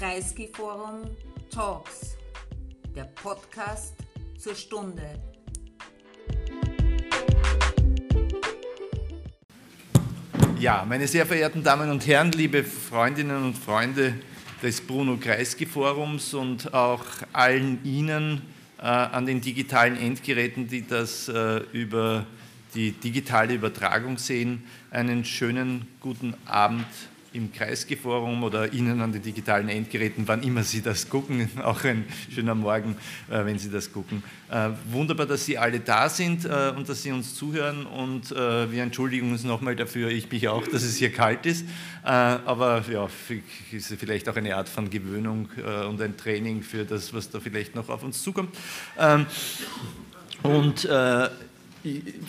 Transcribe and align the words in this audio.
Kreisky-Forum 0.00 1.14
Talks, 1.50 2.16
der 2.96 3.04
Podcast 3.04 3.92
zur 4.38 4.54
Stunde. 4.54 5.02
Ja, 10.58 10.86
meine 10.88 11.06
sehr 11.06 11.26
verehrten 11.26 11.62
Damen 11.62 11.90
und 11.90 12.06
Herren, 12.06 12.32
liebe 12.32 12.64
Freundinnen 12.64 13.44
und 13.44 13.58
Freunde 13.58 14.14
des 14.62 14.80
Bruno 14.80 15.18
Kreisky 15.18 15.66
Forums 15.66 16.32
und 16.32 16.72
auch 16.72 17.04
allen 17.34 17.84
Ihnen 17.84 18.40
äh, 18.78 18.84
an 18.84 19.26
den 19.26 19.42
digitalen 19.42 19.98
Endgeräten, 19.98 20.66
die 20.66 20.86
das 20.86 21.28
äh, 21.28 21.58
über 21.74 22.24
die 22.74 22.92
digitale 22.92 23.52
Übertragung 23.52 24.16
sehen, 24.16 24.64
einen 24.90 25.26
schönen 25.26 25.88
guten 26.00 26.32
Abend 26.46 26.86
im 27.32 27.52
Kreisgeforum 27.52 28.42
oder 28.42 28.72
Ihnen 28.72 29.00
an 29.00 29.12
den 29.12 29.22
digitalen 29.22 29.68
Endgeräten, 29.68 30.26
wann 30.26 30.42
immer 30.42 30.64
Sie 30.64 30.82
das 30.82 31.08
gucken. 31.08 31.48
Auch 31.62 31.84
ein 31.84 32.04
schöner 32.34 32.54
Morgen, 32.54 32.96
äh, 33.30 33.44
wenn 33.44 33.58
Sie 33.58 33.70
das 33.70 33.92
gucken. 33.92 34.22
Äh, 34.50 34.70
wunderbar, 34.90 35.26
dass 35.26 35.44
Sie 35.44 35.56
alle 35.56 35.80
da 35.80 36.08
sind 36.08 36.44
äh, 36.44 36.72
und 36.76 36.88
dass 36.88 37.02
Sie 37.02 37.12
uns 37.12 37.34
zuhören. 37.34 37.86
Und 37.86 38.30
wir 38.30 38.82
entschuldigen 38.82 39.30
uns 39.30 39.44
nochmal 39.44 39.76
dafür, 39.76 40.10
ich 40.10 40.30
mich 40.30 40.48
auch, 40.48 40.66
dass 40.66 40.82
es 40.82 40.96
hier 40.96 41.12
kalt 41.12 41.46
ist. 41.46 41.66
Aber 42.02 42.84
ja, 42.90 43.08
ist 43.72 43.94
vielleicht 43.98 44.28
auch 44.28 44.36
eine 44.36 44.56
Art 44.56 44.68
von 44.68 44.90
Gewöhnung 44.90 45.48
und 45.88 46.00
ein 46.00 46.16
Training 46.16 46.62
für 46.62 46.84
das, 46.84 47.12
was 47.12 47.30
da 47.30 47.40
vielleicht 47.40 47.74
noch 47.74 47.88
auf 47.88 48.02
uns 48.02 48.22
zukommt. 48.22 48.56
Ähm, 48.98 49.26
und 50.42 50.88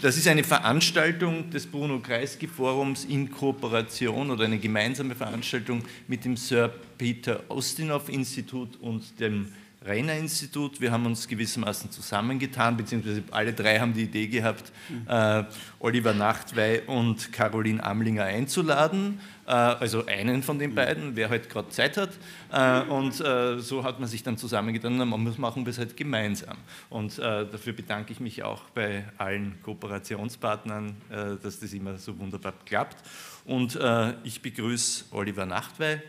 das 0.01 0.17
ist 0.17 0.27
eine 0.27 0.43
Veranstaltung 0.43 1.49
des 1.49 1.67
Bruno 1.67 1.99
Kreisky 1.99 2.47
Forums 2.47 3.05
in 3.05 3.29
Kooperation 3.29 4.31
oder 4.31 4.45
eine 4.45 4.59
gemeinsame 4.59 5.13
Veranstaltung 5.13 5.83
mit 6.07 6.23
dem 6.23 6.37
Sir 6.37 6.73
Peter 6.97 7.43
Ostinov 7.49 8.07
Institut 8.07 8.79
und 8.79 9.19
dem 9.19 9.51
Rainer 9.83 10.15
Institut. 10.15 10.79
Wir 10.79 10.91
haben 10.91 11.05
uns 11.07 11.27
gewissermaßen 11.27 11.89
zusammengetan, 11.91 12.77
beziehungsweise 12.77 13.23
alle 13.31 13.51
drei 13.51 13.79
haben 13.79 13.93
die 13.93 14.03
Idee 14.03 14.27
gehabt, 14.27 14.71
äh, 15.07 15.43
Oliver 15.79 16.13
Nachtwey 16.13 16.83
und 16.85 17.33
Caroline 17.33 17.83
Amlinger 17.83 18.25
einzuladen. 18.25 19.19
Äh, 19.51 19.53
also 19.53 20.05
einen 20.05 20.43
von 20.43 20.59
den 20.59 20.71
mhm. 20.71 20.75
beiden, 20.75 21.15
wer 21.17 21.29
halt 21.29 21.49
gerade 21.49 21.67
Zeit 21.69 21.97
hat. 21.97 22.11
Äh, 22.53 22.89
und 22.89 23.19
äh, 23.19 23.59
so 23.59 23.83
hat 23.83 23.99
man 23.99 24.07
sich 24.07 24.23
dann 24.23 24.37
zusammengetan, 24.37 24.97
dann 24.97 25.09
machen 25.09 25.65
wir 25.65 25.71
es 25.71 25.77
halt 25.77 25.97
gemeinsam. 25.97 26.57
Und 26.89 27.17
dafür 27.17 27.73
bedanke 27.73 28.13
ich 28.13 28.19
mich 28.19 28.43
auch 28.43 28.61
bei 28.69 29.05
allen 29.17 29.61
Kooperationspartnern, 29.63 30.95
dass 31.41 31.59
das 31.59 31.73
immer 31.73 31.97
so 31.97 32.17
wunderbar 32.17 32.53
klappt. 32.65 32.97
Und 33.45 33.77
ich 34.23 34.41
begrüße 34.41 35.05
Oliver 35.11 35.45
Nachtwey 35.45 35.99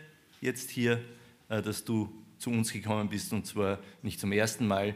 jetzt 0.40 0.70
hier, 0.70 1.00
dass 1.48 1.84
du 1.84 2.12
zu 2.38 2.50
uns 2.50 2.72
gekommen 2.72 3.08
bist 3.08 3.32
und 3.32 3.46
zwar 3.46 3.78
nicht 4.02 4.20
zum 4.20 4.32
ersten 4.32 4.66
Mal. 4.66 4.94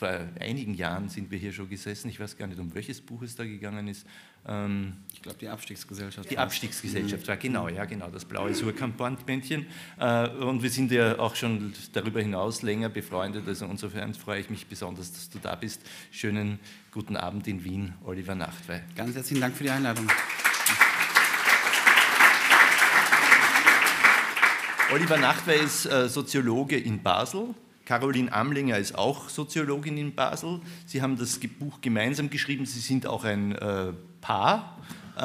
Vor 0.00 0.18
einigen 0.40 0.72
Jahren 0.72 1.10
sind 1.10 1.30
wir 1.30 1.38
hier 1.38 1.52
schon 1.52 1.68
gesessen. 1.68 2.08
Ich 2.08 2.18
weiß 2.18 2.38
gar 2.38 2.46
nicht, 2.46 2.58
um 2.58 2.74
welches 2.74 3.02
Buch 3.02 3.20
es 3.20 3.36
da 3.36 3.44
gegangen 3.44 3.86
ist. 3.86 4.06
Ähm, 4.48 4.94
ich 5.12 5.20
glaube, 5.20 5.36
die 5.38 5.46
Abstiegsgesellschaft. 5.46 6.30
Die 6.30 6.38
Abstiegsgesellschaft 6.38 7.28
war 7.28 7.36
genau, 7.36 7.68
ja, 7.68 7.84
genau, 7.84 8.08
das 8.08 8.24
blaue 8.24 8.54
Surkamp-Bändchen. 8.54 9.66
Äh, 9.98 10.28
und 10.30 10.62
wir 10.62 10.70
sind 10.70 10.90
ja 10.90 11.18
auch 11.18 11.36
schon 11.36 11.74
darüber 11.92 12.22
hinaus 12.22 12.62
länger 12.62 12.88
befreundet. 12.88 13.46
Also 13.46 13.66
insofern 13.66 14.14
freue 14.14 14.40
ich 14.40 14.48
mich 14.48 14.66
besonders, 14.66 15.12
dass 15.12 15.28
du 15.28 15.38
da 15.38 15.54
bist. 15.54 15.82
Schönen 16.10 16.60
guten 16.92 17.18
Abend 17.18 17.46
in 17.46 17.62
Wien, 17.62 17.92
Oliver 18.02 18.34
Nachtwey. 18.34 18.80
Ganz 18.96 19.14
herzlichen 19.14 19.42
Dank 19.42 19.54
für 19.54 19.64
die 19.64 19.70
Einladung. 19.70 20.10
Oliver 24.94 25.18
Nachtwey 25.18 25.62
ist 25.62 25.84
äh, 25.84 26.08
Soziologe 26.08 26.78
in 26.78 27.02
Basel. 27.02 27.54
Caroline 27.84 28.32
Amlinger 28.32 28.78
ist 28.78 28.96
auch 28.96 29.28
Soziologin 29.28 29.96
in 29.96 30.14
Basel. 30.14 30.60
Sie 30.86 31.02
haben 31.02 31.18
das 31.18 31.40
Buch 31.40 31.80
gemeinsam 31.80 32.30
geschrieben. 32.30 32.66
Sie 32.66 32.80
sind 32.80 33.06
auch 33.06 33.24
ein 33.24 33.52
äh, 33.52 33.92
Paar. 34.20 34.76
Äh, 35.16 35.22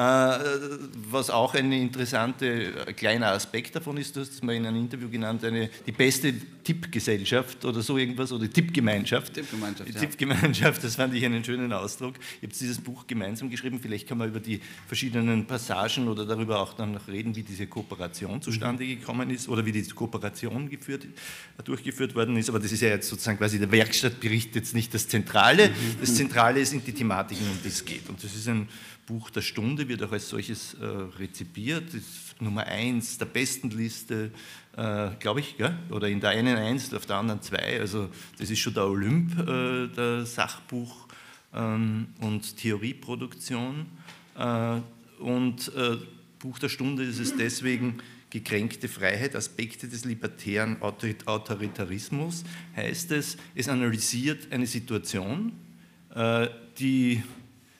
was 1.10 1.30
auch 1.30 1.54
ein 1.54 1.72
interessanter 1.72 2.92
kleiner 2.94 3.28
Aspekt 3.28 3.76
davon 3.76 3.96
ist, 3.96 4.16
du 4.16 4.20
hast 4.20 4.32
es 4.32 4.42
mal 4.42 4.54
in 4.54 4.66
einem 4.66 4.78
Interview 4.78 5.08
genannt, 5.08 5.44
eine, 5.44 5.70
die 5.86 5.92
beste 5.92 6.34
Tippgesellschaft 6.64 7.64
oder 7.64 7.80
so 7.80 7.96
irgendwas, 7.96 8.32
oder 8.32 8.50
Tippgemeinschaft. 8.50 9.34
Tippgemeinschaft, 9.34 9.94
ja. 9.94 10.00
Tippgemeinschaft, 10.00 10.82
das 10.82 10.96
fand 10.96 11.14
ich 11.14 11.24
einen 11.24 11.44
schönen 11.44 11.72
Ausdruck. 11.72 12.14
Ihr 12.42 12.48
habt 12.48 12.60
dieses 12.60 12.78
Buch 12.78 13.06
gemeinsam 13.06 13.48
geschrieben, 13.48 13.78
vielleicht 13.80 14.08
kann 14.08 14.18
man 14.18 14.28
über 14.28 14.40
die 14.40 14.60
verschiedenen 14.86 15.46
Passagen 15.46 16.08
oder 16.08 16.26
darüber 16.26 16.60
auch 16.60 16.74
dann 16.74 16.92
noch 16.92 17.06
reden, 17.08 17.34
wie 17.36 17.42
diese 17.42 17.66
Kooperation 17.66 18.42
zustande 18.42 18.84
mhm. 18.84 19.00
gekommen 19.00 19.30
ist 19.30 19.48
oder 19.48 19.64
wie 19.64 19.72
die 19.72 19.82
Kooperation 19.84 20.68
geführt, 20.68 21.06
durchgeführt 21.64 22.14
worden 22.14 22.36
ist. 22.36 22.48
Aber 22.48 22.58
das 22.58 22.72
ist 22.72 22.82
ja 22.82 22.88
jetzt 22.88 23.08
sozusagen 23.08 23.38
quasi 23.38 23.58
der 23.58 23.70
Werkstattbericht 23.70 24.54
jetzt 24.56 24.74
nicht 24.74 24.92
das 24.92 25.08
Zentrale. 25.08 25.68
Mhm. 25.68 26.00
Das 26.00 26.14
Zentrale 26.14 26.66
sind 26.66 26.86
die 26.86 26.92
Thematiken, 26.92 27.46
um 27.48 27.58
die 27.62 27.68
es 27.68 27.84
geht. 27.84 28.08
Und 28.08 28.22
das 28.22 28.34
ist 28.34 28.48
ein 28.48 28.68
Buch 29.06 29.30
der 29.30 29.40
Stunde, 29.40 29.88
wird 29.88 30.02
auch 30.02 30.12
als 30.12 30.28
solches 30.28 30.74
äh, 30.74 30.84
rezipiert, 30.84 31.94
ist 31.94 32.40
Nummer 32.40 32.66
eins 32.66 33.16
der 33.18 33.26
besten 33.26 33.70
Liste, 33.70 34.32
äh, 34.76 35.10
glaube 35.20 35.40
ich, 35.40 35.56
gell? 35.56 35.78
oder 35.90 36.08
in 36.08 36.20
der 36.20 36.30
einen 36.30 36.56
eins, 36.56 36.92
auf 36.92 37.06
der 37.06 37.16
anderen 37.16 37.40
zwei. 37.40 37.80
Also 37.80 38.10
das 38.38 38.50
ist 38.50 38.58
schon 38.58 38.74
der 38.74 38.86
Olymp 38.86 39.38
äh, 39.38 39.86
der 39.88 40.26
Sachbuch- 40.26 41.06
ähm, 41.54 42.08
und 42.20 42.56
Theorieproduktion. 42.56 43.86
Äh, 44.36 44.80
und 45.20 45.72
äh, 45.74 45.96
Buch 46.38 46.58
der 46.58 46.68
Stunde 46.68 47.04
ist 47.04 47.20
es 47.20 47.36
deswegen, 47.36 47.98
gekränkte 48.28 48.88
Freiheit, 48.88 49.34
Aspekte 49.34 49.88
des 49.88 50.04
libertären 50.04 50.82
Autoritarismus, 50.82 52.44
heißt 52.74 53.12
es, 53.12 53.36
es 53.54 53.68
analysiert 53.68 54.52
eine 54.52 54.66
Situation, 54.66 55.52
äh, 56.14 56.48
die 56.78 57.22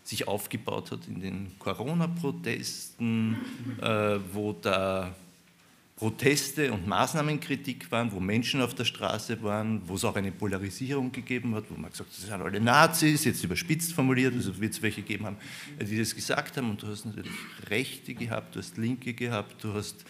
sich 0.07 0.29
aufgebaut 0.29 0.93
hat 0.93 1.01
in 1.09 1.21
den 1.21 1.59
Corona-Protesten, 1.59 3.37
äh, 3.81 4.19
wo 4.33 4.53
da 4.53 5.15
Proteste 5.97 6.73
und 6.73 6.87
Maßnahmenkritik 6.87 7.91
waren, 7.91 8.13
wo 8.13 8.21
Menschen 8.21 8.61
auf 8.61 8.75
der 8.75 8.85
Straße 8.85 9.43
waren, 9.43 9.81
wo 9.87 9.95
es 9.95 10.05
auch 10.05 10.15
eine 10.15 10.31
Polarisierung 10.31 11.11
gegeben 11.11 11.55
hat, 11.55 11.65
wo 11.71 11.75
man 11.75 11.91
gesagt 11.91 12.11
hat, 12.11 12.17
das 12.19 12.27
sind 12.27 12.33
alle 12.35 12.61
Nazis, 12.61 13.25
jetzt 13.25 13.43
überspitzt 13.43 13.95
formuliert, 13.95 14.35
also 14.35 14.61
wird 14.61 14.75
es 14.75 14.83
welche 14.83 15.01
gegeben 15.01 15.25
haben, 15.25 15.39
die 15.81 15.99
das 15.99 16.15
gesagt 16.15 16.59
haben. 16.59 16.69
Und 16.69 16.83
du 16.83 16.89
hast 16.89 17.07
natürlich 17.07 17.33
Rechte 17.71 18.15
gehabt, 18.15 18.55
du 18.55 18.59
hast 18.59 18.77
Linke 18.77 19.15
gehabt, 19.15 19.65
du 19.65 19.73
hast 19.73 20.05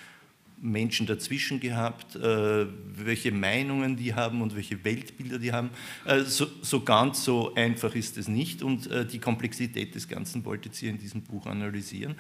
Menschen 0.61 1.07
dazwischen 1.07 1.61
gehabt, 1.61 2.17
äh, 2.17 2.67
welche 2.95 3.31
Meinungen 3.31 3.97
die 3.97 4.15
haben 4.15 4.41
und 4.41 4.57
welche 4.57 4.83
Weltbilder 4.85 5.39
die 5.39 5.53
haben. 5.53 5.71
Äh, 6.05 6.23
so, 6.23 6.47
so, 6.63 6.81
ganz 6.81 7.25
so 7.25 7.55
einfach 7.55 7.95
ist 7.95 8.17
es 8.17 8.29
nicht 8.29 8.63
und 8.63 8.91
äh, 8.91 9.05
die 9.05 9.19
Komplexität 9.19 9.95
des 9.95 10.09
Ganzen 10.09 10.45
wollte 10.45 10.71
ihr 10.81 10.91
in 10.91 10.99
diesem 10.99 11.23
Buch 11.23 11.47
analysieren. 11.47 12.17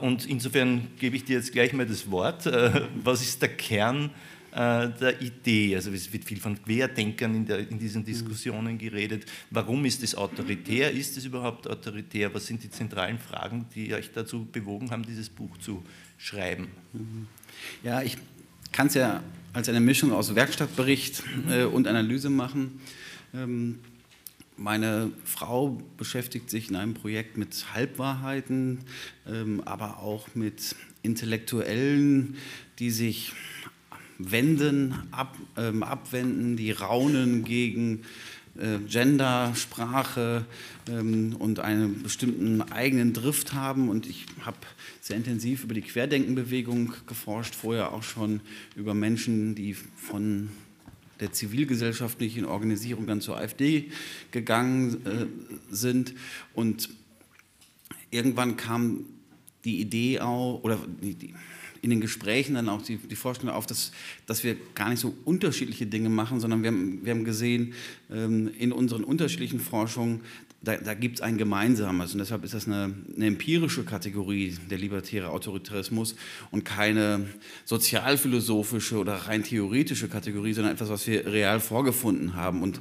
Und 0.00 0.26
insofern 0.26 0.88
gebe 0.98 1.16
ich 1.16 1.24
dir 1.24 1.36
jetzt 1.36 1.52
gleich 1.52 1.72
mal 1.72 1.86
das 1.86 2.10
Wort. 2.10 2.46
Was 3.02 3.22
ist 3.22 3.40
der 3.42 3.48
Kern 3.50 4.10
der 4.52 5.20
Idee? 5.20 5.74
Also 5.74 5.90
es 5.90 6.12
wird 6.12 6.24
viel 6.24 6.38
von 6.38 6.62
Querdenkern 6.62 7.34
in, 7.34 7.46
der, 7.46 7.58
in 7.70 7.78
diesen 7.78 8.04
Diskussionen 8.04 8.78
geredet. 8.78 9.26
Warum 9.50 9.84
ist 9.84 10.02
es 10.02 10.14
autoritär? 10.14 10.90
Ist 10.90 11.16
es 11.16 11.24
überhaupt 11.24 11.68
autoritär? 11.68 12.32
Was 12.34 12.46
sind 12.46 12.62
die 12.62 12.70
zentralen 12.70 13.18
Fragen, 13.18 13.66
die 13.74 13.94
euch 13.94 14.10
dazu 14.12 14.44
bewogen 14.44 14.90
haben, 14.90 15.04
dieses 15.04 15.28
Buch 15.28 15.56
zu 15.58 15.82
schreiben? 16.18 16.68
Mhm. 16.92 17.26
Ja, 17.82 18.02
ich 18.02 18.16
kann 18.72 18.86
es 18.86 18.94
ja 18.94 19.22
als 19.52 19.68
eine 19.68 19.80
Mischung 19.80 20.12
aus 20.12 20.34
Werkstattbericht 20.34 21.22
äh, 21.48 21.64
und 21.64 21.86
Analyse 21.86 22.30
machen. 22.30 22.80
Ähm, 23.34 23.78
meine 24.56 25.10
Frau 25.24 25.82
beschäftigt 25.96 26.50
sich 26.50 26.70
in 26.70 26.76
einem 26.76 26.94
Projekt 26.94 27.36
mit 27.36 27.74
Halbwahrheiten, 27.74 28.80
ähm, 29.26 29.62
aber 29.64 29.98
auch 29.98 30.28
mit 30.34 30.76
Intellektuellen, 31.02 32.36
die 32.78 32.90
sich 32.90 33.32
wenden, 34.18 34.94
ab, 35.10 35.36
ähm, 35.56 35.82
abwenden, 35.82 36.56
die 36.56 36.70
raunen 36.70 37.44
gegen 37.44 38.02
Gender, 38.86 39.54
Sprache 39.54 40.44
ähm, 40.88 41.36
und 41.38 41.60
einen 41.60 42.02
bestimmten 42.02 42.60
eigenen 42.60 43.14
Drift 43.14 43.54
haben. 43.54 43.88
Und 43.88 44.06
ich 44.06 44.26
habe 44.42 44.58
sehr 45.00 45.16
intensiv 45.16 45.64
über 45.64 45.74
die 45.74 45.80
Querdenkenbewegung 45.80 46.92
geforscht, 47.06 47.54
vorher 47.54 47.92
auch 47.92 48.02
schon 48.02 48.40
über 48.76 48.92
Menschen, 48.92 49.54
die 49.54 49.74
von 49.74 50.50
der 51.20 51.32
zivilgesellschaftlichen 51.32 52.44
Organisierung 52.44 53.06
dann 53.06 53.20
zur 53.20 53.38
AfD 53.38 53.90
gegangen 54.32 55.06
äh, 55.06 55.26
sind. 55.74 56.14
Und 56.52 56.90
irgendwann 58.10 58.56
kam 58.56 59.06
die 59.64 59.80
Idee 59.80 60.20
auch, 60.20 60.62
oder 60.62 60.78
die, 61.00 61.34
in 61.82 61.90
den 61.90 62.00
Gesprächen 62.00 62.54
dann 62.54 62.68
auch 62.68 62.80
die, 62.80 62.96
die 62.96 63.16
Vorstellung 63.16 63.54
auf, 63.54 63.66
dass, 63.66 63.90
dass 64.26 64.44
wir 64.44 64.56
gar 64.74 64.88
nicht 64.88 65.00
so 65.00 65.14
unterschiedliche 65.24 65.84
Dinge 65.84 66.08
machen, 66.08 66.38
sondern 66.38 66.62
wir 66.62 66.70
haben, 66.70 67.04
wir 67.04 67.12
haben 67.12 67.24
gesehen 67.24 67.74
ähm, 68.10 68.50
in 68.56 68.72
unseren 68.72 69.02
unterschiedlichen 69.02 69.58
Forschungen, 69.58 70.20
da, 70.62 70.76
da 70.76 70.94
gibt 70.94 71.16
es 71.16 71.22
ein 71.22 71.38
Gemeinsames 71.38 72.12
und 72.12 72.20
deshalb 72.20 72.44
ist 72.44 72.54
das 72.54 72.68
eine, 72.68 72.94
eine, 73.16 73.26
empirische 73.26 73.82
Kategorie, 73.82 74.54
der 74.70 74.78
libertäre 74.78 75.30
Autoritarismus 75.30 76.14
und 76.52 76.64
keine 76.64 77.26
sozialphilosophische 77.64 78.96
oder 78.98 79.14
rein 79.14 79.42
theoretische 79.42 80.08
Kategorie, 80.08 80.52
sondern 80.52 80.74
etwas, 80.74 80.88
was 80.88 81.06
wir 81.08 81.26
real 81.26 81.58
vorgefunden 81.58 82.36
haben. 82.36 82.62
Und 82.62 82.80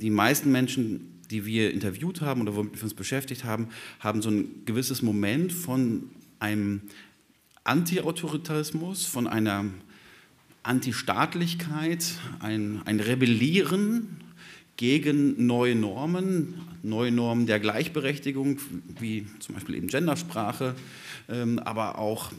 die 0.00 0.08
meisten 0.08 0.50
Menschen, 0.50 1.20
die 1.30 1.44
wir 1.44 1.74
interviewt 1.74 2.22
haben 2.22 2.40
oder 2.40 2.56
womit 2.56 2.76
wir 2.76 2.84
uns 2.84 2.94
beschäftigt 2.94 3.44
haben, 3.44 3.68
haben 4.00 4.22
so 4.22 4.30
ein 4.30 4.64
gewisses 4.64 5.02
Moment 5.02 5.52
von 5.52 6.04
einem 6.38 6.80
Anti-Autoritarismus, 7.66 9.06
von 9.06 9.26
einer 9.26 9.64
Antistaatlichkeit, 10.62 12.04
ein, 12.40 12.82
ein 12.84 13.00
Rebellieren 13.00 14.16
gegen 14.76 15.46
neue 15.46 15.74
Normen, 15.74 16.54
neue 16.82 17.12
Normen 17.12 17.46
der 17.46 17.60
Gleichberechtigung, 17.60 18.58
wie 19.00 19.26
zum 19.40 19.54
Beispiel 19.54 19.76
eben 19.76 19.88
Gendersprache, 19.88 20.74
ähm, 21.28 21.58
aber 21.58 21.98
auch 21.98 22.32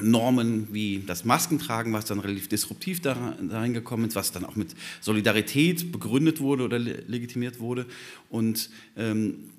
Normen 0.00 0.68
wie 0.72 1.02
das 1.06 1.24
Maskentragen, 1.24 1.92
was 1.92 2.06
dann 2.06 2.18
relativ 2.18 2.48
disruptiv 2.48 3.00
dahin 3.02 3.74
gekommen 3.74 4.06
ist, 4.06 4.16
was 4.16 4.32
dann 4.32 4.44
auch 4.44 4.56
mit 4.56 4.74
Solidarität 5.00 5.92
begründet 5.92 6.40
wurde 6.40 6.64
oder 6.64 6.78
legitimiert 6.78 7.60
wurde. 7.60 7.86
Und 8.30 8.70
ähm, 8.96 9.50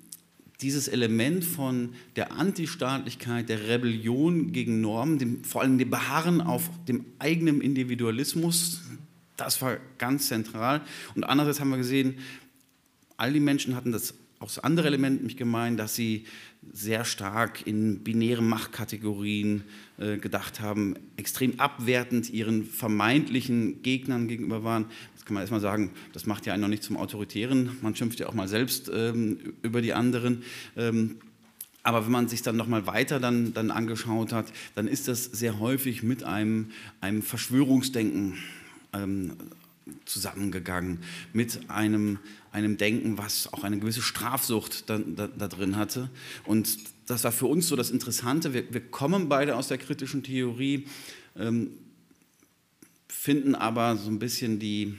dieses 0.60 0.88
Element 0.88 1.44
von 1.44 1.94
der 2.16 2.32
Antistaatlichkeit, 2.32 3.48
der 3.48 3.68
Rebellion 3.68 4.52
gegen 4.52 4.80
Normen, 4.80 5.18
dem, 5.18 5.44
vor 5.44 5.62
allem 5.62 5.78
dem 5.78 5.90
Beharren 5.90 6.40
auf 6.40 6.70
dem 6.86 7.04
eigenen 7.18 7.60
Individualismus, 7.60 8.82
das 9.36 9.60
war 9.60 9.78
ganz 9.98 10.28
zentral. 10.28 10.80
Und 11.14 11.24
andererseits 11.24 11.60
haben 11.60 11.70
wir 11.70 11.76
gesehen, 11.76 12.18
all 13.16 13.32
die 13.32 13.40
Menschen 13.40 13.74
hatten 13.74 13.92
das 13.92 14.14
auch 14.44 14.48
das 14.48 14.58
andere 14.58 14.88
Element 14.88 15.16
nämlich 15.16 15.38
gemeint, 15.38 15.80
dass 15.80 15.94
sie 15.94 16.26
sehr 16.70 17.06
stark 17.06 17.66
in 17.66 18.00
binären 18.00 18.46
Machtkategorien 18.46 19.64
äh, 19.96 20.18
gedacht 20.18 20.60
haben, 20.60 20.96
extrem 21.16 21.58
abwertend 21.58 22.28
ihren 22.28 22.66
vermeintlichen 22.66 23.80
Gegnern 23.82 24.28
gegenüber 24.28 24.62
waren. 24.62 24.84
Das 25.14 25.24
kann 25.24 25.32
man 25.32 25.40
erstmal 25.40 25.62
sagen, 25.62 25.92
das 26.12 26.26
macht 26.26 26.44
ja 26.44 26.52
einen 26.52 26.60
noch 26.60 26.68
nicht 26.68 26.82
zum 26.82 26.98
Autoritären. 26.98 27.78
Man 27.80 27.96
schimpft 27.96 28.20
ja 28.20 28.26
auch 28.26 28.34
mal 28.34 28.46
selbst 28.46 28.90
ähm, 28.94 29.38
über 29.62 29.80
die 29.80 29.94
anderen. 29.94 30.42
Ähm, 30.76 31.16
aber 31.82 32.04
wenn 32.04 32.12
man 32.12 32.28
sich 32.28 32.42
dann 32.42 32.56
nochmal 32.56 32.86
weiter 32.86 33.20
dann, 33.20 33.54
dann 33.54 33.70
angeschaut 33.70 34.34
hat, 34.34 34.52
dann 34.74 34.88
ist 34.88 35.08
das 35.08 35.24
sehr 35.24 35.58
häufig 35.58 36.02
mit 36.02 36.22
einem, 36.22 36.70
einem 37.00 37.22
Verschwörungsdenken 37.22 38.34
ähm, 38.92 39.32
zusammengegangen, 40.04 40.98
mit 41.32 41.60
einem, 41.68 42.18
einem 42.54 42.76
Denken, 42.76 43.18
was 43.18 43.52
auch 43.52 43.64
eine 43.64 43.78
gewisse 43.80 44.00
Strafsucht 44.00 44.88
da, 44.88 44.98
da, 44.98 45.26
da 45.26 45.48
drin 45.48 45.76
hatte. 45.76 46.08
Und 46.44 46.78
das 47.06 47.24
war 47.24 47.32
für 47.32 47.46
uns 47.46 47.66
so 47.66 47.74
das 47.74 47.90
Interessante. 47.90 48.54
Wir, 48.54 48.72
wir 48.72 48.80
kommen 48.80 49.28
beide 49.28 49.56
aus 49.56 49.68
der 49.68 49.78
kritischen 49.78 50.22
Theorie, 50.22 50.86
ähm, 51.36 51.72
finden 53.08 53.56
aber 53.56 53.96
so 53.96 54.08
ein 54.08 54.20
bisschen 54.20 54.60
die, 54.60 54.96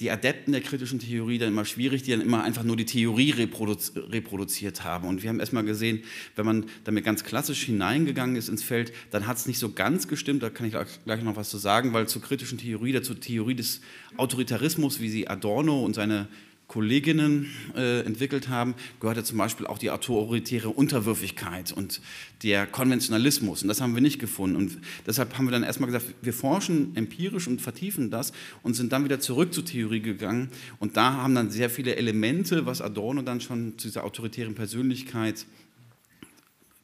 die 0.00 0.10
Adepten 0.10 0.52
der 0.52 0.60
kritischen 0.60 0.98
Theorie 0.98 1.38
dann 1.38 1.48
immer 1.48 1.64
schwierig, 1.64 2.02
die 2.02 2.10
dann 2.10 2.20
immer 2.20 2.42
einfach 2.42 2.62
nur 2.62 2.76
die 2.76 2.84
Theorie 2.84 3.30
reproduziert 3.32 4.84
haben. 4.84 5.08
Und 5.08 5.22
wir 5.22 5.30
haben 5.30 5.40
erstmal 5.40 5.64
gesehen, 5.64 6.02
wenn 6.34 6.46
man 6.46 6.66
damit 6.84 7.04
ganz 7.04 7.24
klassisch 7.24 7.64
hineingegangen 7.64 8.36
ist 8.36 8.48
ins 8.48 8.62
Feld, 8.62 8.92
dann 9.10 9.26
hat 9.26 9.36
es 9.36 9.46
nicht 9.46 9.58
so 9.58 9.72
ganz 9.72 10.08
gestimmt, 10.08 10.42
da 10.42 10.50
kann 10.50 10.66
ich 10.66 10.74
gleich 11.04 11.22
noch 11.22 11.36
was 11.36 11.50
zu 11.50 11.58
sagen, 11.58 11.92
weil 11.92 12.08
zur 12.08 12.22
kritischen 12.22 12.58
Theorie, 12.58 12.92
dazu 12.92 13.14
Theorie 13.14 13.54
des 13.54 13.80
Autoritarismus, 14.16 15.00
wie 15.00 15.08
sie 15.08 15.28
Adorno 15.28 15.84
und 15.84 15.94
seine 15.94 16.28
Kolleginnen 16.68 17.50
äh, 17.76 18.00
entwickelt 18.00 18.48
haben, 18.48 18.74
gehörte 19.00 19.22
zum 19.22 19.38
Beispiel 19.38 19.66
auch 19.66 19.78
die 19.78 19.90
autoritäre 19.90 20.68
Unterwürfigkeit 20.68 21.72
und 21.72 22.00
der 22.42 22.66
Konventionalismus. 22.66 23.62
Und 23.62 23.68
das 23.68 23.80
haben 23.80 23.94
wir 23.94 24.02
nicht 24.02 24.18
gefunden. 24.18 24.56
Und 24.56 24.78
deshalb 25.06 25.38
haben 25.38 25.46
wir 25.46 25.52
dann 25.52 25.62
erstmal 25.62 25.86
gesagt, 25.86 26.12
wir 26.22 26.32
forschen 26.32 26.96
empirisch 26.96 27.46
und 27.46 27.60
vertiefen 27.60 28.10
das 28.10 28.32
und 28.62 28.74
sind 28.74 28.92
dann 28.92 29.04
wieder 29.04 29.20
zurück 29.20 29.54
zur 29.54 29.64
Theorie 29.64 30.00
gegangen. 30.00 30.48
Und 30.80 30.96
da 30.96 31.12
haben 31.14 31.34
dann 31.34 31.50
sehr 31.50 31.70
viele 31.70 31.96
Elemente, 31.96 32.66
was 32.66 32.80
Adorno 32.80 33.22
dann 33.22 33.40
schon 33.40 33.78
zu 33.78 33.86
dieser 33.86 34.04
autoritären 34.04 34.54
Persönlichkeit 34.54 35.46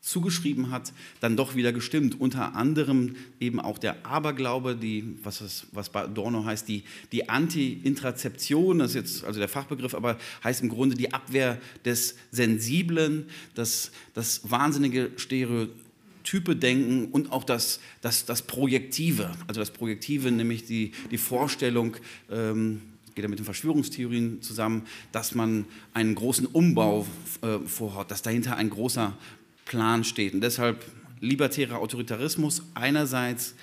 zugeschrieben 0.03 0.71
hat, 0.71 0.93
dann 1.21 1.37
doch 1.37 1.55
wieder 1.55 1.73
gestimmt. 1.73 2.21
Unter 2.21 2.57
anderem 2.57 3.15
eben 3.39 3.61
auch 3.61 3.79
der 3.79 4.05
Aberglaube, 4.05 4.75
die, 4.75 5.17
was, 5.23 5.41
es, 5.41 5.67
was 5.71 5.91
bei 5.91 6.03
Adorno 6.03 6.45
heißt, 6.45 6.67
die, 6.69 6.83
die 7.13 7.29
Anti-Intrazeption, 7.29 8.81
das 8.81 8.91
ist 8.91 8.95
jetzt 8.97 9.25
also 9.25 9.39
der 9.39 9.49
Fachbegriff, 9.49 9.95
aber 9.95 10.19
heißt 10.43 10.63
im 10.63 10.69
Grunde 10.69 10.97
die 10.97 11.15
Abwehr 11.15 11.61
des 11.85 12.17
Sensiblen, 12.33 13.27
das, 13.55 13.93
das 14.13 14.51
wahnsinnige 14.51 15.13
Stereotype 15.17 16.57
denken 16.57 17.07
und 17.13 17.31
auch 17.31 17.45
das, 17.45 17.79
das, 18.01 18.27
das 18.27 18.43
Projektive. 18.43 19.31
Also 19.47 19.61
das 19.61 19.71
Projektive, 19.71 20.33
nämlich 20.33 20.65
die, 20.65 20.91
die 21.13 21.19
Vorstellung, 21.19 21.97
ähm, 22.29 22.83
geht 23.15 23.23
ja 23.23 23.29
mit 23.29 23.39
den 23.39 23.45
Verschwörungstheorien 23.45 24.43
zusammen, 24.43 24.83
dass 25.13 25.35
man 25.35 25.67
einen 25.95 26.15
großen 26.15 26.47
Umbau 26.47 27.07
äh, 27.43 27.59
vorhat, 27.67 28.11
dass 28.11 28.23
dahinter 28.23 28.57
ein 28.57 28.71
großer 28.71 29.17
Plan 29.65 30.05
steht. 30.05 30.35
Und 30.35 30.41
deshalb 30.41 30.85
libertärer 31.21 31.79
Autoritarismus 31.79 32.63
einerseits 32.75 33.55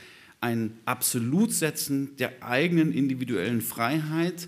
ein 0.42 0.72
Absolutsetzen 0.86 2.16
der 2.18 2.44
eigenen 2.44 2.94
individuellen 2.94 3.62
Freiheit, 3.62 4.48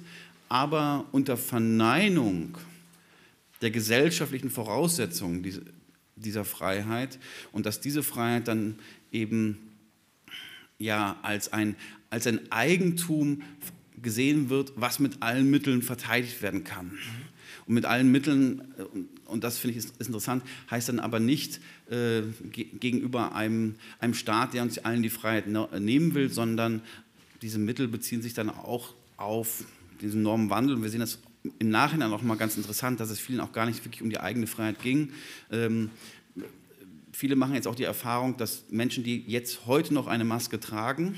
aber 0.49 1.05
unter 1.11 1.37
Verneinung 1.37 2.57
der 3.61 3.71
gesellschaftlichen 3.71 4.49
Voraussetzungen 4.49 5.45
dieser 6.15 6.45
Freiheit 6.45 7.19
und 7.51 7.65
dass 7.65 7.81
diese 7.81 8.03
Freiheit 8.03 8.47
dann 8.47 8.79
eben 9.11 9.57
ja 10.77 11.17
als 11.21 11.53
ein, 11.53 11.75
als 12.09 12.27
ein 12.27 12.51
Eigentum 12.51 13.43
gesehen 14.01 14.49
wird, 14.49 14.73
was 14.75 14.99
mit 14.99 15.21
allen 15.21 15.49
Mitteln 15.49 15.81
verteidigt 15.81 16.41
werden 16.41 16.63
kann. 16.63 16.97
Und 17.65 17.75
mit 17.75 17.85
allen 17.85 18.11
Mitteln, 18.11 18.61
äh, 18.77 18.83
und 19.25 19.43
das 19.43 19.57
finde 19.57 19.77
ich 19.77 19.85
ist, 19.85 19.99
interessant, 19.99 20.43
heißt 20.69 20.89
dann 20.89 20.99
aber 20.99 21.19
nicht 21.19 21.59
äh, 21.89 22.21
gegenüber 22.51 23.35
einem, 23.35 23.75
einem 23.99 24.13
Staat, 24.13 24.53
der 24.53 24.63
uns 24.63 24.77
allen 24.79 25.03
die 25.03 25.09
Freiheit 25.09 25.47
nehmen 25.47 26.13
will, 26.13 26.29
sondern 26.29 26.81
diese 27.41 27.59
Mittel 27.59 27.87
beziehen 27.87 28.21
sich 28.21 28.33
dann 28.33 28.49
auch 28.49 28.93
auf 29.17 29.63
diesen 30.01 30.21
Normenwandel. 30.21 30.75
Und 30.75 30.83
wir 30.83 30.89
sehen 30.89 30.99
das 30.99 31.19
im 31.59 31.69
Nachhinein 31.69 32.11
auch 32.11 32.21
mal 32.21 32.37
ganz 32.37 32.57
interessant, 32.57 32.99
dass 32.99 33.09
es 33.09 33.19
vielen 33.19 33.39
auch 33.39 33.51
gar 33.51 33.65
nicht 33.65 33.83
wirklich 33.83 34.01
um 34.01 34.09
die 34.09 34.19
eigene 34.19 34.47
Freiheit 34.47 34.81
ging. 34.81 35.11
Ähm, 35.51 35.89
viele 37.11 37.35
machen 37.35 37.55
jetzt 37.55 37.67
auch 37.67 37.75
die 37.75 37.83
Erfahrung, 37.83 38.37
dass 38.37 38.65
Menschen, 38.69 39.03
die 39.03 39.23
jetzt 39.27 39.65
heute 39.65 39.93
noch 39.93 40.07
eine 40.07 40.23
Maske 40.23 40.59
tragen, 40.59 41.15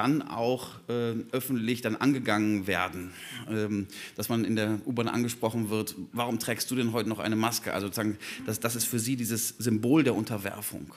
dann 0.00 0.22
auch 0.22 0.78
äh, 0.88 1.12
öffentlich 1.30 1.82
dann 1.82 1.94
angegangen 1.94 2.66
werden, 2.66 3.12
ähm, 3.50 3.86
dass 4.16 4.30
man 4.30 4.46
in 4.46 4.56
der 4.56 4.80
U-Bahn 4.86 5.08
angesprochen 5.08 5.68
wird, 5.68 5.94
warum 6.12 6.38
trägst 6.38 6.70
du 6.70 6.74
denn 6.74 6.92
heute 6.92 7.10
noch 7.10 7.18
eine 7.18 7.36
Maske? 7.36 7.74
Also 7.74 7.88
sozusagen, 7.88 8.16
das, 8.46 8.60
das 8.60 8.76
ist 8.76 8.86
für 8.86 8.98
sie 8.98 9.16
dieses 9.16 9.50
Symbol 9.58 10.02
der 10.02 10.14
Unterwerfung. 10.14 10.90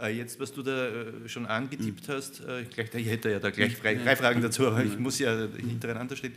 Äh, 0.00 0.16
jetzt, 0.16 0.38
was 0.38 0.52
du 0.52 0.62
da 0.62 0.86
äh, 0.86 1.28
schon 1.28 1.46
angetippt 1.46 2.06
mhm. 2.06 2.12
hast, 2.12 2.40
äh, 2.44 2.64
gleich, 2.64 2.94
ich 2.94 3.08
hätte 3.08 3.28
ja 3.28 3.40
da 3.40 3.50
gleich 3.50 3.76
drei, 3.80 3.96
drei 3.96 4.14
Fragen 4.14 4.40
dazu, 4.40 4.68
aber 4.68 4.84
ich 4.84 4.96
muss 4.96 5.18
ja 5.18 5.48
hintereinander 5.56 6.14
stehen. 6.14 6.32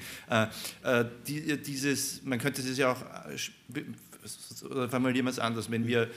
Die, 1.27 1.57
dieses, 1.62 2.24
man 2.24 2.39
könnte 2.39 2.63
es 2.63 2.77
ja 2.79 2.93
auch, 2.93 3.05
oder 4.65 4.89
formulieren 4.89 5.27
wir 5.27 5.31
es 5.31 5.39
anders, 5.39 5.69
wenn 5.69 5.86
wir 5.86 6.10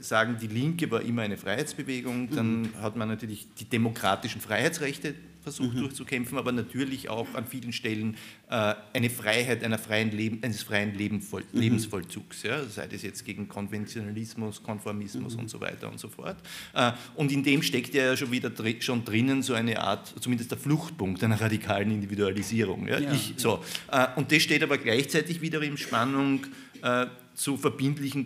sagen, 0.00 0.36
die 0.40 0.46
Linke 0.46 0.90
war 0.90 1.00
immer 1.00 1.22
eine 1.22 1.36
Freiheitsbewegung, 1.36 2.30
dann 2.30 2.62
mhm. 2.62 2.80
hat 2.80 2.96
man 2.96 3.08
natürlich 3.08 3.46
die 3.58 3.64
demokratischen 3.64 4.40
Freiheitsrechte 4.40 5.14
versucht 5.42 5.74
mhm. 5.74 5.80
durchzukämpfen, 5.80 6.38
aber 6.38 6.52
natürlich 6.52 7.08
auch 7.08 7.34
an 7.34 7.46
vielen 7.46 7.72
Stellen 7.72 8.16
äh, 8.50 8.74
eine 8.92 9.08
Freiheit 9.08 9.64
einer 9.64 9.78
freien 9.78 10.10
Leben, 10.10 10.40
eines 10.42 10.62
freien 10.62 10.94
Lebenvoll, 10.94 11.44
mhm. 11.52 11.60
Lebensvollzugs, 11.60 12.42
ja, 12.42 12.62
sei 12.64 12.86
das 12.86 13.02
jetzt 13.02 13.24
gegen 13.24 13.48
Konventionalismus, 13.48 14.62
Konformismus 14.62 15.34
mhm. 15.34 15.40
und 15.40 15.50
so 15.50 15.60
weiter 15.60 15.90
und 15.90 15.98
so 15.98 16.08
fort. 16.08 16.36
Äh, 16.74 16.92
und 17.14 17.32
in 17.32 17.42
dem 17.42 17.62
steckt 17.62 17.94
ja 17.94 18.16
schon 18.16 18.30
wieder 18.30 18.50
dr 18.50 18.70
schon 18.80 19.04
drinnen 19.04 19.42
so 19.42 19.54
eine 19.54 19.80
Art, 19.80 20.14
zumindest 20.20 20.50
der 20.50 20.58
Fluchtpunkt 20.58 21.24
einer 21.24 21.40
radikalen 21.40 21.90
Individualisierung. 21.90 22.86
Ja? 22.86 22.98
Ja, 22.98 23.12
ich, 23.12 23.34
so. 23.36 23.64
Äh, 23.90 24.08
und 24.16 24.30
das 24.30 24.42
steht 24.42 24.62
aber 24.62 24.76
gleichzeitig 24.76 25.40
wieder 25.40 25.62
in 25.62 25.78
Spannung 25.78 26.46
äh, 26.82 27.06
zu 27.34 27.56
verbindlichen, 27.56 28.24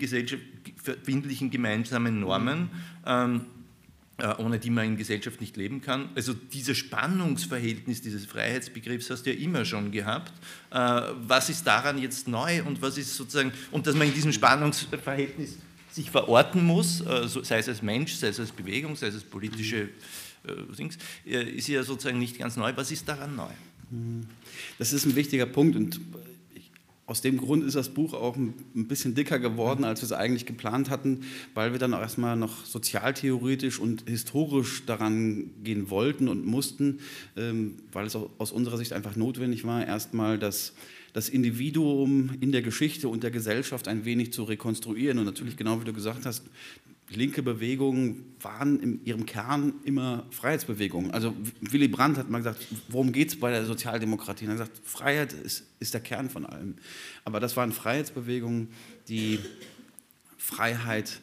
verbindlichen 0.85 1.51
gemeinsamen 1.51 2.21
Normen, 2.21 2.69
ähm, 3.07 3.47
äh, 4.19 4.33
ohne 4.37 4.59
die 4.59 4.71
man 4.71 4.85
in 4.85 4.97
Gesellschaft 4.97 5.41
nicht 5.41 5.57
leben 5.57 5.81
kann. 5.81 6.11
Also 6.15 6.35
dieses 6.35 6.79
Spannungsverhältnis 6.79 8.03
dieses 8.03 8.27
Freiheitsbegriffs 8.27 9.11
hast 9.11 9.25
du 9.25 9.33
ja 9.33 9.41
immer 9.41 9.65
schon 9.65 9.91
gehabt. 9.91 10.33
Äh, 10.71 11.01
was 11.27 11.49
ist 11.49 11.67
daran 11.67 11.99
jetzt 11.99 12.29
neu 12.29 12.63
und 12.63 12.81
was 12.83 12.99
ist 12.99 13.17
sozusagen, 13.17 13.51
und 13.73 13.87
dass 13.87 13.97
man 13.97 14.07
in 14.07 14.15
diesem 14.15 14.33
Spannungsverhältnis 14.33 15.57
sich 15.91 16.11
verorten 16.11 16.65
muss, 16.65 17.01
äh, 17.01 17.27
sei 17.27 17.59
es 17.59 17.69
als 17.69 17.83
Mensch, 17.83 18.13
sei 18.15 18.29
es 18.29 18.39
als 18.39 18.53
Bewegung, 18.53 18.95
sei 18.95 19.07
es 19.07 19.15
als 19.15 19.25
politische 19.25 19.89
äh, 20.47 20.75
Dings, 20.79 20.99
äh, 21.27 21.43
ist 21.43 21.67
ja 21.69 21.83
sozusagen 21.83 22.19
nicht 22.19 22.39
ganz 22.39 22.57
neu. 22.57 22.73
Was 22.77 22.91
ist 22.91 23.09
daran 23.09 23.35
neu? 23.35 23.51
Das 24.79 24.93
ist 24.93 25.07
ein 25.07 25.15
wichtiger 25.17 25.47
Punkt 25.47 25.77
und 25.77 26.01
aus 27.07 27.21
dem 27.21 27.37
Grund 27.37 27.65
ist 27.65 27.77
das 27.77 27.91
Buch 27.91 28.15
auch 28.15 28.37
ein 28.37 28.55
bisschen 28.75 29.15
dicker 29.15 29.39
geworden, 29.39 29.85
als 29.85 30.01
wir 30.01 30.07
es 30.07 30.13
eigentlich 30.13 30.47
geplant 30.47 30.89
hatten, 30.89 31.21
weil 31.53 31.73
wir 31.73 31.79
dann 31.79 31.93
auch 31.93 32.01
erstmal 32.01 32.35
noch 32.35 32.65
sozialtheoretisch 32.65 33.79
und 33.79 34.09
historisch 34.09 34.87
daran 34.87 35.51
gehen 35.63 35.91
wollten 35.91 36.29
und 36.29 36.47
mussten, 36.47 37.01
ähm, 37.37 37.77
weil 37.93 38.07
es 38.07 38.17
aus 38.17 38.53
unserer 38.53 38.79
Sicht 38.79 38.95
einfach 38.95 39.17
notwendig 39.17 39.65
war, 39.65 39.87
erstmal 39.87 40.39
das, 40.39 40.73
das 41.13 41.29
Individuum 41.29 42.31
in 42.41 42.53
der 42.53 42.63
Geschichte 42.63 43.09
und 43.09 43.23
der 43.23 43.31
Gesellschaft 43.31 43.87
ein 43.87 44.07
wenig 44.07 44.33
zu 44.33 44.45
rekonstruieren. 44.45 45.19
Und 45.19 45.27
natürlich, 45.27 45.59
genau 45.59 45.81
wie 45.83 45.85
du 45.85 45.93
gesagt 45.93 46.25
hast, 46.25 46.45
linke 47.17 47.43
Bewegungen 47.43 48.35
waren 48.41 48.81
in 48.81 49.05
ihrem 49.05 49.27
Kern 49.27 49.75
immer 49.85 50.27
Freiheitsbewegungen. 50.31 51.11
Also 51.11 51.35
Willy 51.61 51.89
Brandt 51.89 52.19
hat 52.19 52.31
mal 52.31 52.39
gesagt, 52.39 52.67
worum 52.89 53.13
geht 53.13 53.29
es 53.29 53.41
bei 53.41 53.51
der 53.51 53.65
Sozialdemokratie? 53.65 54.47
Und 54.47 54.53
er 54.53 54.61
hat 54.61 54.73
gesagt, 54.73 54.89
Freiheit 54.89 55.33
ist, 55.33 55.65
ist 55.81 55.95
der 55.95 56.01
Kern 56.01 56.31
von 56.31 56.47
allem. 56.47 56.77
Aber 57.25 57.41
das 57.41 57.57
waren 57.57 57.73
Freiheitsbewegungen, 57.73 58.69
die 59.09 59.39
Freiheit 60.45 61.21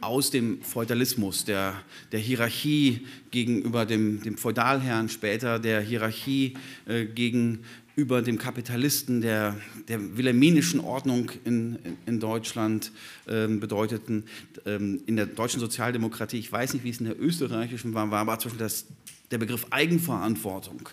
aus 0.00 0.30
dem 0.30 0.60
Feudalismus, 0.62 1.44
der, 1.44 1.80
der 2.10 2.18
Hierarchie 2.18 3.06
gegenüber 3.30 3.86
dem, 3.86 4.20
dem 4.22 4.36
Feudalherrn, 4.36 5.08
später 5.08 5.60
der 5.60 5.80
Hierarchie 5.80 6.54
äh, 6.86 7.04
gegen 7.04 7.60
über 7.96 8.22
dem 8.22 8.38
Kapitalisten 8.38 9.20
der, 9.20 9.56
der 9.88 10.16
wilhelminischen 10.16 10.80
Ordnung 10.80 11.30
in, 11.44 11.78
in 12.06 12.18
Deutschland 12.18 12.90
ähm, 13.28 13.60
bedeuteten. 13.60 14.24
Ähm, 14.66 15.02
in 15.06 15.16
der 15.16 15.26
deutschen 15.26 15.60
Sozialdemokratie, 15.60 16.38
ich 16.38 16.50
weiß 16.50 16.74
nicht, 16.74 16.84
wie 16.84 16.90
es 16.90 16.98
in 16.98 17.06
der 17.06 17.20
österreichischen 17.20 17.94
war, 17.94 18.10
war 18.10 18.20
aber 18.20 18.36
Beispiel 18.36 18.58
das, 18.58 18.86
der 19.30 19.38
Begriff 19.38 19.66
Eigenverantwortung 19.70 20.88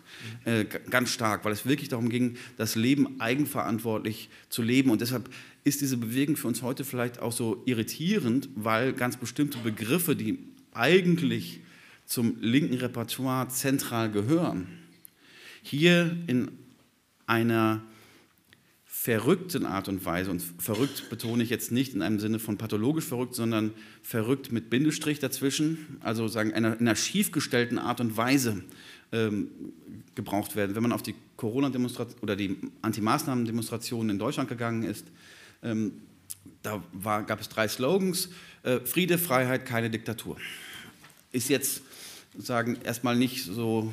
äh, 0.46 0.65
ganz 0.65 1.10
stark, 1.10 1.43
weil 1.43 1.53
es 1.53 1.65
wirklich 1.65 1.89
darum 1.89 2.10
ging, 2.10 2.36
das 2.58 2.75
Leben 2.75 3.20
eigenverantwortlich 3.20 4.29
zu 4.50 4.62
leben. 4.62 4.91
Und 4.91 5.01
deshalb 5.01 5.29
ist 5.63 5.81
diese 5.81 5.98
Bewegung 5.98 6.36
für 6.36 6.48
uns 6.48 6.62
heute 6.62 6.84
vielleicht 6.84 7.20
auch 7.20 7.31
so 7.31 7.63
irritierend, 7.65 8.50
weil 8.55 8.93
ganz 8.93 9.17
bestimmte 9.17 9.58
Begriffe, 9.60 10.15
die 10.15 10.39
eigentlich 10.74 11.62
zum 12.05 12.38
linken 12.41 12.75
Repertoire 12.75 13.48
zentral 13.50 14.12
gehören, 14.12 14.67
hier 15.63 16.17
in 16.27 16.51
einer 17.28 17.82
verrückten 18.86 19.66
Art 19.66 19.88
und 19.88 20.06
Weise, 20.06 20.30
und 20.30 20.44
verrückt 20.60 21.10
betone 21.10 21.42
ich 21.42 21.50
jetzt 21.50 21.72
nicht 21.72 21.96
in 21.96 22.04
einem 22.04 22.20
Sinne 22.20 22.38
von 22.38 22.58
pathologisch 22.58 23.06
verrückt, 23.06 23.34
sondern 23.34 23.72
verrückt 24.04 24.51
mit 24.51 24.70
Bindestrich 24.70 25.18
dazwischen, 25.18 25.98
also 26.01 26.28
sagen 26.28 26.54
einer, 26.54 26.78
einer 26.80 26.96
schiefgestellten 26.96 27.80
Art 27.80 28.00
und 28.00 28.16
Weise 28.16 28.63
ähm, 29.12 29.48
gebraucht 30.13 30.56
werden. 30.56 30.75
Wenn 30.75 30.84
man 30.84 30.92
auf 30.92 31.01
die 31.01 31.16
Corona-Demonstration 31.36 32.20
oder 32.22 32.36
die 32.36 32.58
Anti-Maßnahmen-Demonstrationen 32.84 34.12
in 34.12 34.20
Deutschland 34.20 34.50
gegangen 34.50 34.84
ist, 34.84 35.08
ähm, 35.63 35.94
da 36.62 36.84
war, 36.94 37.24
gab 37.24 37.42
es 37.42 37.50
drei 37.50 37.68
Slogans: 37.68 38.30
äh, 38.62 38.82
Friede, 38.82 39.18
Freiheit, 39.18 39.66
keine 39.66 39.90
Diktatur. 39.90 40.38
Ist 41.32 41.50
jetzt 41.50 41.82
sagen, 42.38 42.78
erstmal 42.84 43.16
nicht 43.16 43.44
so 43.44 43.92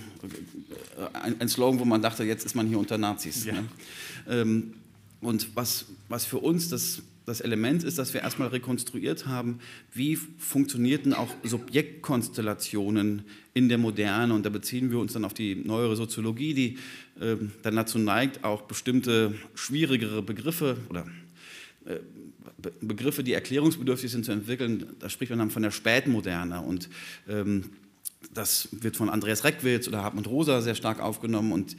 äh, 0.97 1.16
ein, 1.16 1.40
ein, 1.40 1.49
Slogan, 1.49 1.80
wo 1.80 1.85
man 1.85 2.02
dachte, 2.02 2.25
jetzt 2.25 2.45
ist 2.47 2.54
man 2.54 2.66
hier 2.66 2.78
unter 2.78 2.99
Nazis. 2.99 3.45
Ja. 3.45 3.54
Ne? 3.54 3.64
Ähm, 4.28 4.75
und 5.21 5.57
was, 5.57 5.87
was 6.09 6.25
für 6.25 6.38
uns 6.38 6.68
das, 6.68 7.02
das 7.26 7.40
Element 7.40 7.83
ist, 7.83 7.99
dass 7.99 8.14
wir 8.14 8.21
erstmal 8.21 8.49
rekonstruiert 8.49 9.26
haben, 9.26 9.59
wie 9.92 10.16
funktionierten 10.16 11.12
auch 11.12 11.35
Subjektkonstellationen 11.42 13.23
in 13.54 13.68
der 13.68 13.78
Moderne. 13.78 14.33
Und 14.33 14.47
da 14.47 14.50
beziehen 14.50 14.90
wir 14.90 14.99
uns 14.99 15.14
dann 15.14 15.25
auf 15.25 15.35
die 15.35 15.57
neuere 15.57 15.97
Soziologie, 15.97 16.54
die 16.54 16.78
äh, 17.21 17.37
dann 17.62 17.75
dazu 17.75 17.99
neigt, 17.99 18.45
auch 18.45 18.62
bestimmte 18.62 19.35
schwierigere 19.54 20.23
Begriffe 20.23 20.76
oder 20.88 21.07
äh, 21.85 21.97
Begriffe, 22.80 23.23
die 23.23 23.35
erklärungsbedürftig 23.35 24.11
sind, 24.11 24.25
zu 24.25 24.33
entwickeln. 24.33 24.87
Da 24.99 25.09
spricht 25.09 25.30
man 25.30 25.38
dann 25.38 25.50
von 25.50 25.62
der 25.62 25.71
Spätmoderne. 25.71 26.61
Und 26.61 26.88
ähm, 27.28 27.64
das 28.32 28.68
wird 28.72 28.96
von 28.96 29.08
Andreas 29.08 29.44
Reckwitz 29.44 29.88
oder 29.88 30.02
Hartmut 30.02 30.26
Rosa 30.26 30.60
sehr 30.60 30.75
stark 30.75 31.00
aufgenommen. 31.00 31.52
Und 31.52 31.76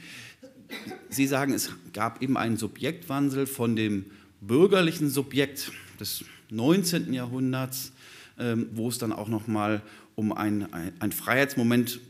Sie 1.08 1.26
sagen, 1.26 1.52
es 1.52 1.70
gab 1.92 2.22
eben 2.22 2.36
einen 2.36 2.56
Subjektwandel 2.56 3.46
von 3.46 3.76
dem 3.76 4.06
bürgerlichen 4.40 5.10
Subjekt 5.10 5.72
des 5.98 6.24
19. 6.50 7.12
Jahrhunderts, 7.12 7.92
ähm, 8.38 8.68
wo 8.72 8.88
es 8.88 8.98
dann 8.98 9.12
auch 9.12 9.28
nochmal 9.28 9.82
um 10.14 10.32
ein, 10.32 10.72
ein, 10.72 11.12
Freiheitsmoment 11.12 12.00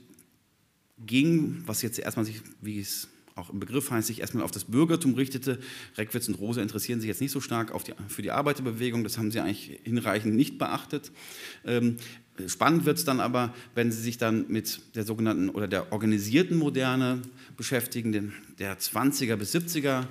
ging, 1.07 1.63
was 1.67 1.83
jetzt 1.83 1.99
erstmal 1.99 2.25
sich, 2.25 2.43
wie 2.61 2.81
es 2.81 3.09
auch 3.37 3.51
im 3.51 3.61
Begriff 3.61 3.91
heißt, 3.91 4.09
sich 4.09 4.21
erstmal 4.21 4.45
auf 4.45 4.51
das 4.51 4.65
Bürgertum 4.65 5.15
richtete. 5.15 5.59
Reckwitz 5.97 6.29
und 6.29 6.35
Rosa 6.35 6.61
interessieren 6.61 7.01
sich 7.01 7.09
jetzt 7.09 7.21
nicht 7.21 7.31
so 7.31 7.41
stark 7.41 7.73
die, 7.85 7.93
für 8.09 8.23
die 8.23 8.33
Arbeiterbewegung, 8.33 9.05
das 9.05 9.17
haben 9.17 9.31
sie 9.31 9.41
eigentlich 9.41 9.81
hinreichend 9.85 10.35
nicht 10.35 10.59
beachtet. 10.59 11.11
Spannend 12.49 12.85
wird 12.85 12.99
es 12.99 13.05
dann 13.05 13.21
aber, 13.21 13.55
wenn 13.75 13.93
Sie 13.93 14.01
sich 14.01 14.19
dann 14.19 14.47
mit 14.49 14.81
der 14.95 15.05
sogenannten 15.05 15.51
oder 15.51 15.69
der 15.69 15.93
organisierten 15.93 16.57
Moderne 16.57 17.23
beschäftigen, 17.57 18.33
der 18.59 18.79
20er 18.79 19.37
bis 19.37 19.55
70er 19.55 20.07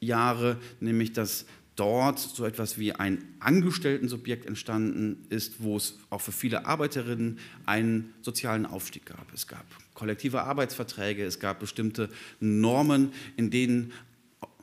Jahre, 0.00 0.58
nämlich 0.80 1.12
dass 1.12 1.46
dort 1.76 2.18
so 2.18 2.44
etwas 2.44 2.78
wie 2.78 2.92
ein 2.92 3.24
Angestellten-Subjekt 3.40 4.46
entstanden 4.46 5.26
ist, 5.28 5.62
wo 5.62 5.76
es 5.76 5.98
auch 6.10 6.20
für 6.20 6.32
viele 6.32 6.66
Arbeiterinnen 6.66 7.38
einen 7.66 8.14
sozialen 8.22 8.66
Aufstieg 8.66 9.06
gab. 9.06 9.32
Es 9.34 9.46
gab 9.46 9.64
kollektive 9.94 10.42
Arbeitsverträge, 10.42 11.24
es 11.24 11.40
gab 11.40 11.60
bestimmte 11.60 12.08
Normen, 12.40 13.12
in 13.36 13.50
denen 13.50 13.92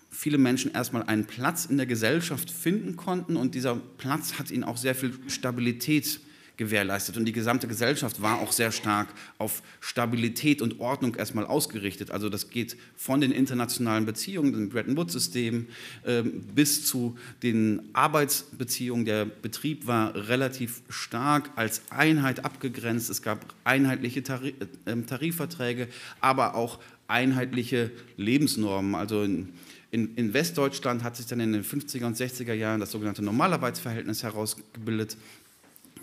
viele 0.09 0.37
Menschen 0.37 0.71
erstmal 0.71 1.03
einen 1.03 1.25
Platz 1.25 1.65
in 1.65 1.77
der 1.77 1.85
Gesellschaft 1.85 2.51
finden 2.51 2.95
konnten 2.95 3.37
und 3.37 3.55
dieser 3.55 3.75
Platz 3.75 4.33
hat 4.33 4.51
ihnen 4.51 4.63
auch 4.63 4.77
sehr 4.77 4.93
viel 4.93 5.13
Stabilität 5.27 6.19
gewährleistet. 6.61 7.17
Und 7.17 7.25
die 7.25 7.31
gesamte 7.31 7.67
Gesellschaft 7.67 8.21
war 8.21 8.39
auch 8.39 8.51
sehr 8.51 8.71
stark 8.71 9.07
auf 9.39 9.63
Stabilität 9.79 10.61
und 10.61 10.79
Ordnung 10.79 11.15
erstmal 11.15 11.47
ausgerichtet. 11.47 12.11
Also 12.11 12.29
das 12.29 12.51
geht 12.51 12.77
von 12.95 13.19
den 13.19 13.31
internationalen 13.31 14.05
Beziehungen, 14.05 14.53
dem 14.53 14.69
Bretton 14.69 14.95
Woods-System, 14.95 15.65
äh, 16.03 16.21
bis 16.21 16.85
zu 16.85 17.17
den 17.41 17.89
Arbeitsbeziehungen. 17.93 19.05
Der 19.05 19.25
Betrieb 19.25 19.87
war 19.87 20.13
relativ 20.13 20.83
stark 20.87 21.49
als 21.55 21.81
Einheit 21.89 22.45
abgegrenzt. 22.45 23.09
Es 23.09 23.23
gab 23.23 23.43
einheitliche 23.63 24.19
äh, 24.19 25.01
Tarifverträge, 25.07 25.87
aber 26.19 26.53
auch 26.53 26.77
einheitliche 27.07 27.89
Lebensnormen. 28.17 28.93
Also 28.93 29.23
in, 29.23 29.49
in, 29.89 30.13
in, 30.15 30.33
Westdeutschland 30.35 31.03
hat 31.03 31.17
sich 31.17 31.25
dann 31.25 31.39
in 31.39 31.53
den 31.53 31.63
50er 31.63 32.05
und 32.05 32.15
60er 32.15 32.53
Jahren 32.53 32.79
das 32.79 32.91
sogenannte 32.91 33.23
Normalarbeitsverhältnis 33.23 34.21
herausgebildet 34.21 35.17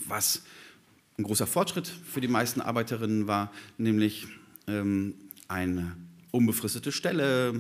was 0.07 0.43
ein 1.19 1.25
großer 1.25 1.47
Fortschritt 1.47 1.89
für 1.89 2.21
die 2.21 2.29
meisten 2.29 2.61
Arbeiterinnen 2.61 3.27
war, 3.27 3.53
nämlich 3.77 4.29
ähm, 4.69 5.15
eine 5.49 5.97
unbefristete 6.31 6.93
Stelle, 6.93 7.55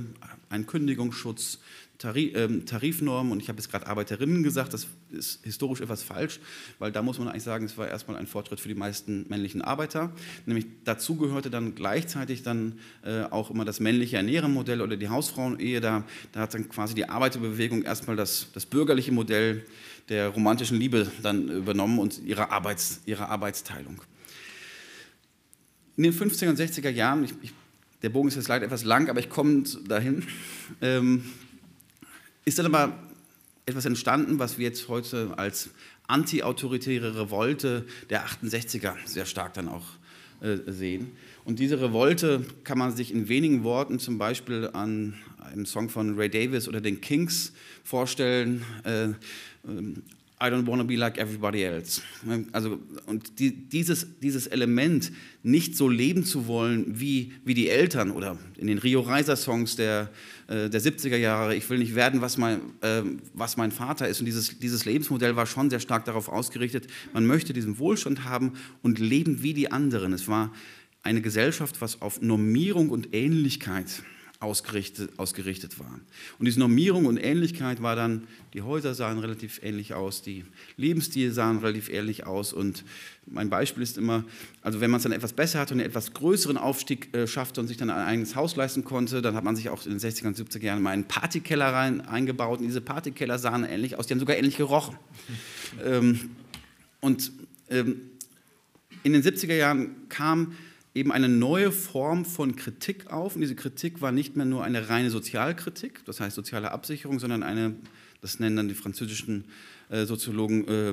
ein 0.50 0.66
Kündigungsschutz, 0.66 1.58
Tarif, 1.98 2.36
ähm, 2.36 2.64
Tarifnormen 2.64 3.32
und 3.32 3.42
ich 3.42 3.48
habe 3.48 3.58
jetzt 3.58 3.72
gerade 3.72 3.88
Arbeiterinnen 3.88 4.44
gesagt, 4.44 4.72
das 4.72 4.86
ist 5.10 5.40
historisch 5.42 5.80
etwas 5.80 6.04
falsch, 6.04 6.38
weil 6.78 6.92
da 6.92 7.02
muss 7.02 7.18
man 7.18 7.26
eigentlich 7.26 7.42
sagen, 7.42 7.64
es 7.64 7.76
war 7.76 7.88
erstmal 7.88 8.16
ein 8.16 8.28
Fortschritt 8.28 8.60
für 8.60 8.68
die 8.68 8.76
meisten 8.76 9.26
männlichen 9.28 9.62
Arbeiter. 9.62 10.12
Nämlich 10.46 10.66
dazu 10.84 11.16
gehörte 11.16 11.50
dann 11.50 11.74
gleichzeitig 11.74 12.44
dann 12.44 12.78
äh, 13.02 13.22
auch 13.22 13.50
immer 13.50 13.64
das 13.64 13.80
männliche 13.80 14.16
Ernährermodell 14.16 14.80
oder 14.80 14.96
die 14.96 15.08
Hausfrauenehe. 15.08 15.80
Da, 15.80 16.04
da 16.30 16.40
hat 16.40 16.54
dann 16.54 16.68
quasi 16.68 16.94
die 16.94 17.08
Arbeiterbewegung 17.08 17.82
erstmal 17.82 18.14
das, 18.14 18.46
das 18.54 18.64
bürgerliche 18.64 19.10
Modell 19.10 19.64
der 20.08 20.28
romantischen 20.28 20.78
Liebe 20.78 21.10
dann 21.22 21.48
übernommen 21.48 21.98
und 21.98 22.22
ihre, 22.24 22.52
Arbeits, 22.52 23.00
ihre 23.06 23.28
Arbeitsteilung. 23.28 24.00
In 25.96 26.04
den 26.04 26.12
50er 26.12 26.48
und 26.48 26.60
60er 26.60 26.90
Jahren, 26.90 27.24
ich, 27.24 27.34
ich, 27.42 27.52
der 28.02 28.10
Bogen 28.10 28.28
ist 28.28 28.36
jetzt 28.36 28.46
leider 28.46 28.66
etwas 28.66 28.84
lang, 28.84 29.10
aber 29.10 29.18
ich 29.18 29.28
komme 29.28 29.64
dahin, 29.88 30.22
ähm, 30.80 31.24
ist 32.48 32.58
dann 32.58 32.66
aber 32.66 32.98
etwas 33.66 33.84
entstanden, 33.84 34.38
was 34.38 34.56
wir 34.56 34.66
jetzt 34.66 34.88
heute 34.88 35.34
als 35.36 35.68
anti-autoritäre 36.06 37.20
Revolte 37.20 37.84
der 38.08 38.26
68er 38.26 38.94
sehr 39.04 39.26
stark 39.26 39.52
dann 39.52 39.68
auch 39.68 39.84
äh, 40.40 40.56
sehen. 40.66 41.12
Und 41.44 41.58
diese 41.58 41.78
Revolte 41.80 42.44
kann 42.64 42.78
man 42.78 42.96
sich 42.96 43.12
in 43.12 43.28
wenigen 43.28 43.64
Worten 43.64 43.98
zum 43.98 44.16
Beispiel 44.16 44.70
an 44.72 45.14
einem 45.38 45.66
Song 45.66 45.90
von 45.90 46.18
Ray 46.18 46.30
Davis 46.30 46.68
oder 46.68 46.80
den 46.80 47.02
Kings 47.02 47.52
vorstellen. 47.84 48.64
Äh, 48.84 49.08
ähm, 49.66 50.02
I 50.40 50.50
don't 50.50 50.66
want 50.68 50.80
to 50.80 50.86
be 50.86 50.94
like 50.94 51.18
everybody 51.18 51.64
else. 51.64 52.00
Also, 52.52 52.78
und 53.06 53.40
die, 53.40 53.50
dieses, 53.50 54.06
dieses 54.20 54.46
Element, 54.46 55.10
nicht 55.42 55.76
so 55.76 55.88
leben 55.88 56.24
zu 56.24 56.46
wollen 56.46 57.00
wie, 57.00 57.32
wie 57.44 57.54
die 57.54 57.68
Eltern 57.68 58.12
oder 58.12 58.38
in 58.56 58.68
den 58.68 58.78
Rio 58.78 59.00
Reiser 59.00 59.34
Songs 59.34 59.74
der, 59.74 60.10
äh, 60.46 60.70
der 60.70 60.80
70er 60.80 61.16
Jahre, 61.16 61.56
ich 61.56 61.68
will 61.68 61.78
nicht 61.78 61.96
werden, 61.96 62.20
was 62.20 62.36
mein, 62.36 62.60
äh, 62.82 63.02
was 63.34 63.56
mein 63.56 63.72
Vater 63.72 64.06
ist. 64.06 64.20
Und 64.20 64.26
dieses, 64.26 64.60
dieses 64.60 64.84
Lebensmodell 64.84 65.34
war 65.34 65.46
schon 65.46 65.70
sehr 65.70 65.80
stark 65.80 66.04
darauf 66.04 66.28
ausgerichtet, 66.28 66.86
man 67.12 67.26
möchte 67.26 67.52
diesen 67.52 67.78
Wohlstand 67.78 68.22
haben 68.22 68.52
und 68.82 69.00
leben 69.00 69.42
wie 69.42 69.54
die 69.54 69.72
anderen. 69.72 70.12
Es 70.12 70.28
war 70.28 70.52
eine 71.02 71.20
Gesellschaft, 71.20 71.80
was 71.80 72.00
auf 72.00 72.22
Normierung 72.22 72.90
und 72.90 73.12
Ähnlichkeit 73.12 74.02
ausgerichtet, 74.40 75.18
ausgerichtet 75.18 75.80
war. 75.80 75.98
Und 76.38 76.46
diese 76.46 76.60
Normierung 76.60 77.06
und 77.06 77.16
Ähnlichkeit 77.16 77.82
war 77.82 77.96
dann, 77.96 78.28
die 78.54 78.62
Häuser 78.62 78.94
sahen 78.94 79.18
relativ 79.18 79.60
ähnlich 79.64 79.94
aus, 79.94 80.22
die 80.22 80.44
Lebensstile 80.76 81.32
sahen 81.32 81.58
relativ 81.58 81.88
ähnlich 81.88 82.24
aus. 82.24 82.52
Und 82.52 82.84
mein 83.26 83.50
Beispiel 83.50 83.82
ist 83.82 83.98
immer, 83.98 84.24
also 84.62 84.80
wenn 84.80 84.92
man 84.92 84.98
es 84.98 85.02
dann 85.02 85.12
etwas 85.12 85.32
besser 85.32 85.58
hatte 85.58 85.74
und 85.74 85.80
einen 85.80 85.88
etwas 85.88 86.12
größeren 86.12 86.56
Aufstieg 86.56 87.12
äh, 87.16 87.26
schaffte 87.26 87.60
und 87.60 87.66
sich 87.66 87.78
dann 87.78 87.90
ein 87.90 88.06
eigenes 88.06 88.36
Haus 88.36 88.54
leisten 88.54 88.84
konnte, 88.84 89.22
dann 89.22 89.34
hat 89.34 89.42
man 89.42 89.56
sich 89.56 89.70
auch 89.70 89.84
in 89.84 89.98
den 89.98 90.00
60er 90.00 90.28
und 90.28 90.36
70er 90.36 90.62
Jahren 90.62 90.82
mal 90.82 90.90
einen 90.90 91.08
Partykeller 91.08 91.72
rein, 91.72 92.00
eingebaut. 92.00 92.60
Und 92.60 92.66
diese 92.66 92.80
Partykeller 92.80 93.40
sahen 93.40 93.64
ähnlich 93.64 93.98
aus, 93.98 94.06
die 94.06 94.14
haben 94.14 94.20
sogar 94.20 94.36
ähnlich 94.36 94.56
gerochen. 94.56 94.96
ähm, 95.84 96.30
und 97.00 97.32
ähm, 97.70 98.02
in 99.02 99.12
den 99.14 99.22
70er 99.22 99.54
Jahren 99.54 100.08
kam 100.08 100.52
eben 100.94 101.12
eine 101.12 101.28
neue 101.28 101.72
Form 101.72 102.24
von 102.24 102.56
Kritik 102.56 103.08
auf. 103.08 103.34
Und 103.34 103.42
diese 103.42 103.54
Kritik 103.54 104.00
war 104.00 104.12
nicht 104.12 104.36
mehr 104.36 104.46
nur 104.46 104.64
eine 104.64 104.88
reine 104.88 105.10
Sozialkritik, 105.10 106.04
das 106.04 106.20
heißt 106.20 106.34
soziale 106.34 106.72
Absicherung, 106.72 107.18
sondern 107.18 107.42
eine, 107.42 107.76
das 108.20 108.40
nennen 108.40 108.56
dann 108.56 108.68
die 108.68 108.74
französischen 108.74 109.44
äh, 109.90 110.04
Soziologen 110.04 110.68
äh, 110.68 110.92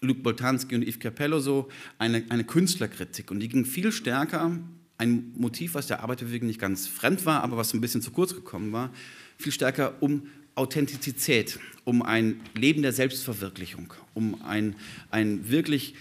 Luc 0.00 0.22
Boltanski 0.22 0.76
und 0.76 0.82
Yves 0.82 1.00
Capello 1.00 1.40
so, 1.40 1.68
eine, 1.98 2.24
eine 2.28 2.44
Künstlerkritik. 2.44 3.30
Und 3.30 3.40
die 3.40 3.48
ging 3.48 3.64
viel 3.64 3.92
stärker, 3.92 4.58
ein 4.96 5.32
Motiv, 5.36 5.74
was 5.74 5.86
der 5.86 6.00
Arbeiterbewegung 6.02 6.48
nicht 6.48 6.60
ganz 6.60 6.86
fremd 6.86 7.24
war, 7.24 7.42
aber 7.42 7.56
was 7.56 7.72
ein 7.72 7.80
bisschen 7.80 8.02
zu 8.02 8.10
kurz 8.10 8.34
gekommen 8.34 8.72
war, 8.72 8.92
viel 9.36 9.52
stärker 9.52 9.94
um 10.00 10.26
Authentizität, 10.56 11.60
um 11.84 12.02
ein 12.02 12.40
Leben 12.54 12.82
der 12.82 12.92
Selbstverwirklichung, 12.92 13.94
um 14.14 14.42
ein, 14.42 14.74
ein 15.10 15.48
wirklich 15.48 15.94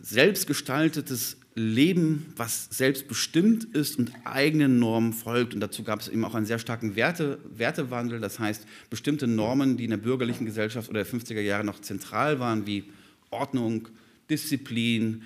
selbstgestaltetes 0.00 1.36
Leben, 1.54 2.32
was 2.36 2.68
selbstbestimmt 2.70 3.64
ist 3.64 3.98
und 3.98 4.12
eigenen 4.24 4.78
Normen 4.78 5.12
folgt. 5.12 5.52
Und 5.52 5.60
dazu 5.60 5.82
gab 5.82 6.00
es 6.00 6.08
eben 6.08 6.24
auch 6.24 6.34
einen 6.34 6.46
sehr 6.46 6.58
starken 6.58 6.94
Werte, 6.94 7.38
Wertewandel. 7.56 8.20
Das 8.20 8.38
heißt, 8.38 8.66
bestimmte 8.88 9.26
Normen, 9.26 9.76
die 9.76 9.84
in 9.84 9.90
der 9.90 9.96
bürgerlichen 9.96 10.46
Gesellschaft 10.46 10.88
oder 10.88 11.02
der 11.02 11.12
50er 11.12 11.40
Jahre 11.40 11.64
noch 11.64 11.80
zentral 11.80 12.38
waren, 12.38 12.66
wie 12.66 12.84
Ordnung, 13.30 13.88
Disziplin, 14.28 15.22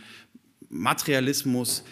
Materialismus, 0.71 1.85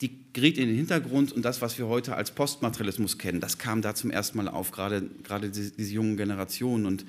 die 0.00 0.10
geriet 0.32 0.58
in 0.58 0.68
den 0.68 0.76
Hintergrund 0.76 1.32
und 1.32 1.44
das, 1.44 1.62
was 1.62 1.78
wir 1.78 1.88
heute 1.88 2.14
als 2.14 2.30
Postmaterialismus 2.30 3.18
kennen, 3.18 3.40
das 3.40 3.58
kam 3.58 3.82
da 3.82 3.94
zum 3.94 4.10
ersten 4.10 4.36
Mal 4.36 4.48
auf, 4.48 4.70
gerade, 4.70 5.02
gerade 5.24 5.50
diese, 5.50 5.72
diese 5.72 5.94
jungen 5.94 6.16
Generationen. 6.16 6.86
Und 6.86 7.04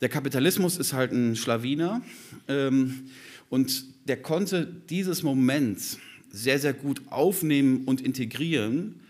der 0.00 0.08
Kapitalismus 0.08 0.78
ist 0.78 0.92
halt 0.92 1.12
ein 1.12 1.36
Schlawiner. 1.36 2.02
Ähm, 2.48 3.10
und 3.50 3.84
der 4.08 4.20
konnte 4.20 4.66
dieses 4.88 5.22
Moment 5.22 5.98
sehr, 6.30 6.58
sehr 6.58 6.72
gut 6.72 7.02
aufnehmen 7.10 7.84
und 7.84 8.00
integrieren, 8.00 9.00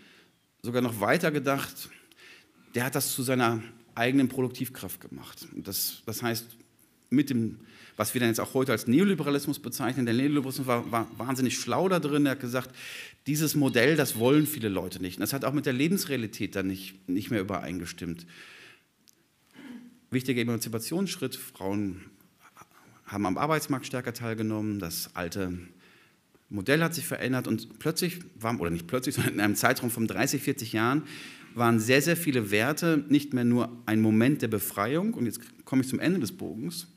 sogar 0.61 0.81
noch 0.81 0.99
weiter 0.99 1.31
gedacht, 1.31 1.89
der 2.75 2.85
hat 2.85 2.95
das 2.95 3.13
zu 3.13 3.23
seiner 3.23 3.63
eigenen 3.95 4.27
Produktivkraft 4.27 5.01
gemacht. 5.01 5.47
Das, 5.55 6.01
das, 6.05 6.21
heißt, 6.21 6.45
mit 7.09 7.29
dem, 7.29 7.59
was 7.97 8.13
wir 8.13 8.21
dann 8.21 8.29
jetzt 8.29 8.39
auch 8.39 8.53
heute 8.53 8.71
als 8.71 8.87
Neoliberalismus 8.87 9.59
bezeichnen, 9.59 10.05
der 10.05 10.15
Neoliberalismus 10.15 10.67
war, 10.67 10.89
war 10.91 11.09
wahnsinnig 11.17 11.57
schlau 11.57 11.89
da 11.89 11.99
drin, 11.99 12.25
er 12.25 12.33
hat 12.33 12.39
gesagt, 12.39 12.75
dieses 13.27 13.55
Modell, 13.55 13.95
das 13.95 14.19
wollen 14.19 14.47
viele 14.47 14.69
Leute 14.69 15.01
nicht. 15.01 15.17
Und 15.17 15.21
das 15.21 15.33
hat 15.33 15.45
auch 15.45 15.53
mit 15.53 15.65
der 15.65 15.73
Lebensrealität 15.73 16.55
dann 16.55 16.67
nicht, 16.67 17.07
nicht 17.09 17.31
mehr 17.31 17.41
übereingestimmt. 17.41 18.25
Wichtiger 20.11 20.41
Emanzipationsschritt, 20.41 21.35
Frauen 21.35 22.01
haben 23.11 23.25
am 23.25 23.37
Arbeitsmarkt 23.37 23.85
stärker 23.85 24.13
teilgenommen, 24.13 24.79
das 24.79 25.15
alte 25.15 25.57
Modell 26.49 26.81
hat 26.81 26.93
sich 26.95 27.05
verändert 27.05 27.47
und 27.47 27.79
plötzlich, 27.79 28.19
war, 28.35 28.59
oder 28.59 28.69
nicht 28.69 28.87
plötzlich, 28.87 29.15
sondern 29.15 29.33
in 29.33 29.39
einem 29.39 29.55
Zeitraum 29.55 29.89
von 29.89 30.07
30, 30.07 30.41
40 30.41 30.73
Jahren, 30.73 31.03
waren 31.55 31.79
sehr, 31.79 32.01
sehr 32.01 32.15
viele 32.15 32.51
Werte 32.51 33.03
nicht 33.09 33.33
mehr 33.33 33.43
nur 33.43 33.75
ein 33.85 34.01
Moment 34.01 34.41
der 34.41 34.47
Befreiung, 34.47 35.13
und 35.13 35.25
jetzt 35.25 35.41
komme 35.65 35.81
ich 35.81 35.87
zum 35.87 35.99
Ende 35.99 36.19
des 36.19 36.31
Bogens, 36.31 36.87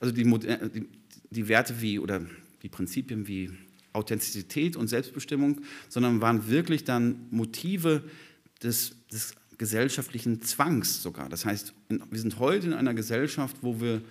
also 0.00 0.14
die, 0.14 0.24
die, 0.24 0.86
die 1.30 1.48
Werte 1.48 1.80
wie, 1.80 1.98
oder 1.98 2.20
die 2.62 2.68
Prinzipien 2.68 3.26
wie 3.26 3.50
Authentizität 3.92 4.76
und 4.76 4.88
Selbstbestimmung, 4.88 5.62
sondern 5.88 6.20
waren 6.20 6.48
wirklich 6.50 6.84
dann 6.84 7.26
Motive 7.30 8.02
des, 8.62 8.94
des 9.10 9.34
gesellschaftlichen 9.56 10.42
Zwangs 10.42 11.02
sogar. 11.02 11.30
Das 11.30 11.46
heißt, 11.46 11.72
wir 11.88 12.18
sind 12.18 12.38
heute 12.38 12.66
in 12.66 12.72
einer 12.74 12.92
Gesellschaft, 12.92 13.56
wo 13.62 13.80
wir 13.80 14.02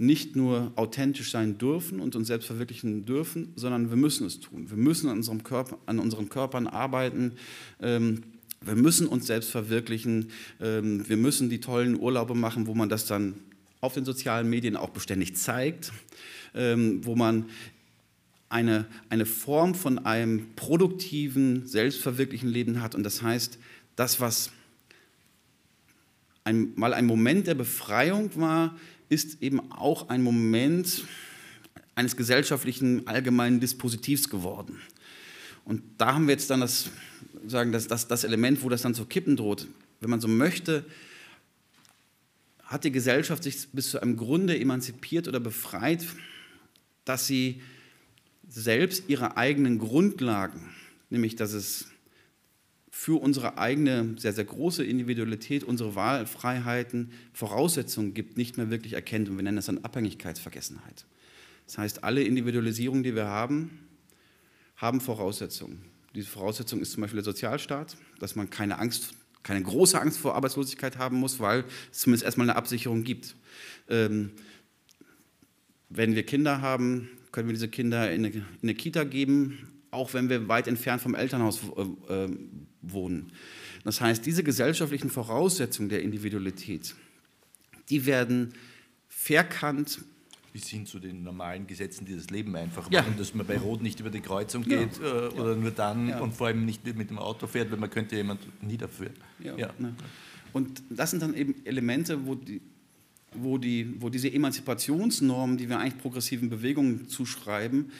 nicht 0.00 0.34
nur 0.34 0.72
authentisch 0.76 1.30
sein 1.30 1.58
dürfen 1.58 2.00
und 2.00 2.16
uns 2.16 2.28
selbst 2.28 2.46
verwirklichen 2.46 3.04
dürfen, 3.04 3.52
sondern 3.54 3.90
wir 3.90 3.98
müssen 3.98 4.26
es 4.26 4.40
tun. 4.40 4.70
Wir 4.70 4.78
müssen 4.78 5.10
an, 5.10 5.18
unserem 5.18 5.44
Körper, 5.44 5.76
an 5.84 5.98
unseren 5.98 6.30
Körpern 6.30 6.66
arbeiten. 6.66 7.32
Ähm, 7.82 8.22
wir 8.62 8.76
müssen 8.76 9.06
uns 9.06 9.26
selbst 9.26 9.50
verwirklichen. 9.50 10.30
Ähm, 10.58 11.06
wir 11.06 11.18
müssen 11.18 11.50
die 11.50 11.60
tollen 11.60 12.00
Urlaube 12.00 12.34
machen, 12.34 12.66
wo 12.66 12.74
man 12.74 12.88
das 12.88 13.04
dann 13.04 13.34
auf 13.82 13.92
den 13.92 14.06
sozialen 14.06 14.48
Medien 14.48 14.74
auch 14.74 14.88
beständig 14.88 15.36
zeigt, 15.36 15.92
ähm, 16.54 17.04
wo 17.04 17.14
man 17.14 17.50
eine, 18.48 18.86
eine 19.10 19.26
Form 19.26 19.74
von 19.74 19.98
einem 19.98 20.46
produktiven, 20.56 21.66
selbstverwirklichen 21.66 22.48
Leben 22.48 22.80
hat. 22.80 22.94
Und 22.94 23.02
das 23.02 23.20
heißt, 23.20 23.58
das, 23.96 24.18
was 24.18 24.50
ein, 26.44 26.72
mal 26.74 26.94
ein 26.94 27.04
Moment 27.04 27.46
der 27.46 27.54
Befreiung 27.54 28.30
war, 28.36 28.78
ist 29.10 29.42
eben 29.42 29.70
auch 29.72 30.08
ein 30.08 30.22
Moment 30.22 31.04
eines 31.94 32.16
gesellschaftlichen 32.16 33.06
allgemeinen 33.06 33.60
Dispositivs 33.60 34.30
geworden. 34.30 34.80
Und 35.66 35.82
da 35.98 36.14
haben 36.14 36.26
wir 36.26 36.32
jetzt 36.32 36.48
dann 36.48 36.60
das, 36.60 36.88
sagen, 37.46 37.72
das, 37.72 37.86
das, 37.86 38.08
das 38.08 38.24
Element, 38.24 38.62
wo 38.62 38.70
das 38.70 38.82
dann 38.82 38.94
zu 38.94 39.04
kippen 39.04 39.36
droht. 39.36 39.66
Wenn 40.00 40.08
man 40.08 40.20
so 40.20 40.28
möchte, 40.28 40.86
hat 42.64 42.84
die 42.84 42.92
Gesellschaft 42.92 43.42
sich 43.42 43.68
bis 43.72 43.90
zu 43.90 44.00
einem 44.00 44.16
Grunde 44.16 44.58
emanzipiert 44.58 45.28
oder 45.28 45.40
befreit, 45.40 46.06
dass 47.04 47.26
sie 47.26 47.60
selbst 48.48 49.04
ihre 49.08 49.36
eigenen 49.36 49.78
Grundlagen, 49.78 50.70
nämlich 51.10 51.36
dass 51.36 51.52
es 51.52 51.89
für 52.90 53.20
unsere 53.20 53.56
eigene 53.56 54.16
sehr, 54.18 54.32
sehr 54.32 54.44
große 54.44 54.84
Individualität, 54.84 55.62
unsere 55.62 55.94
Wahlfreiheiten 55.94 57.12
Voraussetzungen 57.32 58.14
gibt, 58.14 58.36
nicht 58.36 58.56
mehr 58.56 58.68
wirklich 58.68 58.94
erkennt. 58.94 59.28
Und 59.28 59.36
wir 59.36 59.44
nennen 59.44 59.56
das 59.56 59.66
dann 59.66 59.78
Abhängigkeitsvergessenheit. 59.78 61.06
Das 61.66 61.78
heißt, 61.78 62.04
alle 62.04 62.22
Individualisierungen, 62.22 63.04
die 63.04 63.14
wir 63.14 63.26
haben, 63.26 63.70
haben 64.76 65.00
Voraussetzungen. 65.00 65.84
Diese 66.16 66.28
Voraussetzung 66.28 66.80
ist 66.80 66.90
zum 66.92 67.02
Beispiel 67.02 67.18
der 67.18 67.24
Sozialstaat, 67.24 67.96
dass 68.18 68.34
man 68.34 68.50
keine 68.50 68.78
Angst, 68.80 69.14
keine 69.44 69.62
große 69.62 70.00
Angst 70.00 70.18
vor 70.18 70.34
Arbeitslosigkeit 70.34 70.98
haben 70.98 71.16
muss, 71.16 71.38
weil 71.38 71.64
es 71.92 72.00
zumindest 72.00 72.24
erstmal 72.24 72.50
eine 72.50 72.56
Absicherung 72.56 73.04
gibt. 73.04 73.36
Ähm, 73.88 74.32
wenn 75.88 76.16
wir 76.16 76.24
Kinder 76.24 76.60
haben, 76.60 77.08
können 77.30 77.48
wir 77.48 77.52
diese 77.52 77.68
Kinder 77.68 78.10
in 78.12 78.24
eine, 78.24 78.34
in 78.34 78.44
eine 78.62 78.74
Kita 78.74 79.04
geben, 79.04 79.70
auch 79.92 80.14
wenn 80.14 80.28
wir 80.28 80.48
weit 80.48 80.66
entfernt 80.66 81.02
vom 81.02 81.14
Elternhaus 81.14 81.60
äh, 82.08 82.14
äh, 82.14 82.36
wohnen. 82.92 83.32
Das 83.84 84.00
heißt, 84.00 84.24
diese 84.24 84.44
gesellschaftlichen 84.44 85.10
Voraussetzungen 85.10 85.88
der 85.88 86.02
Individualität, 86.02 86.94
die 87.88 88.06
werden 88.06 88.52
verkannt. 89.08 90.00
Bis 90.52 90.68
hin 90.68 90.84
zu 90.84 90.98
den 90.98 91.22
normalen 91.22 91.66
Gesetzen, 91.66 92.04
die 92.04 92.16
das 92.16 92.30
Leben 92.30 92.56
einfach 92.56 92.90
ja. 92.90 93.02
machen, 93.02 93.14
dass 93.16 93.34
man 93.34 93.46
bei 93.46 93.56
Rot 93.56 93.82
nicht 93.82 94.00
über 94.00 94.10
die 94.10 94.20
Kreuzung 94.20 94.64
geht 94.64 94.98
ja. 94.98 95.26
äh, 95.26 95.28
oder 95.28 95.54
nur 95.54 95.70
dann 95.70 96.08
ja. 96.08 96.20
und 96.20 96.34
vor 96.34 96.48
allem 96.48 96.64
nicht 96.64 96.84
mit 96.96 97.10
dem 97.10 97.18
Auto 97.18 97.46
fährt, 97.46 97.70
weil 97.70 97.78
man 97.78 97.90
könnte 97.90 98.16
jemand 98.16 98.40
niederführen. 98.62 99.14
Ja. 99.42 99.72
Ne. 99.78 99.94
Und 100.52 100.82
das 100.90 101.10
sind 101.10 101.22
dann 101.22 101.34
eben 101.34 101.54
Elemente, 101.64 102.26
wo, 102.26 102.34
die, 102.34 102.60
wo, 103.34 103.58
die, 103.58 103.94
wo 104.00 104.08
diese 104.08 104.32
Emanzipationsnormen, 104.32 105.56
die 105.56 105.68
wir 105.68 105.78
eigentlich 105.78 105.98
progressiven 105.98 106.50
Bewegungen 106.50 107.08
zuschreiben, 107.08 107.92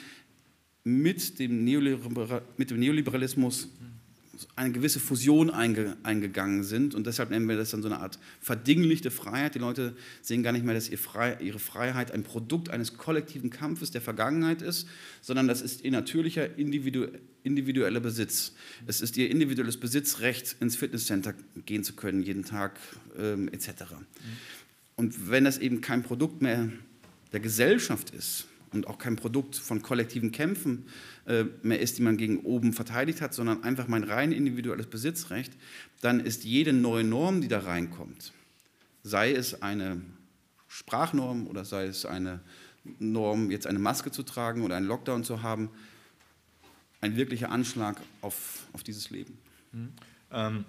mit 0.83 1.39
dem, 1.39 1.63
Neoliberal, 1.63 2.41
mit 2.57 2.71
dem 2.71 2.79
Neoliberalismus 2.79 3.69
eine 4.55 4.71
gewisse 4.71 4.99
Fusion 4.99 5.49
einge, 5.49 5.97
eingegangen 6.03 6.63
sind 6.63 6.95
und 6.95 7.07
deshalb 7.07 7.29
nennen 7.29 7.47
wir 7.47 7.57
das 7.57 7.71
dann 7.71 7.81
so 7.81 7.87
eine 7.87 7.99
Art 7.99 8.19
verdinglichte 8.39 9.11
Freiheit. 9.11 9.55
Die 9.55 9.59
Leute 9.59 9.95
sehen 10.21 10.43
gar 10.43 10.51
nicht 10.51 10.65
mehr, 10.65 10.73
dass 10.73 10.89
ihr 10.89 10.97
Frei, 10.97 11.37
ihre 11.39 11.59
Freiheit 11.59 12.11
ein 12.11 12.23
Produkt 12.23 12.69
eines 12.69 12.97
kollektiven 12.97 13.49
Kampfes 13.49 13.91
der 13.91 14.01
Vergangenheit 14.01 14.61
ist, 14.61 14.87
sondern 15.21 15.47
das 15.47 15.61
ist 15.61 15.83
ihr 15.83 15.91
natürlicher 15.91 16.57
individu, 16.57 17.07
individueller 17.43 17.99
Besitz. 17.99 18.53
Es 18.87 19.01
ist 19.01 19.17
ihr 19.17 19.29
individuelles 19.29 19.77
Besitzrecht, 19.77 20.55
ins 20.59 20.75
Fitnesscenter 20.75 21.33
gehen 21.65 21.83
zu 21.83 21.93
können, 21.93 22.21
jeden 22.21 22.45
Tag 22.45 22.79
ähm, 23.17 23.47
etc. 23.49 23.67
Mhm. 23.69 24.05
Und 24.95 25.29
wenn 25.29 25.43
das 25.45 25.57
eben 25.57 25.81
kein 25.81 26.03
Produkt 26.03 26.41
mehr 26.41 26.69
der 27.31 27.39
Gesellschaft 27.39 28.11
ist, 28.11 28.45
und 28.73 28.87
auch 28.87 28.97
kein 28.97 29.15
Produkt 29.15 29.55
von 29.55 29.81
kollektiven 29.81 30.31
Kämpfen 30.31 30.85
äh, 31.25 31.45
mehr 31.61 31.79
ist, 31.79 31.97
die 31.97 32.01
man 32.01 32.17
gegen 32.17 32.39
oben 32.39 32.73
verteidigt 32.73 33.21
hat, 33.21 33.33
sondern 33.33 33.63
einfach 33.63 33.87
mein 33.87 34.03
rein 34.03 34.31
individuelles 34.31 34.87
Besitzrecht, 34.87 35.53
dann 36.01 36.19
ist 36.19 36.43
jede 36.43 36.73
neue 36.73 37.03
Norm, 37.03 37.41
die 37.41 37.47
da 37.47 37.59
reinkommt, 37.59 38.33
sei 39.03 39.33
es 39.33 39.61
eine 39.61 40.01
Sprachnorm 40.67 41.47
oder 41.47 41.65
sei 41.65 41.85
es 41.85 42.05
eine 42.05 42.39
Norm, 42.99 43.51
jetzt 43.51 43.67
eine 43.67 43.79
Maske 43.79 44.11
zu 44.11 44.23
tragen 44.23 44.63
oder 44.63 44.75
einen 44.77 44.87
Lockdown 44.87 45.23
zu 45.23 45.43
haben, 45.43 45.69
ein 47.01 47.17
wirklicher 47.17 47.51
Anschlag 47.51 47.97
auf, 48.21 48.67
auf 48.73 48.83
dieses 48.83 49.09
Leben. 49.09 49.37
Mhm. 49.71 49.89
Ähm, 50.31 50.65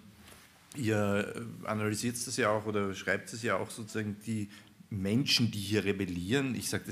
ihr 0.74 1.46
analysiert 1.64 2.16
das 2.26 2.36
ja 2.36 2.50
auch 2.50 2.66
oder 2.66 2.94
schreibt 2.94 3.32
es 3.32 3.42
ja 3.42 3.56
auch 3.56 3.70
sozusagen 3.70 4.16
die 4.26 4.48
Menschen, 4.92 5.50
die 5.50 5.59
hier 5.59 5.85
rebellieren. 5.85 6.55
Ich 6.55 6.68
sage 6.68 6.85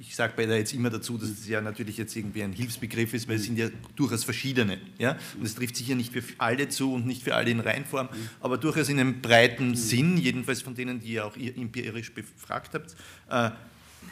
ich 0.00 0.16
sag 0.16 0.36
bei 0.36 0.46
da 0.46 0.56
jetzt 0.56 0.74
immer 0.74 0.90
dazu, 0.90 1.16
dass 1.16 1.30
es 1.30 1.46
ja 1.46 1.60
natürlich 1.60 1.96
jetzt 1.96 2.16
irgendwie 2.16 2.42
ein 2.42 2.52
Hilfsbegriff 2.52 3.14
ist, 3.14 3.28
weil 3.28 3.36
es 3.36 3.44
sind 3.44 3.58
ja 3.58 3.68
durchaus 3.94 4.24
verschiedene. 4.24 4.78
Ja? 4.98 5.16
Und 5.38 5.46
es 5.46 5.54
trifft 5.54 5.76
sicher 5.76 5.94
nicht 5.94 6.12
für 6.12 6.22
alle 6.38 6.68
zu 6.68 6.92
und 6.92 7.06
nicht 7.06 7.22
für 7.22 7.34
alle 7.34 7.50
in 7.50 7.60
Reinform, 7.60 8.08
aber 8.40 8.58
durchaus 8.58 8.88
in 8.88 8.98
einem 8.98 9.20
breiten 9.20 9.76
Sinn, 9.76 10.16
jedenfalls 10.16 10.62
von 10.62 10.74
denen, 10.74 11.00
die 11.00 11.12
ihr 11.12 11.26
auch 11.26 11.36
empirisch 11.36 12.12
befragt 12.12 12.74
habt. 12.74 12.96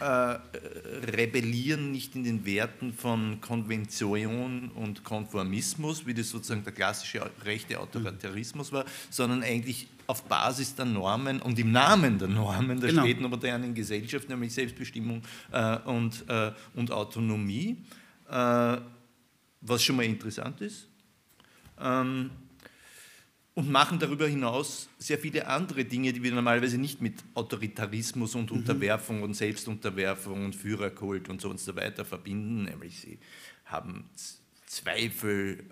Äh, 0.00 0.38
rebellieren 1.16 1.92
nicht 1.92 2.16
in 2.16 2.24
den 2.24 2.44
Werten 2.44 2.92
von 2.92 3.40
Konvention 3.40 4.70
und 4.74 5.05
Konformismus, 5.05 6.07
wie 6.07 6.14
das 6.14 6.31
sozusagen 6.31 6.64
der 6.64 6.72
klassische 6.72 7.31
rechte 7.44 7.78
Autoritarismus 7.78 8.72
war, 8.72 8.85
sondern 9.11 9.42
eigentlich 9.42 9.88
auf 10.07 10.24
Basis 10.24 10.74
der 10.74 10.85
Normen 10.87 11.40
und 11.40 11.59
im 11.59 11.72
Namen 11.72 12.18
der 12.18 12.28
Normen 12.28 12.81
der 12.81 12.90
genau. 12.90 13.02
späten 13.02 13.22
modernen 13.24 13.74
Gesellschaft, 13.74 14.28
nämlich 14.28 14.52
Selbstbestimmung 14.52 15.22
äh, 15.52 15.78
und, 15.78 16.24
äh, 16.28 16.52
und 16.74 16.90
Autonomie, 16.90 17.76
äh, 18.28 18.76
was 19.61 19.85
schon 19.85 19.96
mal 19.96 20.05
interessant 20.05 20.61
ist. 20.61 20.88
Ähm, 21.81 22.31
und 23.55 23.71
machen 23.71 23.99
darüber 23.99 24.27
hinaus 24.27 24.88
sehr 24.99 25.19
viele 25.19 25.47
andere 25.47 25.85
Dinge, 25.85 26.12
die 26.12 26.23
wir 26.23 26.33
normalerweise 26.33 26.79
nicht 26.79 27.03
mit 27.03 27.23
Autoritarismus 27.35 28.35
und 28.35 28.51
mhm. 28.51 28.59
Unterwerfung 28.59 29.23
und 29.23 29.35
Selbstunterwerfung 29.35 30.45
und 30.45 30.57
Führerkult 30.57 31.29
und 31.29 31.41
so 31.41 31.51
und 31.51 31.61
so 31.61 31.77
weiter 31.77 32.05
verbinden, 32.05 32.65
nämlich 32.65 33.01
sie 33.01 33.19
haben 33.67 34.09
Zweifel 34.67 35.65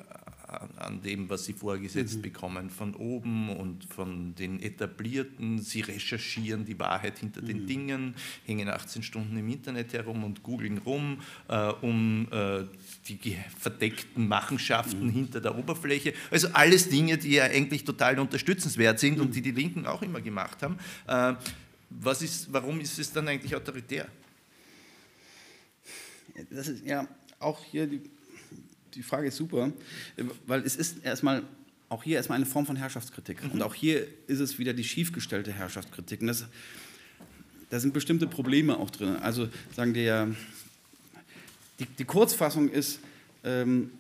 an 0.76 1.00
dem, 1.02 1.28
was 1.30 1.44
sie 1.44 1.52
vorgesetzt 1.52 2.18
mhm. 2.18 2.22
bekommen 2.22 2.70
von 2.70 2.94
oben 2.94 3.50
und 3.50 3.84
von 3.84 4.34
den 4.34 4.60
Etablierten. 4.60 5.60
Sie 5.60 5.80
recherchieren 5.80 6.64
die 6.64 6.78
Wahrheit 6.78 7.18
hinter 7.18 7.42
mhm. 7.42 7.46
den 7.46 7.66
Dingen, 7.66 8.14
hängen 8.46 8.68
18 8.68 9.02
Stunden 9.02 9.36
im 9.36 9.48
Internet 9.48 9.92
herum 9.92 10.24
und 10.24 10.42
googeln 10.42 10.78
rum, 10.78 11.20
äh, 11.48 11.68
um 11.80 12.26
äh, 12.30 12.64
die 13.08 13.36
verdeckten 13.58 14.26
Machenschaften 14.26 15.06
mhm. 15.06 15.10
hinter 15.10 15.40
der 15.40 15.56
Oberfläche. 15.56 16.14
Also 16.30 16.48
alles 16.52 16.88
Dinge, 16.88 17.16
die 17.18 17.32
ja 17.32 17.44
eigentlich 17.44 17.84
total 17.84 18.18
unterstützenswert 18.18 18.98
sind 18.98 19.20
und 19.20 19.28
mhm. 19.28 19.32
die 19.32 19.42
die 19.42 19.52
Linken 19.52 19.86
auch 19.86 20.02
immer 20.02 20.20
gemacht 20.20 20.62
haben. 20.62 20.78
Äh, 21.06 21.34
was 21.90 22.22
ist, 22.22 22.52
warum 22.52 22.80
ist 22.80 22.98
es 22.98 23.12
dann 23.12 23.26
eigentlich 23.28 23.54
autoritär? 23.54 24.06
Das 26.50 26.68
ist 26.68 26.84
ja 26.84 27.06
auch 27.38 27.64
hier 27.64 27.86
die 27.86 28.00
die 28.94 29.02
Frage 29.02 29.28
ist 29.28 29.36
super, 29.36 29.72
weil 30.46 30.62
es 30.62 30.76
ist 30.76 31.04
erstmal 31.04 31.42
auch 31.88 32.04
hier 32.04 32.16
erstmal 32.16 32.36
eine 32.36 32.46
Form 32.46 32.66
von 32.66 32.76
Herrschaftskritik. 32.76 33.42
Mhm. 33.44 33.50
Und 33.50 33.62
auch 33.62 33.74
hier 33.74 34.06
ist 34.26 34.38
es 34.38 34.58
wieder 34.58 34.72
die 34.72 34.84
schiefgestellte 34.84 35.52
Herrschaftskritik. 35.52 36.20
Und 36.20 36.28
das, 36.28 36.46
da 37.68 37.80
sind 37.80 37.92
bestimmte 37.92 38.26
Probleme 38.26 38.78
auch 38.78 38.90
drin. 38.90 39.16
Also 39.16 39.48
sagen 39.74 39.94
wir 39.94 40.02
ja, 40.02 40.28
die, 41.80 41.86
die 41.86 42.04
Kurzfassung 42.04 42.68
ist, 42.68 43.00
ähm, 43.42 43.90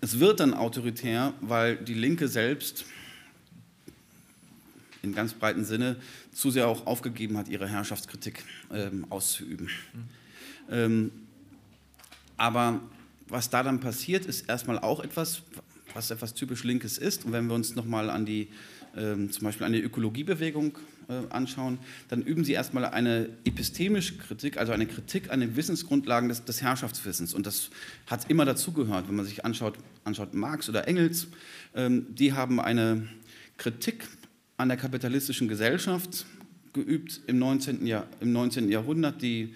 es 0.00 0.20
wird 0.20 0.40
dann 0.40 0.54
autoritär, 0.54 1.32
weil 1.40 1.76
die 1.76 1.94
Linke 1.94 2.28
selbst 2.28 2.84
in 5.02 5.14
ganz 5.14 5.32
breiten 5.32 5.64
Sinne 5.64 5.96
zu 6.32 6.50
sehr 6.50 6.68
auch 6.68 6.86
aufgegeben 6.86 7.38
hat, 7.38 7.48
ihre 7.48 7.68
Herrschaftskritik 7.68 8.44
ähm, 8.72 9.06
auszuüben. 9.10 9.66
Mhm. 9.66 10.04
Ähm, 10.70 11.10
aber 12.36 12.80
was 13.28 13.50
da 13.50 13.62
dann 13.62 13.80
passiert, 13.80 14.26
ist 14.26 14.48
erstmal 14.48 14.78
auch 14.78 15.00
etwas, 15.00 15.42
was 15.94 16.10
etwas 16.10 16.34
typisch 16.34 16.64
Linkes 16.64 16.98
ist. 16.98 17.24
Und 17.24 17.32
wenn 17.32 17.46
wir 17.46 17.54
uns 17.54 17.74
nochmal 17.74 18.10
an 18.10 18.26
die, 18.26 18.48
ähm, 18.96 19.30
zum 19.30 19.44
Beispiel 19.44 19.66
an 19.66 19.72
die 19.72 19.80
Ökologiebewegung 19.80 20.78
äh, 21.08 21.22
anschauen, 21.30 21.78
dann 22.08 22.22
üben 22.22 22.44
sie 22.44 22.52
erstmal 22.52 22.84
eine 22.84 23.28
epistemische 23.44 24.18
Kritik, 24.18 24.58
also 24.58 24.72
eine 24.72 24.86
Kritik 24.86 25.30
an 25.30 25.40
den 25.40 25.56
Wissensgrundlagen 25.56 26.28
des, 26.28 26.44
des 26.44 26.62
Herrschaftswissens. 26.62 27.34
Und 27.34 27.46
das 27.46 27.70
hat 28.06 28.30
immer 28.30 28.44
dazugehört, 28.44 29.08
wenn 29.08 29.16
man 29.16 29.24
sich 29.24 29.44
anschaut, 29.44 29.78
anschaut 30.04 30.34
Marx 30.34 30.68
oder 30.68 30.86
Engels, 30.86 31.28
ähm, 31.74 32.06
die 32.14 32.32
haben 32.32 32.60
eine 32.60 33.08
Kritik 33.56 34.06
an 34.56 34.68
der 34.68 34.76
kapitalistischen 34.76 35.48
Gesellschaft 35.48 36.26
geübt 36.72 37.20
im 37.26 37.38
19. 37.38 37.86
Jahr, 37.86 38.06
im 38.20 38.32
19. 38.32 38.68
Jahrhundert, 38.68 39.22
die, 39.22 39.54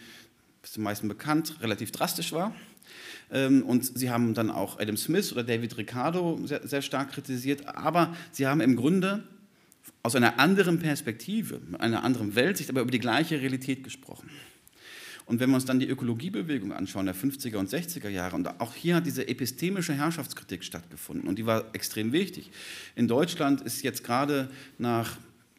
ist 0.62 0.76
den 0.76 0.84
meisten 0.84 1.08
bekannt, 1.08 1.60
relativ 1.60 1.92
drastisch 1.92 2.32
war. 2.32 2.54
Ähm, 3.32 3.62
und 3.62 3.98
sie 3.98 4.10
haben 4.10 4.34
dann 4.34 4.50
auch 4.50 4.78
Adam 4.78 4.96
Smith 4.96 5.32
oder 5.32 5.42
David 5.42 5.76
Ricardo 5.78 6.38
sehr, 6.44 6.66
sehr 6.66 6.82
stark 6.82 7.12
kritisiert. 7.12 7.66
Aber 7.66 8.14
sie 8.30 8.46
haben 8.46 8.60
im 8.60 8.76
Grunde 8.76 9.24
aus 10.02 10.14
einer 10.14 10.38
anderen 10.38 10.78
Perspektive, 10.78 11.60
einer 11.78 12.04
anderen 12.04 12.34
Weltsicht, 12.34 12.70
aber 12.70 12.82
über 12.82 12.90
die 12.90 12.98
gleiche 12.98 13.40
Realität 13.40 13.84
gesprochen. 13.84 14.28
Und 15.24 15.40
wenn 15.40 15.50
wir 15.50 15.54
uns 15.54 15.64
dann 15.64 15.78
die 15.78 15.88
Ökologiebewegung 15.88 16.72
anschauen, 16.72 17.06
der 17.06 17.14
50er 17.14 17.56
und 17.56 17.70
60er 17.70 18.08
Jahre, 18.08 18.34
und 18.34 18.60
auch 18.60 18.74
hier 18.74 18.96
hat 18.96 19.06
diese 19.06 19.28
epistemische 19.28 19.94
Herrschaftskritik 19.94 20.64
stattgefunden 20.64 21.28
und 21.28 21.38
die 21.38 21.46
war 21.46 21.74
extrem 21.74 22.12
wichtig. 22.12 22.50
In 22.96 23.06
Deutschland 23.06 23.60
ist 23.60 23.82
jetzt 23.82 24.02
gerade 24.02 24.50
nach 24.78 25.18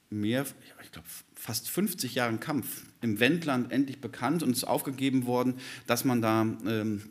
mehr, 0.09 0.45
ich 0.83 0.91
glaube, 0.91 1.07
fast 1.33 1.69
50 1.69 2.15
Jahren 2.15 2.39
Kampf 2.39 2.83
im 3.01 3.19
Wendland 3.19 3.71
endlich 3.71 3.99
bekannt 3.99 4.43
und 4.43 4.51
ist 4.51 4.63
aufgegeben 4.65 5.25
worden, 5.25 5.55
dass 5.87 6.05
man 6.05 6.21
da 6.21 6.41
ähm, 6.65 7.01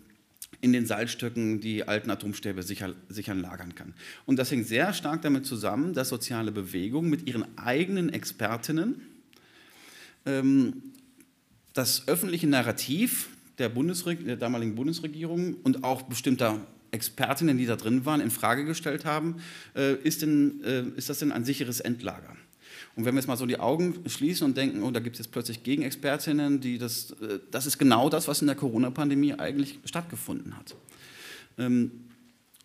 in 0.63 0.73
den 0.73 0.87
Salzstöcken 0.87 1.61
die 1.61 1.87
alten 1.87 2.09
Atomstäbe 2.09 2.63
sicher, 2.63 2.95
sichern 3.09 3.41
lagern 3.41 3.75
kann. 3.75 3.95
Und 4.25 4.39
das 4.39 4.51
hängt 4.51 4.67
sehr 4.69 4.95
stark 4.95 5.21
damit 5.21 5.45
zusammen, 5.45 5.93
dass 5.93 6.09
soziale 6.09 6.53
Bewegungen 6.53 7.11
mit 7.11 7.29
ihren 7.29 7.45
eigenen 7.59 8.11
Expertinnen 8.11 9.03
ähm, 10.25 10.75
das 11.75 12.07
öffentliche 12.07 12.47
Narrativ 12.47 13.29
der, 13.59 13.71
der 13.71 14.37
damaligen 14.37 14.77
Bundesregierung 14.77 15.55
und 15.65 15.83
auch 15.83 16.03
bestimmter 16.03 16.65
Expertinnen, 16.93 17.59
die 17.59 17.67
da 17.67 17.75
drin 17.75 18.07
waren, 18.07 18.21
in 18.21 18.31
Frage 18.31 18.65
gestellt 18.65 19.05
haben, 19.05 19.43
äh, 19.75 19.95
ist, 19.95 20.23
denn, 20.23 20.63
äh, 20.63 20.85
ist 20.97 21.09
das 21.09 21.19
denn 21.19 21.33
ein 21.33 21.45
sicheres 21.45 21.81
Endlager? 21.81 22.37
Und 22.95 23.07
wenn 23.07 23.15
wir 23.15 23.21
jetzt 23.21 23.29
mal 23.29 23.37
so 23.37 23.47
die 23.47 23.59
Augen 23.59 24.03
schließen 24.07 24.45
und 24.45 24.57
denken, 24.57 24.83
oh, 24.83 24.91
da 24.91 25.01
gibt 25.01 25.17
es 25.17 25.25
jetzt 25.25 25.33
plötzlich 25.33 25.63
Gegenexpertinnen, 25.63 26.61
die 26.61 26.77
das, 26.77 27.13
äh, 27.23 27.39
das 27.51 27.67
ist 27.67 27.79
genau 27.79 28.11
das, 28.11 28.29
was 28.29 28.43
in 28.43 28.47
der 28.47 28.57
Corona-Pandemie 28.57 29.35
eigentlich 29.35 29.79
stattgefunden 29.85 30.57
hat. 30.57 30.75
Ähm, 31.59 31.91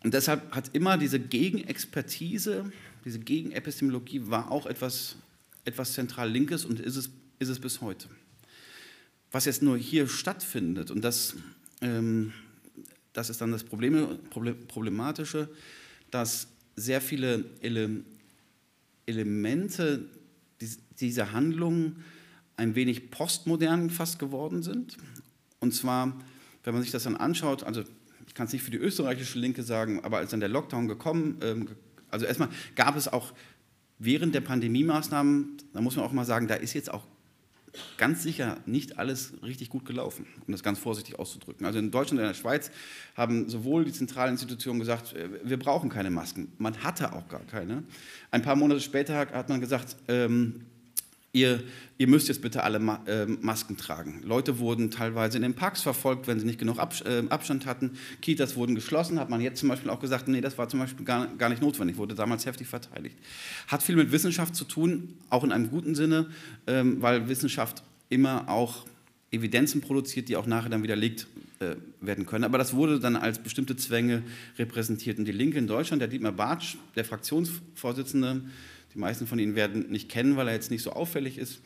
und 0.03 0.13
deshalb 0.13 0.51
hat 0.53 0.69
immer 0.73 0.97
diese 0.97 1.19
Gegenexpertise, 1.19 2.71
diese 3.05 3.19
Gegenepistemologie 3.19 4.21
war 4.25 4.51
auch 4.51 4.65
etwas, 4.65 5.15
etwas 5.63 5.93
zentral 5.93 6.29
Linkes 6.29 6.65
und 6.65 6.79
ist 6.79 6.97
es, 6.97 7.09
ist 7.39 7.49
es 7.49 7.59
bis 7.59 7.79
heute. 7.79 8.07
Was 9.31 9.45
jetzt 9.45 9.61
nur 9.61 9.77
hier 9.77 10.07
stattfindet, 10.07 10.91
und 10.91 11.03
das, 11.03 11.35
ähm, 11.81 12.33
das 13.13 13.29
ist 13.29 13.39
dann 13.39 13.51
das 13.51 13.63
Problem, 13.63 14.19
Problematische, 14.67 15.49
dass 16.11 16.47
sehr 16.75 17.01
viele 17.01 17.45
Ele 17.61 18.03
Elemente 19.07 20.05
diese 20.99 21.31
Handlungen 21.31 22.03
ein 22.55 22.75
wenig 22.75 23.11
postmodern 23.11 23.89
fast 23.89 24.19
geworden 24.19 24.63
sind. 24.63 24.97
Und 25.59 25.73
zwar, 25.73 26.17
wenn 26.63 26.73
man 26.73 26.83
sich 26.83 26.91
das 26.91 27.03
dann 27.03 27.15
anschaut, 27.15 27.63
also 27.63 27.83
ich 28.25 28.33
kann 28.33 28.47
es 28.47 28.53
nicht 28.53 28.63
für 28.63 28.71
die 28.71 28.77
österreichische 28.77 29.39
Linke 29.39 29.63
sagen, 29.63 30.03
aber 30.03 30.17
als 30.17 30.31
dann 30.31 30.39
der 30.39 30.49
Lockdown 30.49 30.87
gekommen, 30.87 31.37
ähm, 31.41 31.67
also 32.09 32.25
erstmal 32.25 32.49
gab 32.75 32.95
es 32.95 33.07
auch 33.07 33.33
während 33.99 34.35
der 34.35 34.41
Pandemie-Maßnahmen, 34.41 35.57
da 35.73 35.81
muss 35.81 35.95
man 35.95 36.05
auch 36.05 36.11
mal 36.11 36.25
sagen, 36.25 36.47
da 36.47 36.55
ist 36.55 36.73
jetzt 36.73 36.91
auch 36.91 37.05
ganz 37.97 38.23
sicher 38.23 38.57
nicht 38.65 38.99
alles 38.99 39.33
richtig 39.43 39.69
gut 39.69 39.85
gelaufen, 39.85 40.25
um 40.45 40.51
das 40.51 40.63
ganz 40.63 40.79
vorsichtig 40.79 41.19
auszudrücken. 41.19 41.65
Also 41.65 41.79
in 41.79 41.91
Deutschland 41.91 42.19
und 42.19 42.25
in 42.25 42.31
der 42.31 42.39
Schweiz 42.39 42.71
haben 43.15 43.49
sowohl 43.49 43.85
die 43.85 43.91
zentralen 43.91 44.31
Institutionen 44.31 44.79
gesagt, 44.79 45.13
äh, 45.13 45.29
wir 45.43 45.57
brauchen 45.57 45.89
keine 45.89 46.09
Masken. 46.09 46.51
Man 46.57 46.83
hatte 46.83 47.13
auch 47.13 47.27
gar 47.27 47.45
keine. 47.45 47.83
Ein 48.31 48.41
paar 48.41 48.55
Monate 48.55 48.81
später 48.81 49.15
hat 49.15 49.49
man 49.49 49.61
gesagt, 49.61 49.95
ähm, 50.07 50.61
ihr, 51.37 51.63
ihr 51.97 52.07
müsst 52.07 52.27
jetzt 52.27 52.41
bitte 52.41 52.63
alle 52.63 52.79
äh, 53.05 53.25
Masken 53.25 53.77
tragen. 53.77 54.21
Leute 54.23 54.59
wurden 54.59 54.91
teilweise 54.91 55.37
in 55.37 55.43
den 55.43 55.53
Parks 55.53 55.81
verfolgt, 55.81 56.27
wenn 56.27 56.39
sie 56.39 56.45
nicht 56.45 56.59
genug 56.59 56.77
äh, 56.77 57.23
Abstand 57.29 57.65
hatten. 57.65 57.91
Kitas 58.21 58.55
wurden 58.55 58.75
geschlossen, 58.75 59.19
hat 59.19 59.29
man 59.29 59.41
jetzt 59.41 59.59
zum 59.59 59.69
Beispiel 59.69 59.89
auch 59.89 59.99
gesagt, 59.99 60.27
nee, 60.27 60.41
das 60.41 60.57
war 60.57 60.67
zum 60.69 60.79
Beispiel 60.79 61.05
gar, 61.05 61.27
gar 61.37 61.49
nicht 61.49 61.61
notwendig, 61.61 61.97
wurde 61.97 62.15
damals 62.15 62.45
heftig 62.45 62.67
verteidigt. 62.67 63.15
Hat 63.67 63.83
viel 63.83 63.95
mit 63.95 64.11
Wissenschaft 64.11 64.55
zu 64.55 64.65
tun, 64.65 65.15
auch 65.29 65.43
in 65.43 65.51
einem 65.51 65.69
guten 65.69 65.95
Sinne, 65.95 66.27
ähm, 66.65 67.01
weil 67.01 67.29
Wissenschaft 67.29 67.83
immer 68.09 68.49
auch 68.49 68.85
Evidenzen 69.31 69.81
produziert, 69.81 70.29
die 70.29 70.37
auch 70.37 70.45
nachher 70.45 70.69
dann 70.69 70.83
widerlegt 70.83 71.27
äh, 71.59 71.75
werden 71.99 72.25
können. 72.25 72.43
Aber 72.43 72.57
das 72.57 72.73
wurde 72.73 72.99
dann 72.99 73.15
als 73.15 73.39
bestimmte 73.39 73.75
Zwänge 73.75 74.23
repräsentiert. 74.57 75.19
Und 75.19 75.25
die 75.25 75.31
Linke 75.31 75.57
in 75.57 75.67
Deutschland, 75.67 76.01
der 76.01 76.07
Dietmar 76.07 76.31
Bartsch, 76.31 76.77
der 76.95 77.03
Fraktionsvorsitzende, 77.03 78.41
die 78.97 79.01
meisten 79.01 79.27
von 79.27 79.37
Ihnen 79.37 79.53
werden 79.53 79.91
nicht 79.91 80.09
kennen, 80.09 80.37
weil 80.37 80.47
er 80.47 80.55
jetzt 80.55 80.71
nicht 80.71 80.81
so 80.81 80.91
auffällig 80.91 81.37
ist, 81.37 81.61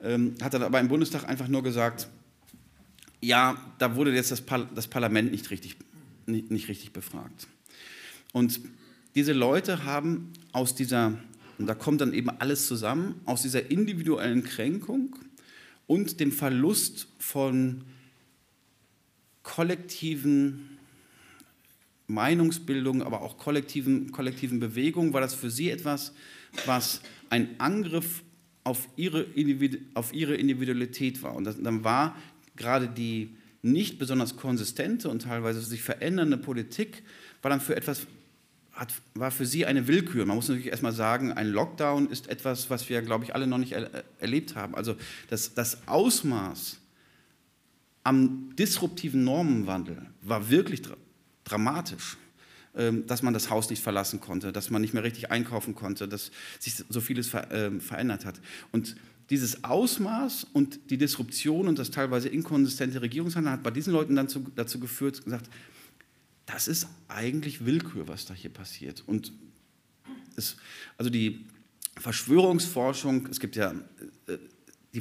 ähm, 0.00 0.36
hat 0.40 0.54
dann 0.54 0.62
aber 0.62 0.78
im 0.78 0.86
Bundestag 0.86 1.28
einfach 1.28 1.48
nur 1.48 1.64
gesagt, 1.64 2.06
ja, 3.20 3.60
da 3.78 3.96
wurde 3.96 4.14
jetzt 4.14 4.30
das, 4.30 4.40
Par 4.40 4.68
das 4.72 4.86
Parlament 4.86 5.32
nicht 5.32 5.50
richtig, 5.50 5.74
nicht, 6.26 6.52
nicht 6.52 6.68
richtig 6.68 6.92
befragt. 6.92 7.48
Und 8.32 8.60
diese 9.16 9.32
Leute 9.32 9.82
haben 9.82 10.32
aus 10.52 10.76
dieser, 10.76 11.18
und 11.58 11.66
da 11.66 11.74
kommt 11.74 12.02
dann 12.02 12.12
eben 12.12 12.30
alles 12.30 12.68
zusammen, 12.68 13.20
aus 13.24 13.42
dieser 13.42 13.68
individuellen 13.68 14.44
Kränkung 14.44 15.16
und 15.88 16.20
dem 16.20 16.30
Verlust 16.30 17.08
von 17.18 17.82
kollektiven 19.42 20.78
Meinungsbildung, 22.06 23.02
aber 23.02 23.22
auch 23.22 23.38
kollektiven, 23.38 24.12
kollektiven 24.12 24.60
Bewegungen, 24.60 25.12
war 25.12 25.20
das 25.20 25.34
für 25.34 25.50
sie 25.50 25.70
etwas, 25.70 26.12
was 26.66 27.00
ein 27.30 27.60
Angriff 27.60 28.22
auf 28.64 28.88
ihre, 28.96 29.22
Individu 29.22 29.78
auf 29.94 30.12
ihre 30.12 30.34
Individualität 30.34 31.22
war. 31.22 31.34
Und 31.34 31.44
das, 31.44 31.60
dann 31.60 31.84
war 31.84 32.16
gerade 32.56 32.88
die 32.88 33.36
nicht 33.62 33.98
besonders 33.98 34.36
konsistente 34.36 35.08
und 35.08 35.22
teilweise 35.22 35.60
sich 35.60 35.82
verändernde 35.82 36.36
Politik, 36.36 37.02
war 37.42 37.50
dann 37.50 37.60
für 37.60 37.76
etwas, 37.76 38.06
hat, 38.72 38.92
war 39.14 39.30
für 39.30 39.46
sie 39.46 39.66
eine 39.66 39.86
Willkür. 39.86 40.26
Man 40.26 40.36
muss 40.36 40.48
natürlich 40.48 40.68
erstmal 40.68 40.92
sagen, 40.92 41.32
ein 41.32 41.48
Lockdown 41.48 42.10
ist 42.10 42.28
etwas, 42.28 42.70
was 42.70 42.88
wir, 42.88 43.02
glaube 43.02 43.24
ich, 43.24 43.34
alle 43.34 43.46
noch 43.46 43.58
nicht 43.58 43.72
er 43.72 44.04
erlebt 44.18 44.54
haben. 44.54 44.74
Also 44.74 44.96
das, 45.28 45.54
das 45.54 45.86
Ausmaß 45.86 46.78
am 48.04 48.54
disruptiven 48.56 49.24
Normenwandel 49.24 50.06
war 50.22 50.50
wirklich 50.50 50.82
dra 50.82 50.96
dramatisch 51.44 52.16
dass 53.06 53.22
man 53.22 53.34
das 53.34 53.50
Haus 53.50 53.70
nicht 53.70 53.82
verlassen 53.82 54.20
konnte, 54.20 54.52
dass 54.52 54.70
man 54.70 54.82
nicht 54.82 54.94
mehr 54.94 55.02
richtig 55.02 55.30
einkaufen 55.30 55.74
konnte, 55.74 56.06
dass 56.08 56.30
sich 56.58 56.74
so 56.88 57.00
vieles 57.00 57.28
ver 57.28 57.50
äh, 57.50 57.80
verändert 57.80 58.24
hat. 58.24 58.40
Und 58.72 58.96
dieses 59.30 59.64
Ausmaß 59.64 60.46
und 60.52 60.90
die 60.90 60.98
Disruption 60.98 61.66
und 61.68 61.78
das 61.78 61.90
teilweise 61.90 62.28
inkonsistente 62.28 63.02
Regierungshandeln 63.02 63.54
hat 63.54 63.62
bei 63.62 63.70
diesen 63.70 63.92
Leuten 63.92 64.14
dann 64.14 64.28
zu, 64.28 64.46
dazu 64.54 64.78
geführt, 64.78 65.24
gesagt, 65.24 65.50
das 66.46 66.68
ist 66.68 66.86
eigentlich 67.08 67.64
Willkür, 67.66 68.06
was 68.06 68.24
da 68.24 68.34
hier 68.34 68.50
passiert. 68.50 69.02
Und 69.06 69.32
es, 70.36 70.56
also 70.96 71.10
die 71.10 71.44
Verschwörungsforschung, 71.98 73.26
es 73.30 73.40
gibt 73.40 73.56
ja, 73.56 73.74
äh, 74.26 74.38
die 74.94 75.00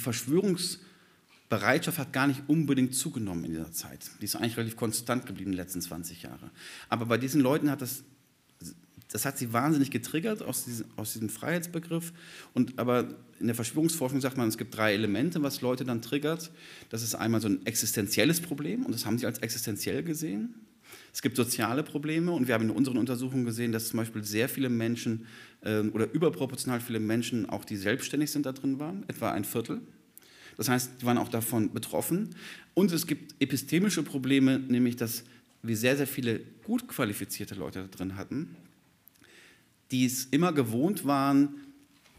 Verschwörungsbereitschaft 1.49 1.99
hat 1.99 2.13
gar 2.13 2.27
nicht 2.27 2.43
unbedingt 2.47 2.95
zugenommen 2.95 3.45
in 3.45 3.51
dieser 3.51 3.71
Zeit. 3.71 3.99
Die 4.19 4.25
ist 4.25 4.35
eigentlich 4.35 4.57
relativ 4.57 4.75
konstant 4.75 5.25
geblieben 5.25 5.51
in 5.51 5.57
den 5.57 5.63
letzten 5.63 5.81
20 5.81 6.23
Jahren. 6.23 6.49
Aber 6.89 7.05
bei 7.05 7.17
diesen 7.17 7.41
Leuten 7.41 7.69
hat 7.69 7.81
das 7.81 8.03
das 9.11 9.23
hat 9.23 9.37
sie 9.37 9.53
wahnsinnig 9.53 9.91
getriggert 9.91 10.41
aus 10.41 10.65
diesem, 10.65 10.87
aus 10.95 11.13
diesem 11.13 11.29
Freiheitsbegriff. 11.29 12.11
Und, 12.53 12.79
aber 12.79 13.15
in 13.39 13.45
der 13.45 13.55
Verschwörungsforschung 13.55 14.19
sagt 14.19 14.35
man, 14.35 14.47
es 14.49 14.57
gibt 14.57 14.75
drei 14.75 14.93
Elemente, 14.93 15.41
was 15.43 15.61
Leute 15.61 15.85
dann 15.85 16.01
triggert. 16.01 16.51
Das 16.89 17.03
ist 17.03 17.13
einmal 17.13 17.39
so 17.39 17.47
ein 17.47 17.65
existenzielles 17.65 18.41
Problem 18.41 18.83
und 18.83 18.93
das 18.93 19.05
haben 19.05 19.17
sie 19.19 19.27
als 19.27 19.37
existenziell 19.39 20.03
gesehen. 20.03 20.55
Es 21.13 21.21
gibt 21.21 21.37
soziale 21.37 21.83
Probleme 21.83 22.31
und 22.31 22.47
wir 22.47 22.55
haben 22.55 22.65
in 22.65 22.71
unseren 22.71 22.97
Untersuchungen 22.97 23.45
gesehen, 23.45 23.71
dass 23.71 23.89
zum 23.89 23.97
Beispiel 23.97 24.23
sehr 24.23 24.49
viele 24.49 24.69
Menschen 24.69 25.27
äh, 25.61 25.81
oder 25.81 26.11
überproportional 26.11 26.81
viele 26.81 26.99
Menschen, 26.99 27.47
auch 27.47 27.63
die 27.63 27.77
selbstständig 27.77 28.31
sind, 28.31 28.47
da 28.47 28.53
drin 28.53 28.79
waren, 28.79 29.05
etwa 29.07 29.31
ein 29.31 29.45
Viertel. 29.45 29.81
Das 30.57 30.69
heißt, 30.69 31.01
die 31.01 31.05
waren 31.05 31.17
auch 31.17 31.29
davon 31.29 31.73
betroffen. 31.73 32.35
Und 32.73 32.91
es 32.91 33.07
gibt 33.07 33.35
epistemische 33.41 34.03
Probleme, 34.03 34.59
nämlich 34.59 34.95
dass 34.95 35.23
wir 35.63 35.77
sehr, 35.77 35.97
sehr 35.97 36.07
viele 36.07 36.41
gut 36.63 36.87
qualifizierte 36.87 37.55
Leute 37.55 37.81
da 37.81 37.97
drin 37.97 38.15
hatten, 38.17 38.55
die 39.91 40.05
es 40.05 40.25
immer 40.25 40.53
gewohnt 40.53 41.05
waren, 41.05 41.55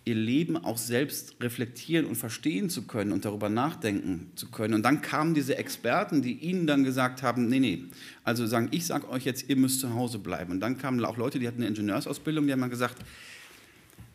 ihr 0.07 0.15
Leben 0.15 0.57
auch 0.57 0.79
selbst 0.79 1.35
reflektieren 1.41 2.07
und 2.07 2.15
verstehen 2.15 2.71
zu 2.71 2.87
können 2.87 3.11
und 3.11 3.25
darüber 3.25 3.49
nachdenken 3.49 4.31
zu 4.37 4.51
können. 4.51 4.75
Und 4.75 4.85
dann 4.85 5.03
kamen 5.03 5.35
diese 5.35 5.59
Experten, 5.59 6.23
die 6.23 6.35
ihnen 6.35 6.69
dann 6.69 6.85
gesagt 6.85 7.25
haben, 7.25 7.49
nee, 7.49 7.59
nee, 7.59 7.85
also 8.23 8.47
sagen, 8.47 8.69
ich 8.71 8.87
sage 8.87 9.09
euch 9.09 9.25
jetzt, 9.25 9.49
ihr 9.49 9.57
müsst 9.57 9.81
zu 9.81 9.95
Hause 9.95 10.21
bleiben. 10.21 10.53
Und 10.53 10.61
dann 10.61 10.79
kamen 10.79 11.05
auch 11.05 11.17
Leute, 11.17 11.41
die 11.41 11.49
hatten 11.49 11.59
eine 11.59 11.67
Ingenieursausbildung, 11.67 12.47
die 12.47 12.53
haben 12.53 12.61
dann 12.61 12.71
gesagt, 12.71 13.03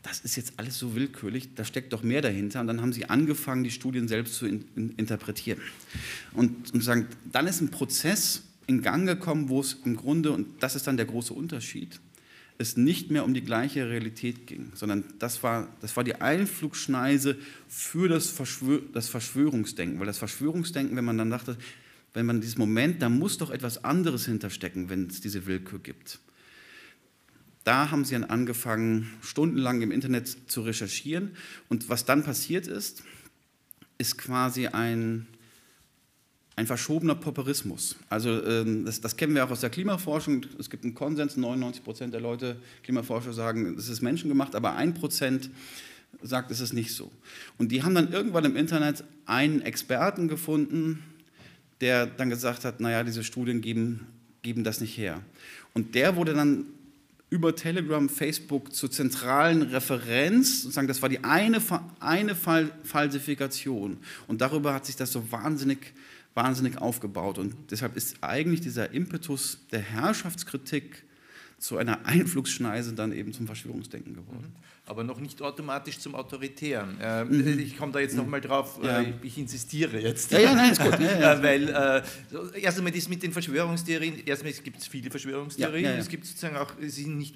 das 0.04 0.22
ist 0.22 0.36
jetzt 0.36 0.54
alles 0.58 0.80
so 0.80 0.96
willkürlich, 0.96 1.54
da 1.56 1.64
steckt 1.64 1.94
doch 1.94 2.04
mehr 2.04 2.22
dahinter. 2.22 2.62
Und 2.62 2.68
dann 2.68 2.82
haben 2.82 2.94
sie 2.94 3.06
angefangen, 3.06 3.64
die 3.64 3.72
Studien 3.72 4.08
selbst 4.08 4.36
zu 4.36 4.46
in, 4.46 4.66
in, 4.76 4.92
interpretieren. 4.96 5.60
Und, 6.34 6.74
und 6.74 6.84
sagen, 6.84 7.08
dann 7.32 7.48
ist 7.48 7.62
ein 7.62 7.70
Prozess 7.70 8.44
in 8.68 8.82
Gang 8.82 9.06
gekommen, 9.06 9.50
wo 9.50 9.60
es 9.60 9.78
im 9.86 9.96
Grunde, 9.96 10.32
und 10.32 10.48
das 10.62 10.76
ist 10.76 10.88
dann 10.88 10.98
der 10.98 11.06
große 11.06 11.34
Unterschied, 11.34 12.00
es 12.58 12.78
nicht 12.78 13.12
mehr 13.12 13.26
um 13.26 13.34
die 13.34 13.42
gleiche 13.42 13.90
Realität 13.90 14.48
ging, 14.48 14.72
sondern 14.76 15.04
das 15.20 15.42
war, 15.42 15.68
das 15.82 15.96
war 15.98 16.04
die 16.04 16.16
Einflugschneise 16.16 17.38
für 17.68 18.08
das, 18.08 18.30
Verschwör 18.30 18.82
das 18.94 19.10
Verschwörungsdenken. 19.10 20.00
Weil 20.00 20.06
das 20.08 20.20
Verschwörungsdenken, 20.20 20.96
wenn 20.96 21.06
man 21.06 21.18
dann 21.18 21.30
dachte, 21.30 21.58
wenn 22.14 22.26
man 22.26 22.42
dieses 22.42 22.58
Moment, 22.58 23.02
da 23.02 23.10
muss 23.10 23.38
doch 23.38 23.52
etwas 23.52 23.84
anderes 23.84 24.26
hinterstecken, 24.26 24.90
wenn 24.90 25.08
es 25.08 25.22
diese 25.22 25.46
Willkür 25.46 25.80
gibt. 25.80 26.20
Da 27.64 27.92
haben 27.92 28.06
sie 28.06 28.14
dann 28.14 28.24
angefangen, 28.24 29.12
stundenlang 29.22 29.82
im 29.82 29.92
Internet 29.92 30.50
zu 30.50 30.62
recherchieren. 30.62 31.32
Und 31.70 31.90
was 31.90 32.06
dann 32.06 32.24
passiert 32.24 32.68
ist, 32.68 33.04
ist 33.98 34.18
quasi 34.18 34.68
ein, 34.68 35.28
ein 36.56 36.66
verschobener 36.66 37.14
Populismus. 37.14 37.98
Also 38.10 38.44
ähm, 38.44 38.86
das, 38.86 39.00
das, 39.00 39.16
kennen 39.16 39.36
wir 39.36 39.46
auch 39.46 39.52
aus 39.52 39.62
der 39.62 39.70
Klimaforschung. 39.70 40.46
Es 40.58 40.72
gibt 40.72 40.84
einen 40.84 40.96
Konsens, 40.96 41.38
99 41.38 41.84
Prozent 41.84 42.14
der 42.14 42.22
Leute, 42.22 42.56
Klimaforscher 42.84 43.34
sagen, 43.34 43.76
es 43.78 43.90
ist 43.90 44.02
menschengemacht, 44.02 44.56
aber 44.56 44.76
ein 44.76 44.96
Prozent 44.96 45.52
sagt, 46.24 46.50
es 46.50 46.60
ist 46.60 46.74
nicht 46.74 46.94
so. 46.94 47.12
Und 47.60 47.72
die 47.72 47.84
haben 47.84 47.94
dann 47.94 48.12
irgendwann 48.12 48.46
im 48.46 48.56
Internet 48.56 49.04
einen 49.26 49.62
Experten 49.62 50.28
gefunden, 50.28 51.04
der 51.80 52.08
dann 52.08 52.30
gesagt 52.30 52.66
hat, 52.66 52.80
naja, 52.80 53.04
diese 53.04 53.24
Studien 53.24 53.62
geben, 53.62 54.08
geben 54.42 54.64
das 54.64 54.82
nicht 54.82 54.98
her. 54.98 55.22
Und 55.74 55.96
der 55.96 56.16
wurde 56.16 56.34
dann 56.34 56.66
über 57.32 57.56
Telegram, 57.56 58.08
Facebook 58.08 58.74
zur 58.76 58.92
zentralen 58.92 59.64
Referenz, 59.64 60.62
sozusagen, 60.62 60.88
das 60.88 61.02
war 61.02 61.10
die 61.10 61.24
eine, 61.24 61.60
eine 62.00 62.36
Falsifikation. 62.36 63.98
Und 64.28 64.42
darüber 64.42 64.74
hat 64.74 64.86
sich 64.86 64.98
das 64.98 65.12
so 65.12 65.32
wahnsinnig 65.32 65.94
wahnsinnig 66.34 66.78
aufgebaut. 66.78 67.38
Und 67.38 67.56
deshalb 67.72 67.96
ist 67.96 68.18
eigentlich 68.22 68.62
dieser 68.62 68.92
Impetus 68.92 69.60
der 69.72 69.82
Herrschaftskritik 69.82 71.04
zu 71.58 71.78
einer 71.78 72.06
Einflugsschneise 72.06 72.94
dann 72.94 73.12
eben 73.12 73.34
zum 73.34 73.46
Verschwörungsdenken 73.46 74.16
geworden. 74.16 74.54
Aber 74.88 75.04
noch 75.04 75.20
nicht 75.20 75.42
automatisch 75.42 76.00
zum 76.00 76.16
Autoritären. 76.16 77.00
Äh, 77.00 77.24
mhm. 77.24 77.60
Ich 77.60 77.78
komme 77.78 77.92
da 77.92 78.00
jetzt 78.00 78.16
nochmal 78.16 78.40
mhm. 78.40 78.46
drauf, 78.46 78.80
ja. 78.82 79.02
äh, 79.02 79.14
ich 79.22 79.38
insistiere 79.38 80.00
jetzt. 80.00 80.32
Ja, 80.32 80.40
ja, 80.40 80.56
nein, 80.56 80.72
ist 80.72 80.82
gut. 80.82 81.00
Ja, 81.00 81.20
ja. 81.20 81.34
Äh, 81.34 81.44
weil 81.44 81.70
äh, 81.70 82.62
erst 82.62 82.80
einmal 82.80 82.92
das 82.92 83.08
mit 83.08 83.22
den 83.22 83.32
Verschwörungstheorien, 83.32 84.26
erstmal 84.26 84.52
gibt 84.52 84.78
es 84.78 84.88
viele 84.88 85.12
Verschwörungstheorien, 85.12 86.00
es 86.00 86.08
gibt 86.10 86.26
sozusagen 86.26 86.58
auch, 86.58 86.74
es 86.82 86.96
sind 86.96 87.18
nicht, 87.18 87.36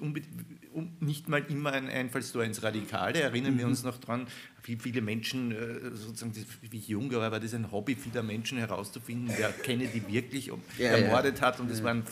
nicht 1.00 1.28
mal 1.28 1.44
immer 1.48 1.72
ein 1.72 1.88
Einfallstor 1.88 2.42
ins 2.42 2.62
Radikale. 2.62 3.20
Erinnern 3.20 3.54
mhm. 3.54 3.58
wir 3.58 3.66
uns 3.66 3.84
noch 3.84 3.98
dran, 3.98 4.26
wie 4.66 4.76
viele 4.76 5.00
Menschen, 5.00 5.52
äh, 5.52 5.94
sozusagen, 5.94 6.32
wie 6.70 6.78
ich 6.78 6.88
jung 6.88 7.12
war, 7.12 7.30
war 7.30 7.40
das 7.40 7.54
ein 7.54 7.70
Hobby 7.70 7.94
vieler 7.94 8.22
Menschen 8.22 8.58
herauszufinden, 8.58 9.32
wer 9.36 9.50
Kennedy 9.62 10.02
wirklich 10.06 10.50
ermordet 10.78 11.40
hat 11.40 11.60
und 11.60 11.70
es 11.70 11.82
waren 11.82 12.02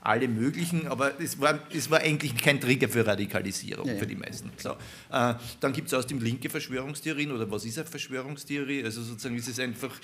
alle 0.00 0.28
möglichen, 0.28 0.86
aber 0.86 1.20
es 1.20 1.40
war, 1.40 1.58
es 1.72 1.90
war 1.90 2.00
eigentlich 2.00 2.36
kein 2.36 2.60
Trigger 2.60 2.88
für 2.88 3.06
Radikalisierung 3.06 3.98
für 3.98 4.06
die 4.06 4.16
meisten. 4.16 4.50
So. 4.56 4.70
Äh, 5.10 5.34
dann 5.60 5.72
gibt 5.72 5.88
es 5.88 5.94
aus 5.94 6.06
dem 6.06 6.20
linke 6.20 6.48
Verschwörungstheorien 6.48 7.32
oder 7.32 7.50
was 7.50 7.64
ist 7.64 7.78
eine 7.78 7.86
Verschwörungstheorie? 7.86 8.84
Also 8.84 9.02
sozusagen 9.02 9.36
ist 9.36 9.48
es 9.48 9.58
einfach, 9.58 9.94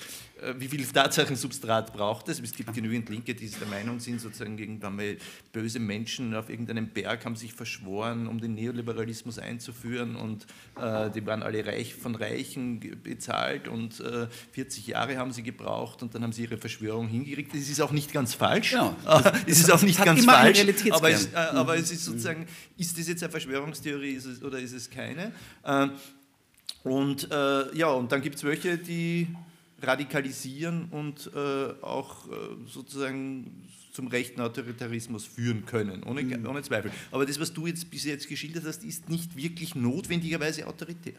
äh, 0.41 0.53
wie 0.57 0.67
viel 0.67 0.85
Tatsachensubstrat 0.85 1.93
braucht 1.93 2.29
es? 2.29 2.39
Es 2.39 2.51
gibt 2.51 2.73
genügend 2.73 3.09
Linke, 3.09 3.33
die 3.33 3.47
der 3.49 3.67
Meinung 3.67 3.99
sind, 3.99 4.21
sozusagen 4.21 4.57
irgendwann 4.57 4.95
mal 4.95 5.17
böse 5.51 5.79
Menschen 5.79 6.35
auf 6.35 6.49
irgendeinem 6.49 6.89
Berg 6.89 7.25
haben 7.25 7.35
sich 7.35 7.53
verschworen, 7.53 8.27
um 8.27 8.39
den 8.39 8.53
Neoliberalismus 8.53 9.39
einzuführen 9.39 10.15
und 10.15 10.45
äh, 10.79 11.09
die 11.09 11.25
waren 11.25 11.41
alle 11.41 11.65
reich 11.65 11.86
von 11.95 12.15
Reichen 12.15 12.79
bezahlt 13.03 13.67
und 13.67 14.03
40 14.51 14.87
Jahre 14.87 15.17
haben 15.17 15.31
sie 15.31 15.43
gebraucht 15.43 16.01
und 16.01 16.13
dann 16.13 16.23
haben 16.23 16.33
sie 16.33 16.43
ihre 16.43 16.57
Verschwörung 16.57 17.07
hingekriegt. 17.07 17.53
Das 17.53 17.69
ist 17.69 17.81
auch 17.81 17.91
nicht 17.91 18.11
ganz 18.11 18.33
falsch. 18.33 18.75
Ja, 18.77 18.95
es 19.47 19.59
ist 19.59 19.71
auch 19.71 19.81
nicht 19.81 20.03
ganz 20.03 20.25
falsch, 20.25 20.63
aber 20.91 21.09
es, 21.09 21.33
aber 21.33 21.77
es 21.77 21.89
ist 21.89 22.05
sozusagen, 22.05 22.45
ist 22.77 22.97
das 22.97 23.07
jetzt 23.07 23.23
eine 23.23 23.31
Verschwörungstheorie 23.31 24.19
oder 24.43 24.57
oder 24.57 24.63
ist 24.63 24.73
es 24.73 24.89
keine? 24.89 25.31
Ähm, 25.65 25.91
und 26.83 27.31
äh, 27.31 27.77
ja, 27.77 27.89
und 27.89 28.11
dann 28.11 28.21
gibt 28.21 28.35
es 28.37 28.43
welche, 28.43 28.77
die 28.77 29.27
radikalisieren 29.81 30.85
und 30.89 31.29
äh, 31.35 31.83
auch 31.83 32.27
äh, 32.27 32.31
sozusagen 32.65 33.67
zum 33.91 34.07
rechten 34.07 34.41
Autoritarismus 34.41 35.25
führen 35.25 35.65
können, 35.65 36.03
ohne, 36.03 36.23
mhm. 36.23 36.47
ohne 36.47 36.61
Zweifel. 36.61 36.91
Aber 37.11 37.25
das, 37.25 37.39
was 37.39 37.53
du 37.53 37.67
jetzt 37.67 37.89
bis 37.89 38.05
jetzt 38.05 38.27
geschildert 38.27 38.63
hast, 38.65 38.83
ist 38.83 39.09
nicht 39.09 39.35
wirklich 39.35 39.75
notwendigerweise 39.75 40.65
autoritär. 40.67 41.13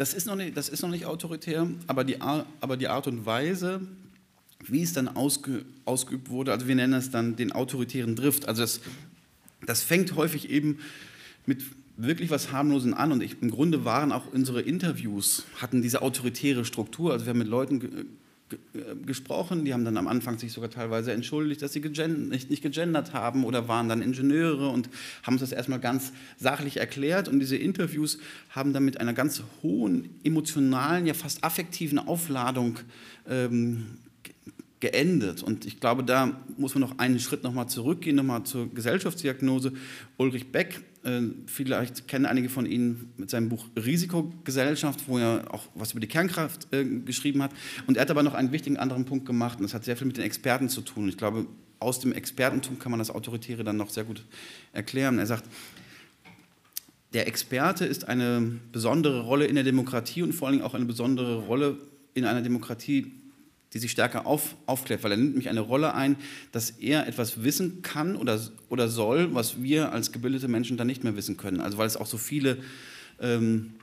Das 0.00 0.14
ist 0.14 0.26
noch 0.26 0.34
nicht, 0.34 0.56
das 0.56 0.70
ist 0.70 0.80
noch 0.80 0.88
nicht 0.88 1.04
autoritär, 1.04 1.68
aber 1.86 2.04
die, 2.04 2.22
aber 2.22 2.78
die 2.78 2.88
Art 2.88 3.06
und 3.06 3.26
Weise, 3.26 3.82
wie 4.66 4.80
es 4.80 4.94
dann 4.94 5.08
ausge, 5.08 5.66
ausgeübt 5.84 6.30
wurde, 6.30 6.52
also 6.52 6.66
wir 6.66 6.74
nennen 6.74 6.94
es 6.94 7.10
dann 7.10 7.36
den 7.36 7.52
autoritären 7.52 8.16
Drift. 8.16 8.48
Also 8.48 8.62
das, 8.62 8.80
das 9.66 9.82
fängt 9.82 10.16
häufig 10.16 10.48
eben 10.48 10.78
mit 11.44 11.62
wirklich 11.98 12.30
was 12.30 12.50
harmlosen 12.50 12.94
an 12.94 13.12
und 13.12 13.22
ich, 13.22 13.42
im 13.42 13.50
Grunde 13.50 13.84
waren 13.84 14.10
auch 14.10 14.24
unsere 14.32 14.62
Interviews, 14.62 15.44
hatten 15.60 15.82
diese 15.82 16.00
autoritäre 16.00 16.64
Struktur. 16.64 17.12
Also 17.12 17.26
wir 17.26 17.32
haben 17.32 17.38
mit 17.38 17.48
Leuten 17.48 18.06
gesprochen, 19.06 19.64
die 19.64 19.72
haben 19.72 19.84
dann 19.84 19.96
am 19.96 20.08
Anfang 20.08 20.38
sich 20.38 20.52
sogar 20.52 20.70
teilweise 20.70 21.12
entschuldigt, 21.12 21.62
dass 21.62 21.72
sie 21.72 21.80
nicht, 21.80 22.50
nicht 22.50 22.62
gegendert 22.62 23.12
haben 23.12 23.44
oder 23.44 23.68
waren 23.68 23.88
dann 23.88 24.02
Ingenieure 24.02 24.68
und 24.68 24.88
haben 25.22 25.34
uns 25.34 25.40
das 25.40 25.52
erstmal 25.52 25.80
ganz 25.80 26.12
sachlich 26.38 26.78
erklärt 26.78 27.28
und 27.28 27.40
diese 27.40 27.56
Interviews 27.56 28.18
haben 28.50 28.72
dann 28.72 28.84
mit 28.84 29.00
einer 29.00 29.12
ganz 29.12 29.42
hohen 29.62 30.10
emotionalen, 30.24 31.06
ja 31.06 31.14
fast 31.14 31.44
affektiven 31.44 31.98
Aufladung 31.98 32.78
ähm, 33.28 33.98
geendet. 34.80 35.42
Und 35.42 35.66
ich 35.66 35.78
glaube, 35.78 36.02
da 36.02 36.40
muss 36.56 36.74
man 36.74 36.80
noch 36.80 36.98
einen 36.98 37.20
Schritt 37.20 37.44
nochmal 37.44 37.68
zurückgehen, 37.68 38.16
nochmal 38.16 38.44
zur 38.44 38.72
Gesellschaftsdiagnose. 38.72 39.72
Ulrich 40.16 40.50
Beck, 40.50 40.80
äh, 41.04 41.22
vielleicht 41.46 42.08
kennen 42.08 42.26
einige 42.26 42.48
von 42.48 42.66
Ihnen 42.66 43.12
mit 43.16 43.30
seinem 43.30 43.48
Buch 43.48 43.66
Risikogesellschaft, 43.76 45.08
wo 45.08 45.18
er 45.18 45.44
auch 45.52 45.66
was 45.74 45.92
über 45.92 46.00
die 46.00 46.08
Kernkraft 46.08 46.72
äh, 46.72 46.84
geschrieben 46.84 47.42
hat. 47.42 47.52
Und 47.86 47.96
er 47.96 48.02
hat 48.02 48.10
aber 48.10 48.22
noch 48.22 48.34
einen 48.34 48.52
wichtigen 48.52 48.76
anderen 48.76 49.04
Punkt 49.04 49.26
gemacht, 49.26 49.58
und 49.58 49.64
das 49.64 49.74
hat 49.74 49.84
sehr 49.84 49.96
viel 49.96 50.06
mit 50.06 50.16
den 50.16 50.24
Experten 50.24 50.68
zu 50.68 50.80
tun. 50.82 51.08
Ich 51.08 51.16
glaube, 51.16 51.46
aus 51.78 52.00
dem 52.00 52.12
Expertentum 52.12 52.78
kann 52.78 52.90
man 52.90 52.98
das 52.98 53.10
Autoritäre 53.10 53.64
dann 53.64 53.76
noch 53.76 53.90
sehr 53.90 54.04
gut 54.04 54.24
erklären. 54.72 55.18
Er 55.18 55.26
sagt, 55.26 55.44
der 57.12 57.26
Experte 57.26 57.86
ist 57.86 58.06
eine 58.06 58.58
besondere 58.70 59.22
Rolle 59.22 59.46
in 59.46 59.56
der 59.56 59.64
Demokratie 59.64 60.22
und 60.22 60.32
vor 60.32 60.48
allem 60.48 60.62
auch 60.62 60.74
eine 60.74 60.84
besondere 60.84 61.38
Rolle 61.38 61.78
in 62.14 62.24
einer 62.24 62.42
Demokratie, 62.42 63.12
die 63.72 63.78
sich 63.78 63.90
stärker 63.92 64.26
auf, 64.26 64.56
aufklärt, 64.66 65.04
weil 65.04 65.12
er 65.12 65.16
nimmt 65.16 65.30
nämlich 65.30 65.48
eine 65.48 65.60
Rolle 65.60 65.94
ein, 65.94 66.16
dass 66.52 66.70
er 66.70 67.06
etwas 67.06 67.44
wissen 67.44 67.82
kann 67.82 68.16
oder, 68.16 68.40
oder 68.68 68.88
soll, 68.88 69.34
was 69.34 69.62
wir 69.62 69.92
als 69.92 70.12
gebildete 70.12 70.48
Menschen 70.48 70.76
dann 70.76 70.88
nicht 70.88 71.04
mehr 71.04 71.16
wissen 71.16 71.36
können. 71.36 71.60
Also 71.60 71.78
weil 71.78 71.86
es 71.86 71.96
auch 71.96 72.06
so 72.06 72.18
viele 72.18 72.58
ähm, 73.20 73.74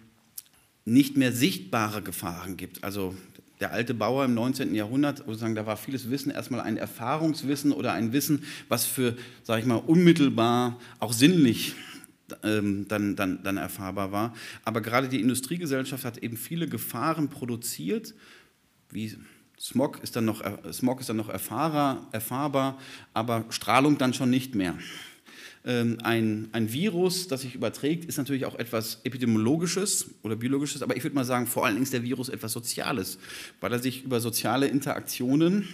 nicht 0.84 1.16
mehr 1.18 1.32
sichtbare 1.32 2.02
Gefahren 2.02 2.58
gibt. 2.58 2.84
Also 2.84 3.16
der 3.60 3.72
alte 3.72 3.94
Bauer 3.94 4.26
im 4.26 4.34
19. 4.34 4.76
Jahrhundert, 4.76 5.20
sozusagen, 5.20 5.56
da 5.56 5.66
war 5.66 5.78
vieles 5.78 6.10
Wissen 6.10 6.32
erstmal 6.32 6.62
ein 6.62 6.78
Erfahrungswissen 6.78 7.72
oder 7.72 7.94
ein 7.94 8.14
Wissen, 8.14 8.44
was 8.70 8.86
für, 8.86 9.16
sage 9.44 9.62
ich 9.62 9.68
mal, 9.68 9.76
unmittelbar 9.76 10.80
auch 11.00 11.14
sinnlich 11.14 11.76
ähm, 12.44 12.88
dann, 12.88 13.16
dann, 13.16 13.42
dann 13.44 13.58
erfahrbar 13.58 14.12
war. 14.12 14.36
Aber 14.64 14.82
gerade 14.82 15.08
die 15.10 15.22
Industriegesellschaft 15.22 16.06
hat 16.06 16.18
eben 16.20 16.38
viele 16.38 16.68
Gefahren 16.68 17.30
produziert, 17.30 18.14
wie 18.92 19.16
Smog 19.60 20.00
ist 20.04 20.16
dann 20.16 20.26
noch, 20.26 20.44
Smog 20.72 21.00
ist 21.00 21.10
dann 21.10 21.18
noch 21.18 21.30
erfahrbar, 21.30 22.08
erfahrbar, 22.12 22.78
aber 23.14 23.46
Strahlung 23.50 23.98
dann 23.98 24.14
schon 24.14 24.30
nicht 24.30 24.54
mehr. 24.56 24.76
Ähm, 25.66 25.98
ein, 26.02 26.48
ein 26.54 26.72
Virus, 26.72 27.28
das 27.28 27.42
sich 27.42 27.54
überträgt, 27.54 28.06
ist 28.06 28.18
natürlich 28.18 28.46
auch 28.46 28.56
etwas 28.56 29.02
Epidemiologisches 29.04 30.12
oder 30.24 30.38
Biologisches, 30.38 30.82
aber 30.82 30.96
ich 30.96 31.04
würde 31.04 31.16
mal 31.16 31.26
sagen, 31.26 31.46
vor 31.46 31.66
allen 31.66 31.76
Dingen 31.76 31.84
ist 31.84 31.92
der 31.92 32.04
Virus 32.04 32.30
etwas 32.30 32.54
Soziales, 32.54 33.18
weil 33.60 33.74
er 33.74 33.80
sich 33.80 34.06
über 34.06 34.22
soziale 34.22 34.68
Interaktionen, 34.68 35.68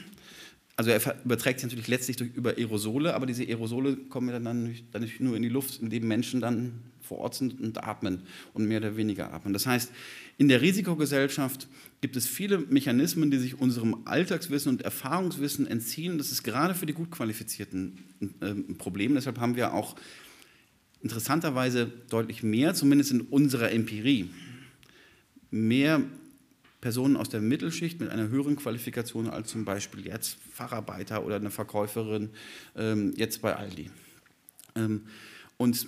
also 0.78 0.90
er 0.90 1.00
überträgt 1.24 1.60
sich 1.60 1.70
natürlich 1.70 1.88
letztlich 1.88 2.18
durch, 2.18 2.34
über 2.34 2.58
Aerosole, 2.58 3.14
aber 3.14 3.28
diese 3.28 3.44
Aerosole 3.44 3.98
kommen 3.98 4.30
dann, 4.44 4.76
dann 4.92 5.02
nicht 5.02 5.20
nur 5.20 5.36
in 5.36 5.44
die 5.44 5.50
Luft, 5.50 5.80
indem 5.80 6.08
Menschen 6.08 6.42
dann 6.42 6.80
vor 7.04 7.20
Ort 7.20 7.36
sind 7.36 7.60
und 7.60 7.84
atmen 7.84 8.24
und 8.54 8.68
mehr 8.68 8.80
oder 8.80 8.98
weniger 8.98 9.34
atmen. 9.34 9.54
Das 9.54 9.66
heißt, 9.66 9.92
in 10.38 10.48
der 10.48 10.62
Risikogesellschaft 10.62 11.68
gibt 12.02 12.16
es 12.16 12.28
viele 12.28 12.60
Mechanismen, 12.60 13.32
die 13.32 13.38
sich 13.38 13.60
unserem 13.60 14.04
Alltagswissen 14.06 14.72
und 14.72 14.82
Erfahrungswissen 14.82 15.68
entziehen. 15.68 16.18
Das 16.18 16.32
ist 16.32 16.44
gerade 16.44 16.76
für 16.76 16.86
die 16.86 16.94
gut 16.94 17.12
Qualifizierten 17.12 18.00
ein 18.42 18.78
Problem. 18.78 19.16
Deshalb 19.16 19.40
haben 19.40 19.56
wir 19.56 19.74
auch 19.74 19.96
interessanterweise 21.02 21.92
deutlich 22.10 22.44
mehr, 22.44 22.74
zumindest 22.74 23.12
in 23.12 23.22
unserer 23.22 23.72
Empirie, 23.72 24.30
mehr 25.52 26.02
Personen 26.84 27.16
aus 27.16 27.30
der 27.30 27.40
Mittelschicht 27.40 28.02
mit 28.02 28.10
einer 28.10 28.28
höheren 28.28 28.58
Qualifikation 28.58 29.30
als 29.30 29.50
zum 29.50 29.64
Beispiel 29.64 30.06
jetzt 30.06 30.38
Facharbeiter 30.52 31.26
oder 31.26 31.38
eine 31.38 31.50
Verkäuferin 31.50 32.32
ähm, 32.76 33.14
jetzt 33.16 33.42
bei 33.42 33.56
Aldi. 33.56 33.90
Ähm, 34.76 35.04
und 35.56 35.88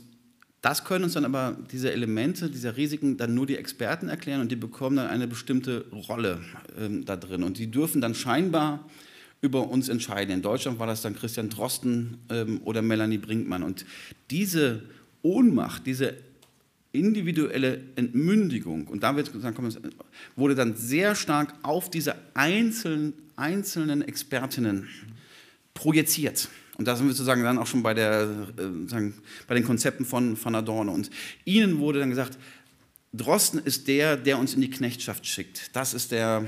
das 0.66 0.84
können 0.84 1.04
uns 1.04 1.14
dann 1.14 1.26
aber 1.26 1.56
diese 1.72 1.92
Elemente, 1.92 2.50
diese 2.50 2.76
Risiken 2.76 3.18
dann 3.18 3.36
nur 3.36 3.46
die 3.46 3.56
Experten 3.56 4.10
erklären 4.10 4.42
und 4.42 4.52
die 4.52 4.56
bekommen 4.56 4.96
dann 4.96 5.06
eine 5.06 5.28
bestimmte 5.28 5.86
Rolle 5.92 6.42
ähm, 6.80 7.06
da 7.06 7.18
drin. 7.18 7.44
Und 7.44 7.60
die 7.60 7.70
dürfen 7.70 8.02
dann 8.02 8.16
scheinbar 8.16 8.84
über 9.42 9.70
uns 9.70 9.90
entscheiden. 9.90 10.34
In 10.34 10.42
Deutschland 10.42 10.80
war 10.80 10.88
das 10.88 11.04
dann 11.04 11.16
Christian 11.16 11.50
Drosten 11.50 12.18
ähm, 12.32 12.62
oder 12.66 12.82
Melanie 12.82 13.20
Brinkmann. 13.20 13.62
Und 13.62 13.86
diese 14.32 14.82
Ohnmacht, 15.22 15.86
diese 15.86 16.16
individuelle 16.94 17.82
Entmündigung, 17.96 18.88
und 18.88 19.04
da 19.04 19.16
wird, 19.16 19.32
wurde 20.36 20.56
dann 20.56 20.76
sehr 20.76 21.14
stark 21.14 21.54
auf 21.62 21.92
diese 21.92 22.16
einzelnen, 22.34 23.14
einzelnen 23.36 24.02
Expertinnen 24.02 24.88
projiziert. 25.76 26.50
Und 26.78 26.88
da 26.88 26.96
sind 26.96 27.08
wir 27.08 27.14
sozusagen 27.14 27.44
dann 27.44 27.58
auch 27.58 27.68
schon 27.68 27.84
bei, 27.84 27.94
der, 27.94 28.28
äh, 28.58 29.12
bei 29.48 29.56
den 29.56 29.64
Konzepten 29.64 30.06
von, 30.06 30.36
von 30.36 30.56
Adorno. 30.56 30.92
Und 30.92 31.10
ihnen 31.46 31.80
wurde 31.80 32.00
dann 32.00 32.10
gesagt, 32.10 32.38
Drosten 33.14 33.60
ist 33.60 33.88
der, 33.88 34.18
der 34.18 34.38
uns 34.38 34.54
in 34.54 34.62
die 34.62 34.70
Knechtschaft 34.70 35.26
schickt. 35.26 35.76
Das 35.76 35.94
ist 35.94 36.12
der, 36.12 36.46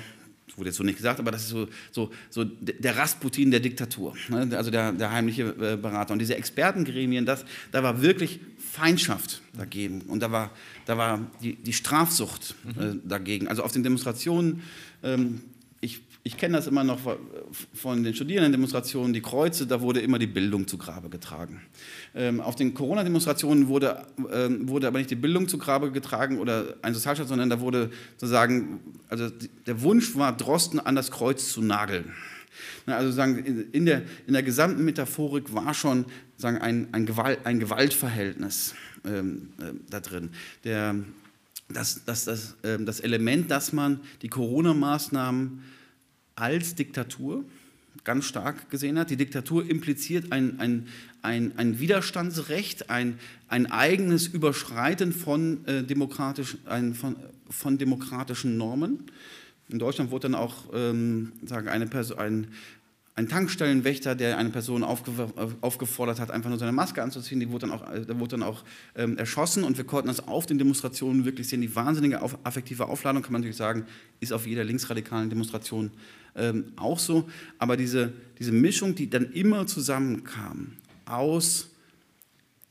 wurde 0.58 0.70
jetzt 0.70 0.78
so 0.78 0.84
nicht 0.84 0.98
gesagt, 0.98 1.20
aber 1.20 1.32
das 1.32 1.44
ist 1.44 1.50
so, 1.50 1.68
so, 1.92 2.12
so 2.30 2.44
der 2.44 2.98
Rasputin 2.98 3.52
der 3.52 3.60
Diktatur, 3.60 4.16
ne? 4.28 4.50
also 4.58 4.72
der, 4.72 4.92
der 4.92 5.12
heimliche 5.12 5.44
äh, 5.44 5.78
Berater. 5.78 6.13
Und 6.13 6.20
diese 6.20 6.36
Expertengremien, 6.36 7.26
das, 7.26 7.46
da 7.72 7.84
war 7.84 8.02
wirklich 8.02 8.40
Feindschaft 8.58 9.42
dagegen. 9.56 10.02
Und 10.02 10.22
da 10.22 10.32
war, 10.32 10.52
da 10.86 10.98
war 10.98 11.32
die, 11.42 11.56
die 11.56 11.74
Strafsucht 11.74 12.56
äh, 12.70 12.96
dagegen. 13.04 13.48
Also 13.48 13.63
auf 13.63 13.72
den 13.72 13.84
Demonstrationen, 13.84 14.63
ähm, 15.04 15.42
ich 15.80 16.02
ich 16.28 16.36
kenne 16.36 16.58
das 16.58 16.68
immer 16.68 16.84
noch 16.84 17.00
von 17.74 18.04
den 18.04 18.13
Studierendendemonstrationen, 18.13 19.13
die 19.13 19.22
Kreuze, 19.22 19.66
da 19.66 19.80
wurde 19.80 20.02
immer 20.02 20.20
die 20.20 20.28
Bildung 20.28 20.68
zu 20.68 20.78
Grabe 20.78 21.08
getragen. 21.08 21.62
Ähm, 22.13 22.42
auf 22.42 22.56
den 22.56 22.74
Corona-Demonstrationen 22.74 23.70
wurde, 23.70 24.06
ähm, 24.34 24.68
wurde 24.68 24.88
aber 24.88 24.98
nicht 24.98 25.10
die 25.10 25.16
Bildung 25.16 25.48
zu 25.48 25.58
Grabe 25.58 25.90
getragen 25.90 26.40
oder 26.40 26.76
ein 26.82 26.94
Sozialstaat, 26.94 27.30
sondern 27.30 27.50
da 27.50 27.62
wurde 27.62 27.92
sozusagen, 28.18 28.82
also 29.08 29.30
der 29.66 29.82
Wunsch 29.84 30.18
war, 30.18 30.36
Drosten 30.36 30.82
an 30.82 30.96
das 30.96 31.12
Kreuz 31.12 31.50
zu 31.50 31.62
nageln. 31.62 32.12
Also 32.88 33.12
sagen, 33.12 33.70
in, 33.72 33.86
der, 33.86 34.04
in 34.28 34.34
der 34.34 34.44
gesamten 34.44 34.84
Metaphorik 34.84 35.54
war 35.54 35.74
schon 35.74 36.04
sagen, 36.36 36.58
ein, 36.58 36.90
ein, 36.94 37.06
Gewalt, 37.06 37.40
ein 37.46 37.60
Gewaltverhältnis 37.60 38.76
ähm, 39.06 39.54
äh, 39.62 39.72
da 39.90 40.02
drin. 40.02 40.32
Der, 40.66 40.94
das, 41.70 42.04
das, 42.04 42.26
das, 42.26 42.58
äh, 42.63 42.78
das 42.84 43.00
Element, 43.00 43.50
dass 43.50 43.72
man 43.72 44.02
die 44.22 44.28
Corona-Maßnahmen 44.28 45.77
als 46.38 46.76
Diktatur 46.76 47.43
ganz 48.04 48.26
stark 48.26 48.69
gesehen 48.69 48.97
hat. 48.97 49.10
Die 49.10 49.17
Diktatur 49.17 49.69
impliziert 49.69 50.32
ein, 50.32 50.60
ein, 50.60 50.88
ein, 51.21 51.52
ein 51.58 51.80
Widerstandsrecht, 51.80 52.89
ein, 52.89 53.19
ein 53.50 53.69
eigenes 53.69 54.28
Überschreiten 54.28 55.12
von, 55.12 55.65
äh, 55.65 55.84
demokratisch, 55.84 56.58
ein, 56.65 56.93
von, 56.95 57.17
von 57.50 57.78
demokratischen 57.78 58.58
Normen. 58.58 59.00
In 59.69 59.80
Deutschland 59.80 60.12
wurde 60.12 60.30
dann 60.30 60.36
auch 60.36 60.73
ähm, 60.73 61.34
sagen, 61.45 61.67
eine 61.67 61.89
ein, 62.17 62.47
ein 63.15 63.28
Tankstellenwächter, 63.28 64.15
der 64.15 64.38
eine 64.38 64.52
Person 64.52 64.84
aufge 64.84 65.12
aufgefordert 65.60 66.19
hat, 66.19 66.32
einfach 66.32 66.50
nur 66.50 66.60
seine 66.60 66.71
Maske 66.71 67.02
anzuziehen, 67.02 67.39
die 67.39 67.50
wurde 67.50 67.67
dann 67.67 67.71
auch, 67.71 67.84
der 67.91 68.19
wurde 68.19 68.38
dann 68.38 68.43
auch 68.43 68.63
ähm, 68.95 69.17
erschossen 69.17 69.63
und 69.63 69.76
wir 69.76 69.86
konnten 69.86 70.08
das 70.08 70.28
auf 70.28 70.45
den 70.45 70.60
Demonstrationen 70.60 71.26
wirklich 71.26 71.50
sehen. 71.50 71.60
Die 71.60 71.76
wahnsinnige 71.76 72.21
auf, 72.21 72.38
affektive 72.43 72.88
Aufladung, 72.88 73.23
kann 73.23 73.34
man 73.34 73.41
natürlich 73.41 73.58
sagen, 73.58 73.86
ist 74.19 74.32
auf 74.32 74.47
jeder 74.47 74.63
linksradikalen 74.63 75.30
Demonstration 75.30 75.91
ähm, 76.38 76.71
auch 76.76 77.00
so. 77.00 77.30
Aber 77.60 77.78
diese, 77.78 78.13
diese 78.39 78.52
Mischung, 78.52 78.95
die 78.95 79.10
dann 79.10 79.32
immer 79.32 79.67
zusammenkam 79.67 80.73
aus 81.06 81.69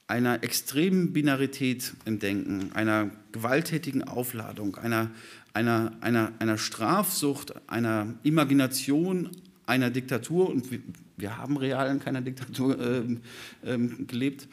einer 0.09 0.43
extremen 0.45 1.13
Binarität 1.13 1.95
im 2.05 2.19
Denken, 2.19 2.71
einer 2.73 3.11
gewalttätigen 3.33 4.05
Aufladung, 4.05 4.77
einer, 4.77 5.11
einer, 5.53 5.93
einer, 6.01 6.33
einer 6.39 6.59
Strafsucht, 6.59 7.55
einer 7.69 8.15
Imagination 8.23 9.31
einer 9.67 9.91
Diktatur, 9.91 10.49
und 10.49 10.71
wir, 10.71 10.79
wir 11.17 11.37
haben 11.39 11.57
real 11.57 11.91
in 11.91 11.99
keiner 11.99 12.21
Diktatur 12.21 12.79
ähm, 12.81 13.21
ähm, 13.65 14.07
gelebt, 14.07 14.49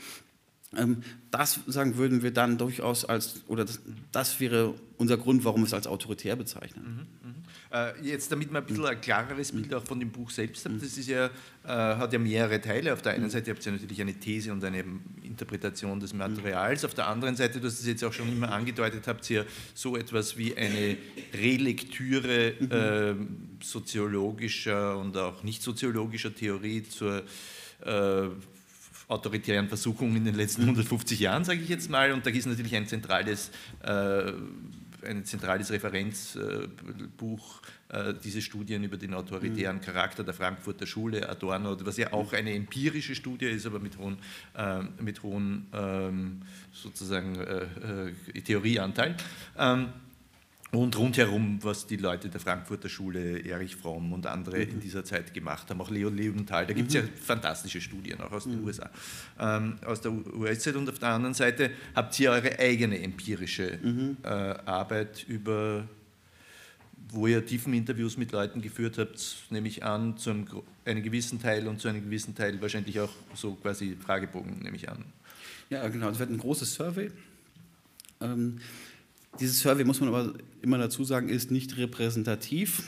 das 1.32 1.60
sagen 1.68 1.98
würden 1.98 2.24
wir 2.24 2.32
dann 2.32 2.58
durchaus 2.58 3.06
als, 3.06 3.42
oder 3.48 3.66
das, 3.66 3.82
das, 4.12 4.40
wäre 4.40 4.74
unser 4.98 5.17
Grund, 5.17 5.44
warum 5.46 5.62
wir 5.62 5.65
es 5.65 5.74
als 5.74 5.88
autoritär 5.88 6.36
bezeichnen. 6.36 7.08
Mhm, 7.21 7.30
mh. 7.30 7.34
Äh, 7.74 7.94
jetzt, 8.04 8.32
damit 8.32 8.52
man 8.52 8.62
ein 8.62 8.67
bisschen 8.67 8.86
ein 8.86 9.02
klareres 9.02 9.52
Bild 9.52 9.74
auch 9.74 9.84
von 9.84 10.00
dem 10.00 10.12
Buch 10.12 10.30
selbst 10.30 10.63
hat, 10.63 10.74
das 10.80 10.96
ist 10.96 11.08
ja, 11.08 11.26
äh, 11.26 11.32
hat 11.67 12.13
ja 12.13 12.19
mehrere 12.19 12.62
Teile. 12.62 12.94
Auf 12.94 13.02
der 13.02 13.13
einen 13.13 13.32
Seite 13.32 13.50
habt 13.50 13.65
ihr 13.65 13.71
natürlich 13.71 14.00
eine 14.00 14.13
These 14.13 14.52
und 14.52 14.63
eine 14.63 14.84
Interpretation 15.24 16.00
des 16.00 16.13
Materials. 16.13 16.86
Auf 16.86 16.94
der 16.94 17.08
anderen 17.08 17.36
Seite, 17.36 17.60
hast 17.63 17.80
es 17.80 17.88
jetzt 17.88 18.04
auch 18.04 18.13
schon 18.13 18.32
immer 18.32 18.52
angedeutet, 18.52 19.08
habt 19.08 19.28
ihr 19.32 19.48
so 19.74 19.98
etwas 19.98 20.38
wie 20.38 20.56
eine 20.56 20.98
Relektüre 21.34 22.50
äh, 22.50 23.15
soziologischer 23.63 24.96
und 25.00 25.17
auch 25.17 25.42
nicht 25.42 25.63
soziologischer 25.63 26.36
Theorie 26.36 26.84
zur 26.84 27.24
äh, 27.84 28.30
autoritären 29.14 29.68
Versuchungen 29.68 30.18
in 30.18 30.26
den 30.26 30.36
letzten 30.36 30.64
150 30.64 31.20
Jahren, 31.20 31.44
sage 31.44 31.62
ich 31.62 31.70
jetzt 31.70 31.90
mal. 31.90 32.12
Und 32.12 32.26
da 32.26 32.30
ist 32.30 32.46
natürlich 32.46 32.76
ein 32.76 32.88
zentrales 32.88 33.52
äh, 33.84 34.32
ein 35.06 35.26
zentrales 35.26 35.70
Referenzbuch, 35.70 37.62
äh, 37.90 38.14
diese 38.24 38.42
Studien 38.42 38.86
über 38.86 38.96
den 38.96 39.14
autoritären 39.14 39.76
mhm. 39.78 39.82
Charakter 39.82 40.24
der 40.24 40.34
Frankfurter 40.34 40.88
Schule, 40.88 41.28
Adorno, 41.28 41.76
was 41.86 41.98
ja 41.98 42.14
auch 42.14 42.32
eine 42.32 42.54
empirische 42.54 43.14
Studie 43.14 43.48
ist, 43.48 43.66
aber 43.66 43.80
mit 43.80 43.98
hohem 43.98 44.18
mit 45.02 45.22
hohen 45.22 45.68
ähm, 45.74 46.42
sozusagen 46.72 47.38
Theorieanteil. 48.46 49.18
Ähm, 49.58 49.90
und 50.74 50.98
rundherum, 50.98 51.60
was 51.62 51.86
die 51.86 51.98
Leute 51.98 52.30
der 52.30 52.40
Frankfurter 52.40 52.90
Schule, 52.90 53.40
Erich 53.46 53.76
Fromm 53.76 54.12
und 54.12 54.26
andere 54.26 54.58
mhm. 54.58 54.71
in 54.71 54.80
dieser 54.80 55.06
Zeit 55.06 55.32
gemacht 55.34 55.69
haben, 55.69 55.80
auch 55.80 55.92
Leo 55.92 56.10
Leventhal, 56.10 56.65
da 56.65 56.74
gibt 56.74 56.90
es 56.90 56.96
mhm. 56.96 57.08
ja 57.08 57.13
fantastische 57.21 57.80
Studien, 57.80 58.19
auch 58.21 58.32
aus 58.32 58.46
den 58.46 58.62
mhm. 58.62 58.65
USA, 58.65 58.90
ähm, 59.40 59.76
aus 59.86 60.02
der 60.02 60.12
US-Zeit. 60.12 60.76
Und 60.76 60.90
auf 60.90 60.98
der 60.98 61.10
anderen 61.10 61.36
Seite 61.36 61.69
habt 61.94 62.19
ihr 62.19 62.32
eure 62.32 62.58
eigene 62.58 63.00
empirische 63.00 63.78
mhm. 63.84 64.17
äh, 64.24 64.28
Arbeit 64.28 65.26
über, 65.28 65.88
wo 67.10 67.28
ihr 67.28 67.46
tiefen 67.46 67.74
Interviews 67.76 68.17
mit 68.17 68.32
Leuten 68.32 68.60
geführt 68.60 68.98
habt, 68.98 69.44
nehme 69.52 69.67
ich 69.67 69.84
an, 69.84 70.17
zu 70.17 70.32
einem, 70.32 70.48
einem 70.86 71.04
gewissen 71.04 71.40
Teil 71.40 71.67
und 71.67 71.82
zu 71.82 71.88
einem 71.88 72.04
gewissen 72.04 72.34
Teil 72.34 72.60
wahrscheinlich 72.60 73.00
auch 73.00 73.12
so 73.36 73.54
quasi 73.54 73.96
Fragebogen, 73.96 74.58
nehme 74.63 74.76
ich 74.76 74.90
an. 74.90 75.06
Ja, 75.69 75.88
genau, 75.88 76.10
es 76.10 76.17
wird 76.17 76.32
ein 76.32 76.40
großes 76.40 76.74
Survey. 76.74 77.12
Ähm, 78.21 78.60
dieses 79.40 79.60
Survey, 79.60 79.84
muss 79.84 80.00
man 80.00 80.10
aber 80.10 80.34
immer 80.62 80.77
dazu 80.77 81.04
sagen, 81.04 81.29
ist 81.29 81.52
nicht 81.52 81.77
repräsentativ. 81.77 82.84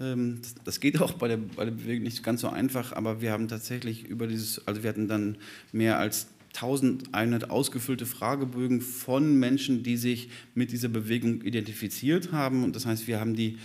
Ähm, 0.00 0.40
das 0.64 0.80
geht 0.80 1.00
auch 1.00 1.12
bei 1.12 1.28
der, 1.28 1.36
bei 1.36 1.64
der 1.64 1.72
Bewegung 1.72 2.04
nicht 2.04 2.22
ganz 2.22 2.40
so 2.40 2.48
einfach, 2.48 2.92
aber 2.92 3.20
wir 3.20 3.32
haben 3.32 3.48
tatsächlich 3.48 4.04
über 4.04 4.26
dieses, 4.26 4.66
also 4.66 4.82
wir 4.82 4.90
hatten 4.90 5.08
dann 5.08 5.36
mehr 5.72 5.98
als 5.98 6.28
1100 6.54 7.50
ausgefüllte 7.50 8.06
Fragebögen 8.06 8.80
von 8.80 9.38
Menschen, 9.38 9.82
die 9.84 9.96
sich 9.96 10.30
mit 10.54 10.72
dieser 10.72 10.88
Bewegung 10.88 11.42
identifiziert 11.42 12.32
haben. 12.32 12.64
Und 12.64 12.74
das 12.74 12.86
heißt, 12.86 13.06
wir 13.06 13.20
haben 13.20 13.34
die 13.34 13.58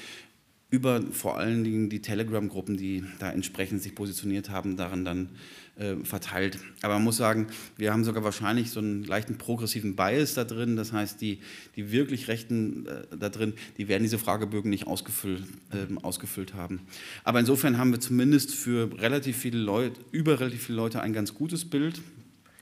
über 0.75 1.01
vor 1.11 1.37
allen 1.37 1.63
Dingen 1.63 1.89
die 1.89 2.01
Telegram-Gruppen, 2.01 2.75
die 2.75 3.03
da 3.19 3.31
entsprechend 3.31 3.81
sich 3.81 3.95
positioniert 3.95 4.49
haben, 4.49 4.75
darin 4.75 5.05
dann 5.05 5.29
äh, 5.77 5.95
verteilt. 6.03 6.59
Aber 6.81 6.95
man 6.95 7.05
muss 7.05 7.15
sagen, 7.15 7.47
wir 7.77 7.93
haben 7.93 8.03
sogar 8.03 8.25
wahrscheinlich 8.25 8.71
so 8.71 8.81
einen 8.81 9.05
leichten 9.05 9.37
progressiven 9.37 9.95
Bias 9.95 10.33
da 10.33 10.43
drin. 10.43 10.75
Das 10.75 10.91
heißt, 10.91 11.21
die, 11.21 11.39
die 11.77 11.91
wirklich 11.91 12.27
Rechten 12.27 12.85
äh, 12.87 13.17
da 13.17 13.29
drin, 13.29 13.53
die 13.77 13.87
werden 13.87 14.03
diese 14.03 14.19
Fragebögen 14.19 14.69
nicht 14.69 14.85
ausgefüllt, 14.85 15.43
äh, 15.71 15.87
ausgefüllt 16.01 16.53
haben. 16.53 16.81
Aber 17.23 17.39
insofern 17.39 17.77
haben 17.77 17.91
wir 17.91 18.01
zumindest 18.01 18.53
für 18.53 18.91
relativ 18.99 19.37
viele 19.37 19.59
Leute, 19.59 19.99
über 20.11 20.39
relativ 20.41 20.63
viele 20.63 20.75
Leute 20.75 21.01
ein 21.01 21.13
ganz 21.13 21.33
gutes 21.33 21.63
Bild. 21.63 22.01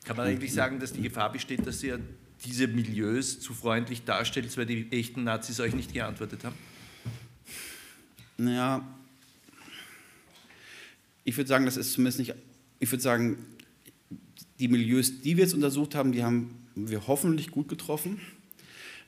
Kann 0.06 0.18
man 0.18 0.28
eigentlich 0.28 0.54
sagen, 0.54 0.80
dass 0.80 0.94
die 0.94 1.02
Gefahr 1.02 1.32
besteht, 1.32 1.66
dass 1.66 1.82
ihr 1.82 2.00
diese 2.46 2.68
Milieus 2.68 3.40
zu 3.40 3.54
freundlich 3.54 4.04
darstellt, 4.04 4.56
weil 4.58 4.66
die 4.68 4.92
echten 4.92 5.24
Nazis 5.24 5.60
euch 5.60 5.74
nicht 5.74 5.94
geantwortet 5.94 6.44
haben? 6.44 6.56
Naja, 8.38 8.88
ich 11.24 11.38
würde 11.38 11.48
sagen, 11.48 11.66
das 11.66 11.78
ist 11.78 11.94
zumindest 11.94 12.20
nicht, 12.20 12.34
ich 12.80 12.92
würde 12.92 13.02
sagen, 13.02 13.38
die 14.60 14.68
Milieus, 14.68 15.22
die 15.22 15.38
wir 15.38 15.44
jetzt 15.44 15.54
untersucht 15.54 15.96
haben, 15.96 16.12
die 16.12 16.24
haben 16.24 16.56
wir 16.76 17.08
hoffentlich 17.08 17.52
gut 17.52 17.68
getroffen. 17.68 18.20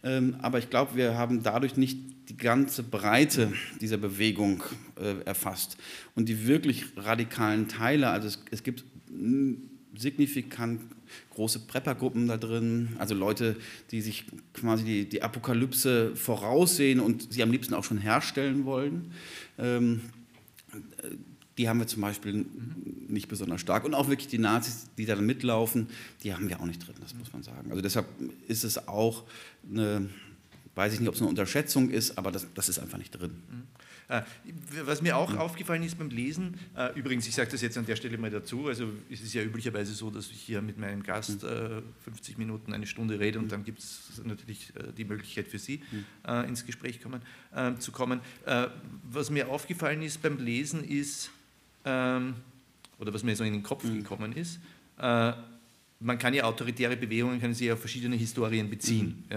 Ähm, 0.04 0.36
aber 0.42 0.60
ich 0.60 0.70
glaube, 0.70 0.96
wir 0.96 1.18
haben 1.18 1.44
dadurch 1.44 1.78
nicht 1.78 1.98
die 2.30 2.38
ganze 2.38 2.84
Breite 2.84 3.52
dieser 3.82 3.98
Bewegung 3.98 4.64
äh, 5.00 5.22
erfasst. 5.26 5.78
Und 6.16 6.30
die 6.30 6.48
wirklich 6.48 6.86
radikalen 6.96 7.68
Teile, 7.68 8.10
also 8.10 8.28
es, 8.28 8.40
es 8.52 8.64
gibt 8.64 8.84
signifikant 9.96 10.82
große 11.34 11.60
Preppergruppen 11.60 12.28
da 12.28 12.38
drin, 12.38 12.96
also 13.00 13.16
Leute, 13.16 13.56
die 13.92 14.02
sich 14.02 14.26
quasi 14.54 14.84
die, 14.84 15.10
die 15.10 15.22
Apokalypse 15.22 16.16
voraussehen 16.16 17.00
und 17.00 17.32
sie 17.34 17.44
am 17.44 17.52
liebsten 17.52 17.74
auch 17.74 17.84
schon 17.84 17.98
herstellen 17.98 18.66
wollen. 18.66 19.12
Ähm, 19.58 20.02
die 21.58 21.70
haben 21.70 21.80
wir 21.80 21.88
zum 21.88 22.02
Beispiel 22.02 22.46
nicht 23.08 23.30
besonders 23.30 23.62
stark. 23.62 23.86
Und 23.86 23.94
auch 23.94 24.10
wirklich 24.10 24.28
die 24.28 24.38
Nazis, 24.38 24.88
die 24.98 25.06
da 25.06 25.16
mitlaufen, 25.16 25.88
die 26.24 26.34
haben 26.34 26.50
wir 26.50 26.60
auch 26.60 26.66
nicht 26.66 26.86
drin, 26.86 26.96
das 27.00 27.16
muss 27.16 27.32
man 27.32 27.44
sagen. 27.44 27.70
Also 27.70 27.82
deshalb 27.82 28.08
ist 28.48 28.64
es 28.64 28.88
auch 28.88 29.24
eine, 29.70 30.10
weiß 30.76 30.94
ich 30.94 31.00
nicht, 31.00 31.08
ob 31.08 31.16
es 31.16 31.22
eine 31.22 31.30
Unterschätzung 31.30 31.90
ist, 31.90 32.18
aber 32.18 32.32
das, 32.32 32.48
das 32.54 32.70
ist 32.70 32.80
einfach 32.80 32.98
nicht 32.98 33.12
drin. 33.12 33.32
Äh, 34.08 34.22
was 34.84 35.02
mir 35.02 35.18
auch 35.18 35.36
aufgefallen 35.36 35.84
ist 35.84 35.98
beim 35.98 36.10
Lesen, 36.10 36.60
äh, 36.76 36.98
übrigens, 36.98 37.28
ich 37.28 37.34
sage 37.34 37.50
das 37.52 37.62
jetzt 37.62 37.78
an 37.78 37.86
der 37.86 37.96
Stelle 37.96 38.18
mal 38.18 38.30
dazu, 38.30 38.68
also 38.68 38.88
es 39.10 39.22
ist 39.22 39.34
ja 39.34 39.42
üblicherweise 39.42 39.94
so, 39.94 40.12
dass 40.12 40.30
ich 40.30 40.40
hier 40.42 40.62
mit 40.62 40.78
meinem 40.78 41.02
Gast 41.02 41.42
50 41.42 41.48
mhm. 41.48 42.42
äh, 42.42 42.46
Minuten, 42.46 42.74
eine 42.74 42.86
Stunde 42.86 43.20
rede 43.20 43.40
und 43.40 43.52
dann 43.52 43.64
gibt 43.64 43.80
es 43.80 44.22
natürlich 44.24 44.72
die 44.98 45.06
Möglichkeit 45.06 45.48
für 45.48 45.60
Sie 45.60 45.82
mhm. 45.92 46.46
ins 46.48 46.66
Gespräch 46.66 47.02
kommen, 47.02 47.22
zu 47.80 47.92
kommen. 47.92 48.20
Was 49.12 49.30
mir 49.30 49.50
aufgefallen 49.50 50.02
ist 50.02 50.22
beim 50.22 50.38
Lesen 50.38 50.84
ist, 50.84 51.32
ähm, 51.84 52.36
oder 53.00 53.14
was 53.14 53.24
mir 53.24 53.36
so 53.36 53.44
in 53.44 53.54
den 53.54 53.64
Kopf 53.64 53.84
mhm. 53.84 53.98
gekommen 54.00 54.34
ist, 54.34 54.60
man 54.98 56.18
kann 56.18 56.34
ja 56.34 56.44
autoritäre 56.44 56.98
Bewegungen 56.98 57.40
können 57.40 57.54
sich 57.54 57.72
auf 57.72 57.80
verschiedene 57.80 58.16
Historien 58.16 58.70
beziehen. 58.70 59.24
Mhm. 59.30 59.36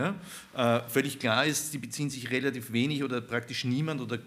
Ja? 0.54 0.78
Äh, 0.78 0.88
völlig 0.88 1.18
klar 1.18 1.46
ist, 1.46 1.72
sie 1.72 1.78
beziehen 1.78 2.10
sich 2.10 2.30
relativ 2.30 2.72
wenig 2.72 3.02
oder 3.02 3.20
praktisch 3.20 3.64
niemand 3.64 4.00
oder 4.00 4.18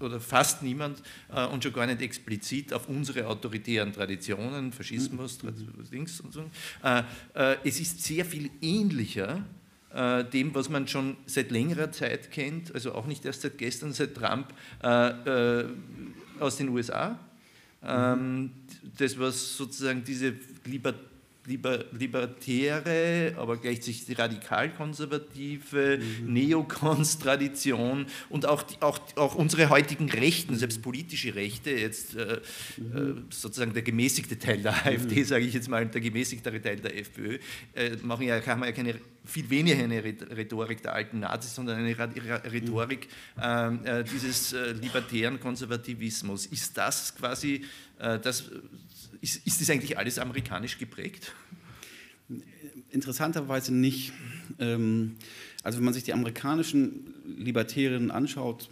oder 0.00 0.20
fast 0.20 0.62
niemand 0.62 1.02
äh, 1.34 1.46
und 1.46 1.62
schon 1.62 1.72
gar 1.72 1.86
nicht 1.86 2.02
explizit 2.02 2.72
auf 2.72 2.88
unsere 2.88 3.26
autoritären 3.26 3.92
Traditionen, 3.92 4.72
Faschismus, 4.72 5.42
mhm. 5.42 5.90
Dings 5.90 6.20
und 6.20 6.32
so. 6.32 6.44
Äh, 6.82 7.02
äh, 7.34 7.56
es 7.64 7.80
ist 7.80 8.02
sehr 8.02 8.24
viel 8.24 8.50
ähnlicher 8.60 9.44
äh, 9.92 10.24
dem, 10.24 10.54
was 10.54 10.68
man 10.68 10.86
schon 10.86 11.16
seit 11.26 11.50
längerer 11.50 11.90
Zeit 11.92 12.30
kennt, 12.30 12.74
also 12.74 12.94
auch 12.94 13.06
nicht 13.06 13.24
erst 13.24 13.42
seit 13.42 13.58
gestern, 13.58 13.92
seit 13.92 14.14
Trump, 14.14 14.48
äh, 14.82 15.60
äh, 15.60 15.64
aus 16.38 16.56
den 16.56 16.68
USA. 16.68 17.18
Mhm. 17.82 17.88
Ähm, 17.88 18.50
das, 18.98 19.18
was 19.18 19.56
sozusagen 19.56 20.04
diese 20.04 20.34
Libertät 20.64 21.09
liber, 21.46 21.84
libertäre, 21.92 23.34
aber 23.36 23.56
gleichzeitig 23.56 24.18
radikal-konservative 24.18 25.98
mhm. 25.98 26.32
Neokons-Tradition 26.32 28.06
und 28.28 28.46
auch, 28.46 28.62
die, 28.62 28.80
auch, 28.80 28.98
auch 29.16 29.34
unsere 29.34 29.70
heutigen 29.70 30.10
Rechten, 30.10 30.56
selbst 30.56 30.82
politische 30.82 31.34
Rechte, 31.34 31.70
jetzt 31.70 32.16
äh, 32.16 32.40
mhm. 32.76 33.26
Äh, 33.28 33.32
sozusagen 33.32 33.72
der 33.72 33.82
gemäßigte 33.82 34.38
Teil 34.38 34.62
der 34.62 34.74
AfD, 34.86 35.20
mhm. 35.20 35.24
sage 35.24 35.44
ich 35.44 35.54
jetzt 35.54 35.68
mal, 35.68 35.86
der 35.86 36.00
gemäßigtere 36.00 36.60
Teil 36.60 36.76
der 36.76 36.98
FPÖ, 36.98 37.38
äh, 37.74 37.96
machen 38.02 38.26
ja, 38.26 38.44
haben 38.46 38.62
ja 38.64 38.72
keine, 38.72 38.94
viel 39.24 39.48
weniger 39.48 39.82
eine 39.82 40.02
Rhetorik 40.02 40.82
der 40.82 40.94
alten 40.94 41.20
Nazis, 41.20 41.54
sondern 41.54 41.78
eine 41.78 41.96
Rhetorik 41.98 43.08
ähm, 43.40 43.84
äh, 43.84 44.04
dieses 44.04 44.52
äh, 44.52 44.72
libertären 44.72 45.38
Konservativismus. 45.40 46.46
Ist 46.46 46.76
das 46.76 47.14
quasi 47.14 47.64
äh, 47.98 48.18
das 48.18 48.50
ist, 49.20 49.46
ist 49.46 49.60
das 49.60 49.70
eigentlich 49.70 49.98
alles 49.98 50.18
amerikanisch 50.18 50.78
geprägt? 50.78 51.34
Interessanterweise 52.90 53.74
nicht. 53.74 54.12
Ähm, 54.58 55.16
also 55.62 55.78
wenn 55.78 55.84
man 55.84 55.94
sich 55.94 56.04
die 56.04 56.12
amerikanischen 56.12 57.14
Libertärinnen 57.38 58.10
anschaut, 58.10 58.70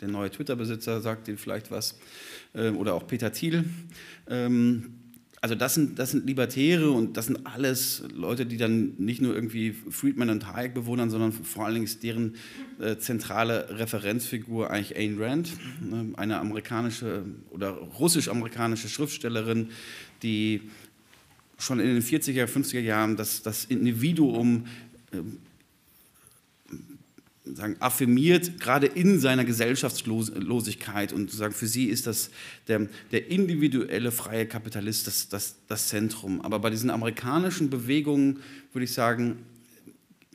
der 0.00 0.08
neue 0.08 0.30
Twitter-Besitzer 0.30 1.00
sagt 1.00 1.28
Ihnen 1.28 1.38
vielleicht 1.38 1.70
was, 1.70 1.98
ähm, 2.54 2.76
oder 2.76 2.94
auch 2.94 3.06
Peter 3.06 3.32
Thiel, 3.32 3.64
ähm, 4.28 5.03
also 5.44 5.54
das 5.56 5.74
sind, 5.74 5.98
das 5.98 6.12
sind 6.12 6.26
Libertäre 6.26 6.90
und 6.90 7.18
das 7.18 7.26
sind 7.26 7.46
alles 7.46 8.02
Leute, 8.14 8.46
die 8.46 8.56
dann 8.56 8.94
nicht 8.96 9.20
nur 9.20 9.34
irgendwie 9.34 9.72
Friedman 9.90 10.30
und 10.30 10.50
Hayek 10.50 10.72
bewundern, 10.72 11.10
sondern 11.10 11.32
vor 11.32 11.66
allen 11.66 11.74
Dingen 11.74 11.84
ist 11.84 12.02
deren 12.02 12.36
äh, 12.80 12.96
zentrale 12.96 13.78
Referenzfigur 13.78 14.70
eigentlich 14.70 14.96
Ayn 14.96 15.22
Rand, 15.22 15.52
ne, 15.82 16.14
eine 16.16 16.38
amerikanische 16.38 17.26
oder 17.50 17.72
russisch-amerikanische 17.72 18.88
Schriftstellerin, 18.88 19.68
die 20.22 20.62
schon 21.58 21.78
in 21.78 21.88
den 21.88 22.02
40er, 22.02 22.46
50er 22.46 22.80
Jahren 22.80 23.18
das, 23.18 23.42
das 23.42 23.66
Individuum 23.66 24.64
äh, 25.12 25.18
sagen, 27.44 27.76
affirmiert, 27.78 28.58
gerade 28.58 28.86
in 28.86 29.18
seiner 29.18 29.44
Gesellschaftslosigkeit. 29.44 31.12
Und 31.12 31.30
sagen, 31.30 31.52
für 31.52 31.66
sie 31.66 31.86
ist 31.86 32.06
das 32.06 32.30
der, 32.68 32.88
der 33.12 33.30
individuelle 33.30 34.10
freie 34.12 34.46
Kapitalist 34.46 35.06
das, 35.06 35.28
das, 35.28 35.56
das 35.68 35.88
Zentrum. 35.88 36.40
Aber 36.40 36.58
bei 36.58 36.70
diesen 36.70 36.90
amerikanischen 36.90 37.68
Bewegungen 37.68 38.40
würde 38.72 38.84
ich 38.84 38.92
sagen, 38.92 39.38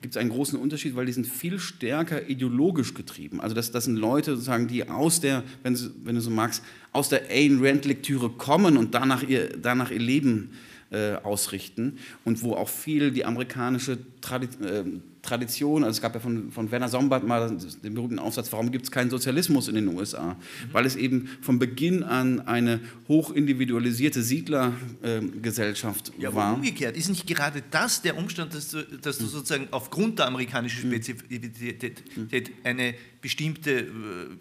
gibt 0.02 0.16
es 0.16 0.18
einen 0.18 0.30
großen 0.30 0.58
Unterschied, 0.58 0.96
weil 0.96 1.06
die 1.06 1.12
sind 1.12 1.28
viel 1.28 1.60
stärker 1.60 2.30
ideologisch 2.30 2.94
getrieben. 2.94 3.42
Also 3.42 3.56
das, 3.56 3.72
das 3.72 3.86
sind 3.86 3.98
Leute, 3.98 4.32
sozusagen, 4.32 4.68
die 4.68 4.88
aus 4.88 5.20
der, 5.20 5.44
wenn, 5.64 5.78
wenn 6.04 6.16
du 6.16 6.22
so 6.22 6.30
magst, 6.30 6.64
aus 6.94 7.10
der 7.10 7.30
Ayn 7.30 7.60
Rand-Lektüre 7.62 8.30
kommen 8.30 8.78
und 8.78 8.94
danach 8.94 9.24
ihr, 9.24 9.50
danach 9.62 9.92
ihr 9.92 10.00
Leben 10.00 10.52
äh, 10.92 11.16
ausrichten 11.16 11.98
und 12.24 12.44
wo 12.44 12.54
auch 12.54 12.70
viel 12.70 13.12
die 13.12 13.26
amerikanische 13.26 13.98
Tradition, 14.22 14.64
äh, 14.68 14.84
Tradition, 15.22 15.84
also 15.84 15.98
es 15.98 16.02
gab 16.02 16.14
ja 16.14 16.20
von, 16.20 16.52
von 16.52 16.72
Werner 16.72 16.88
Sombart 16.88 17.28
mal 17.28 17.58
den 17.84 17.94
berühmten 17.94 18.20
Aufsatz, 18.20 18.52
warum 18.52 18.72
gibt 18.72 18.86
es 18.86 18.92
keinen 18.92 19.10
Sozialismus 19.10 19.68
in 19.68 19.76
den 19.76 19.88
USA? 19.90 20.34
Mhm. 20.34 20.38
Weil 20.72 20.86
es 20.86 20.96
eben 20.96 21.30
von 21.42 21.60
Beginn 21.60 22.04
an 22.04 22.40
eine 22.42 22.80
hochindividualisierte 23.08 24.22
Siedlergesellschaft 24.22 26.14
äh, 26.18 26.22
ja, 26.24 26.34
war. 26.34 26.54
umgekehrt, 26.56 26.96
ist 26.96 27.10
nicht 27.10 27.28
gerade 27.28 27.62
das 27.70 28.02
der 28.02 28.18
Umstand, 28.18 28.54
dass 28.54 28.70
du, 28.70 28.84
dass 28.84 29.18
du 29.18 29.26
mhm. 29.26 29.30
sozusagen 29.30 29.68
aufgrund 29.72 30.20
der 30.20 30.28
amerikanischen 30.28 30.88
mhm. 30.88 30.94
Spezifität 30.94 32.02
mhm. 32.16 32.54
eine 32.64 32.96
bestimmte 33.22 33.72
äh, 33.72 33.88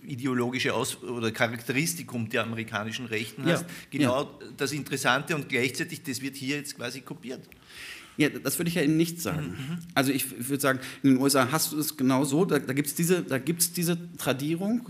ideologische 0.06 0.74
Aus 0.74 1.02
oder 1.02 1.32
Charakteristikum 1.32 2.28
der 2.28 2.44
amerikanischen 2.44 3.06
Rechten 3.06 3.44
hast? 3.46 3.62
Ja. 3.62 3.68
Genau 3.90 4.22
ja. 4.22 4.30
das 4.56 4.72
Interessante 4.72 5.34
und 5.34 5.48
gleichzeitig, 5.48 6.02
das 6.02 6.22
wird 6.22 6.36
hier 6.36 6.58
jetzt 6.58 6.76
quasi 6.76 7.00
kopiert. 7.00 7.40
Ja, 8.18 8.28
das 8.28 8.58
würde 8.58 8.68
ich 8.68 8.74
ja 8.74 8.82
eben 8.82 8.96
nicht 8.96 9.22
sagen. 9.22 9.50
Mhm. 9.50 9.78
Also 9.94 10.12
ich 10.12 10.48
würde 10.48 10.60
sagen, 10.60 10.80
in 11.02 11.10
den 11.10 11.22
USA 11.22 11.50
hast 11.52 11.72
du 11.72 11.78
es 11.78 11.96
genau 11.96 12.24
so, 12.24 12.44
da, 12.44 12.58
da 12.58 12.72
gibt 12.72 12.88
es 12.88 12.94
diese, 12.94 13.24
diese 13.76 13.98
Tradierung, 14.18 14.88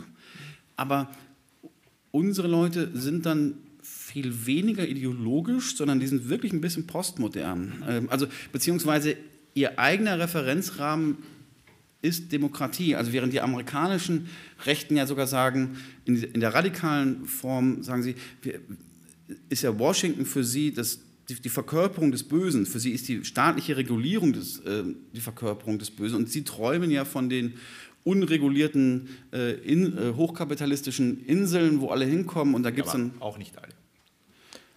aber 0.76 1.10
unsere 2.10 2.48
Leute 2.48 2.90
sind 2.94 3.26
dann 3.26 3.54
viel 3.82 4.46
weniger 4.46 4.88
ideologisch, 4.88 5.76
sondern 5.76 6.00
die 6.00 6.06
sind 6.06 6.30
wirklich 6.30 6.54
ein 6.54 6.62
bisschen 6.62 6.86
postmodern. 6.86 7.84
Ähm, 7.86 8.08
also 8.08 8.26
beziehungsweise 8.50 9.16
ihr 9.52 9.78
eigener 9.78 10.18
Referenzrahmen 10.18 11.18
ist 12.00 12.32
Demokratie. 12.32 12.96
Also 12.96 13.12
während 13.12 13.34
die 13.34 13.42
amerikanischen 13.42 14.28
Rechten 14.64 14.96
ja 14.96 15.06
sogar 15.06 15.26
sagen, 15.26 15.76
in, 16.06 16.16
in 16.22 16.40
der 16.40 16.54
radikalen 16.54 17.26
Form 17.26 17.82
sagen 17.82 18.02
sie, 18.02 18.14
ist 19.50 19.62
ja 19.62 19.78
Washington 19.78 20.24
für 20.24 20.44
sie 20.44 20.72
das 20.72 21.00
die, 21.28 21.34
die, 21.34 21.48
Verkörperung 21.48 22.10
des 22.10 22.22
Bösen. 22.22 22.66
Für 22.66 22.80
sie 22.80 22.92
ist 22.92 23.08
die 23.08 23.24
staatliche 23.24 23.76
Regulierung 23.76 24.32
des, 24.32 24.60
äh, 24.60 24.84
die 25.12 25.20
Verkörperung 25.20 25.78
des 25.78 25.90
Bösen. 25.90 26.16
Und 26.16 26.30
sie 26.30 26.44
träumen 26.44 26.90
ja 26.90 27.04
von 27.04 27.28
den 27.28 27.54
unregulierten, 28.04 29.08
äh, 29.32 29.54
in, 29.60 29.96
äh, 29.96 30.14
hochkapitalistischen 30.14 31.24
Inseln, 31.26 31.80
wo 31.80 31.88
alle 31.88 32.06
hinkommen. 32.06 32.54
Und 32.54 32.62
da 32.62 32.70
gibt 32.70 32.86
es 32.86 32.92
dann. 32.92 33.12
Auch 33.20 33.38
nicht 33.38 33.58
alle. 33.58 33.74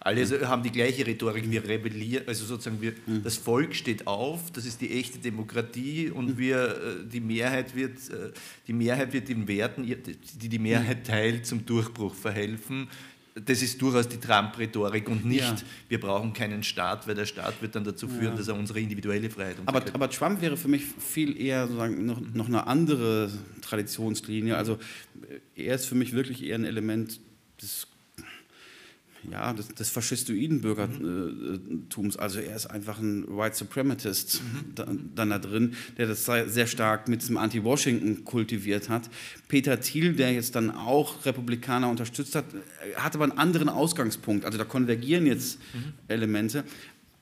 Alle 0.04 0.26
mhm. 0.26 0.48
haben 0.48 0.62
die 0.64 0.72
gleiche 0.72 1.06
Rhetorik, 1.06 1.48
wir 1.48 1.66
rebellieren, 1.66 2.24
also 2.26 2.44
sozusagen 2.44 2.80
wir, 2.80 2.92
mhm. 3.06 3.22
das 3.22 3.36
Volk 3.36 3.74
steht 3.74 4.08
auf, 4.08 4.50
das 4.50 4.66
ist 4.66 4.80
die 4.80 4.90
echte 4.98 5.18
Demokratie 5.20 6.10
und 6.10 6.30
mhm. 6.30 6.38
wir, 6.38 6.56
äh, 6.58 7.06
die 7.06 7.20
Mehrheit 7.20 7.76
wird, 7.76 8.10
äh, 8.10 8.32
die 8.66 8.72
Mehrheit 8.72 9.12
wird 9.12 9.28
den 9.28 9.46
Werten, 9.46 9.84
die 9.84 10.48
die 10.48 10.58
Mehrheit 10.58 11.06
teilt, 11.06 11.46
zum 11.46 11.64
Durchbruch 11.64 12.16
verhelfen 12.16 12.88
das 13.34 13.62
ist 13.62 13.80
durchaus 13.80 14.08
die 14.08 14.18
Trump-Rhetorik 14.18 15.08
und 15.08 15.24
nicht, 15.24 15.40
ja. 15.40 15.56
wir 15.88 16.00
brauchen 16.00 16.32
keinen 16.32 16.62
Staat, 16.62 17.08
weil 17.08 17.14
der 17.14 17.24
Staat 17.24 17.62
wird 17.62 17.74
dann 17.74 17.84
dazu 17.84 18.06
führen, 18.06 18.32
ja. 18.32 18.36
dass 18.36 18.48
er 18.48 18.56
unsere 18.56 18.80
individuelle 18.80 19.30
Freiheit 19.30 19.56
aber, 19.64 19.82
aber 19.92 20.10
Trump 20.10 20.42
wäre 20.42 20.56
für 20.56 20.68
mich 20.68 20.84
viel 20.84 21.40
eher 21.40 21.66
sozusagen 21.66 22.04
noch, 22.04 22.20
noch 22.20 22.46
eine 22.46 22.66
andere 22.66 23.30
Traditionslinie. 23.62 24.56
Also 24.56 24.78
er 25.54 25.74
ist 25.74 25.86
für 25.86 25.94
mich 25.94 26.12
wirklich 26.12 26.44
eher 26.44 26.56
ein 26.56 26.64
Element 26.64 27.20
des 27.60 27.86
ja, 29.30 29.52
des, 29.52 29.68
des 29.68 29.90
faschistoiden 29.90 30.60
Bürgertums. 30.60 32.16
Also 32.16 32.40
er 32.40 32.56
ist 32.56 32.66
einfach 32.66 32.98
ein 32.98 33.26
White 33.28 33.56
Suprematist 33.56 34.42
mhm. 34.42 34.74
da, 34.74 34.86
dann 35.14 35.30
da 35.30 35.38
drin, 35.38 35.74
der 35.96 36.06
das 36.08 36.24
sehr 36.24 36.66
stark 36.66 37.08
mit 37.08 37.22
diesem 37.22 37.36
Anti-Washington 37.36 38.24
kultiviert 38.24 38.88
hat. 38.88 39.08
Peter 39.48 39.80
Thiel, 39.80 40.14
der 40.14 40.32
jetzt 40.32 40.54
dann 40.54 40.70
auch 40.70 41.24
Republikaner 41.24 41.88
unterstützt 41.88 42.34
hat, 42.34 42.46
hat 42.96 43.14
aber 43.14 43.24
einen 43.24 43.38
anderen 43.38 43.68
Ausgangspunkt. 43.68 44.44
Also 44.44 44.58
da 44.58 44.64
konvergieren 44.64 45.26
jetzt 45.26 45.58
mhm. 45.74 45.92
Elemente. 46.08 46.64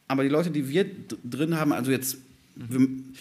Aber 0.09 0.22
die 0.22 0.28
Leute, 0.28 0.51
die 0.51 0.68
wir 0.68 0.86
drin 1.24 1.57
haben, 1.57 1.72
also 1.72 1.90
jetzt, 1.90 2.18
mhm 2.57 3.14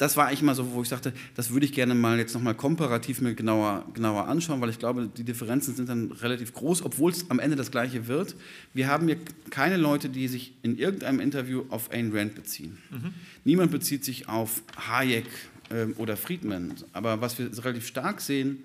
das 0.00 0.16
war 0.16 0.28
eigentlich 0.28 0.40
mal 0.40 0.54
so, 0.54 0.72
wo 0.72 0.80
ich 0.80 0.88
sagte, 0.88 1.12
das 1.34 1.50
würde 1.50 1.66
ich 1.66 1.74
gerne 1.74 1.94
mal 1.94 2.18
jetzt 2.18 2.32
nochmal 2.32 2.54
komparativ 2.54 3.20
mir 3.20 3.34
genauer, 3.34 3.84
genauer 3.92 4.28
anschauen, 4.28 4.58
weil 4.62 4.70
ich 4.70 4.78
glaube, 4.78 5.10
die 5.14 5.24
Differenzen 5.24 5.74
sind 5.74 5.90
dann 5.90 6.10
relativ 6.10 6.54
groß, 6.54 6.82
obwohl 6.86 7.12
es 7.12 7.28
am 7.28 7.38
Ende 7.38 7.54
das 7.54 7.70
Gleiche 7.70 8.08
wird. 8.08 8.34
Wir 8.72 8.88
haben 8.88 9.08
hier 9.08 9.18
keine 9.50 9.76
Leute, 9.76 10.08
die 10.08 10.26
sich 10.26 10.54
in 10.62 10.78
irgendeinem 10.78 11.20
Interview 11.20 11.64
auf 11.68 11.92
Ayn 11.92 12.16
Rand 12.16 12.34
beziehen. 12.34 12.78
Mhm. 12.90 13.12
Niemand 13.44 13.72
bezieht 13.72 14.02
sich 14.02 14.26
auf 14.26 14.62
Hayek 14.88 15.26
äh, 15.68 15.84
oder 15.98 16.16
Friedman. 16.16 16.76
Aber 16.94 17.20
was 17.20 17.38
wir 17.38 17.50
relativ 17.62 17.86
stark 17.86 18.22
sehen, 18.22 18.56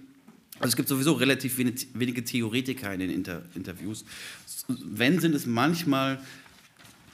also 0.59 0.69
es 0.69 0.75
gibt 0.77 0.87
sowieso 0.87 1.11
relativ 1.11 1.57
wenig, 1.57 1.87
wenige 1.93 2.23
Theoretiker 2.23 2.93
in 2.93 3.01
den 3.01 3.09
Inter 3.09 3.41
Interviews. 3.55 4.05
Wenn 4.69 5.19
sind 5.19 5.35
es 5.35 5.45
manchmal 5.45 6.17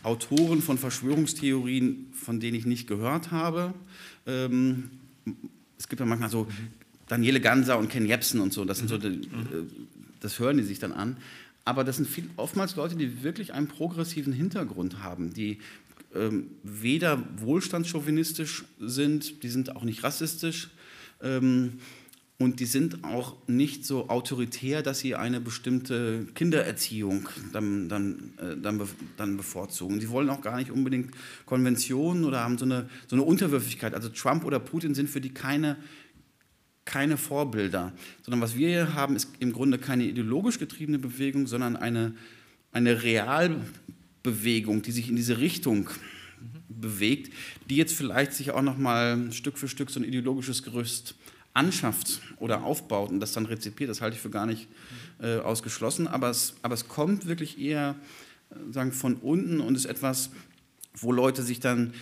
Autoren 0.03 0.61
von 0.61 0.77
Verschwörungstheorien, 0.77 2.13
von 2.13 2.39
denen 2.39 2.55
ich 2.55 2.67
nicht 2.67 2.87
gehört 2.87 3.31
habe, 3.31 3.73
ähm, 4.25 4.89
es 5.77 5.87
gibt 5.87 5.99
ja 5.99 6.05
manchmal 6.05 6.29
so 6.29 6.47
Daniele 7.07 7.41
Ganser 7.41 7.77
und 7.77 7.89
Ken 7.89 8.05
Jebsen 8.05 8.39
und 8.39 8.53
so, 8.53 8.65
das, 8.65 8.77
sind 8.77 8.87
so 8.87 8.97
die, 8.97 9.09
mhm. 9.09 9.19
äh, 9.19 9.85
das 10.19 10.39
hören 10.39 10.57
die 10.57 10.63
sich 10.63 10.79
dann 10.79 10.91
an. 10.91 11.17
Aber 11.65 11.83
das 11.83 11.97
sind 11.97 12.07
viel, 12.07 12.29
oftmals 12.37 12.75
Leute, 12.75 12.95
die 12.95 13.23
wirklich 13.23 13.53
einen 13.53 13.67
progressiven 13.67 14.33
Hintergrund 14.33 15.03
haben, 15.03 15.33
die 15.33 15.59
ähm, 16.15 16.47
weder 16.63 17.23
wohlstandschauvinistisch 17.37 18.65
sind, 18.79 19.43
die 19.43 19.49
sind 19.49 19.75
auch 19.75 19.83
nicht 19.83 20.03
rassistisch. 20.03 20.69
Ähm, 21.21 21.73
und 22.41 22.59
die 22.59 22.65
sind 22.65 23.03
auch 23.03 23.37
nicht 23.45 23.85
so 23.85 24.09
autoritär, 24.09 24.81
dass 24.81 24.97
sie 24.97 25.13
eine 25.13 25.39
bestimmte 25.39 26.25
Kindererziehung 26.33 27.29
dann, 27.53 27.87
dann, 27.87 28.33
äh, 28.37 28.57
dann, 28.59 28.81
dann 29.15 29.37
bevorzugen. 29.37 29.99
Die 29.99 30.09
wollen 30.09 30.27
auch 30.31 30.41
gar 30.41 30.57
nicht 30.57 30.71
unbedingt 30.71 31.11
Konventionen 31.45 32.25
oder 32.25 32.43
haben 32.43 32.57
so 32.57 32.65
eine, 32.65 32.89
so 33.05 33.15
eine 33.15 33.21
Unterwürfigkeit. 33.21 33.93
Also 33.93 34.09
Trump 34.09 34.43
oder 34.43 34.59
Putin 34.59 34.95
sind 34.95 35.07
für 35.07 35.21
die 35.21 35.29
keine, 35.29 35.77
keine 36.83 37.15
Vorbilder, 37.17 37.93
sondern 38.23 38.41
was 38.41 38.55
wir 38.55 38.69
hier 38.69 38.95
haben, 38.95 39.15
ist 39.15 39.29
im 39.37 39.53
Grunde 39.53 39.77
keine 39.77 40.05
ideologisch 40.05 40.57
getriebene 40.57 40.97
Bewegung, 40.97 41.45
sondern 41.45 41.75
eine, 41.75 42.15
eine 42.71 43.03
Realbewegung, 43.03 44.81
die 44.81 44.91
sich 44.91 45.09
in 45.09 45.15
diese 45.15 45.37
Richtung 45.37 45.91
bewegt, 46.69 47.31
die 47.69 47.75
jetzt 47.75 47.93
vielleicht 47.93 48.33
sich 48.33 48.49
auch 48.49 48.63
noch 48.63 48.79
mal 48.79 49.31
Stück 49.31 49.59
für 49.59 49.67
Stück 49.67 49.91
so 49.91 49.99
ein 49.99 50.03
ideologisches 50.03 50.63
Gerüst 50.63 51.13
anschafft 51.53 52.21
oder 52.37 52.63
aufbaut 52.63 53.11
und 53.11 53.19
das 53.19 53.33
dann 53.33 53.45
rezipiert, 53.45 53.89
das 53.89 54.01
halte 54.01 54.15
ich 54.15 54.21
für 54.21 54.29
gar 54.29 54.45
nicht 54.45 54.67
äh, 55.21 55.37
ausgeschlossen, 55.37 56.07
aber 56.07 56.29
es, 56.29 56.55
aber 56.61 56.73
es 56.73 56.87
kommt 56.87 57.25
wirklich 57.25 57.59
eher 57.59 57.95
äh, 58.51 58.71
sagen, 58.71 58.91
von 58.91 59.15
unten 59.15 59.59
und 59.59 59.75
ist 59.75 59.85
etwas, 59.85 60.29
wo 60.93 61.11
Leute 61.11 61.43
sich 61.43 61.59
dann, 61.59 61.93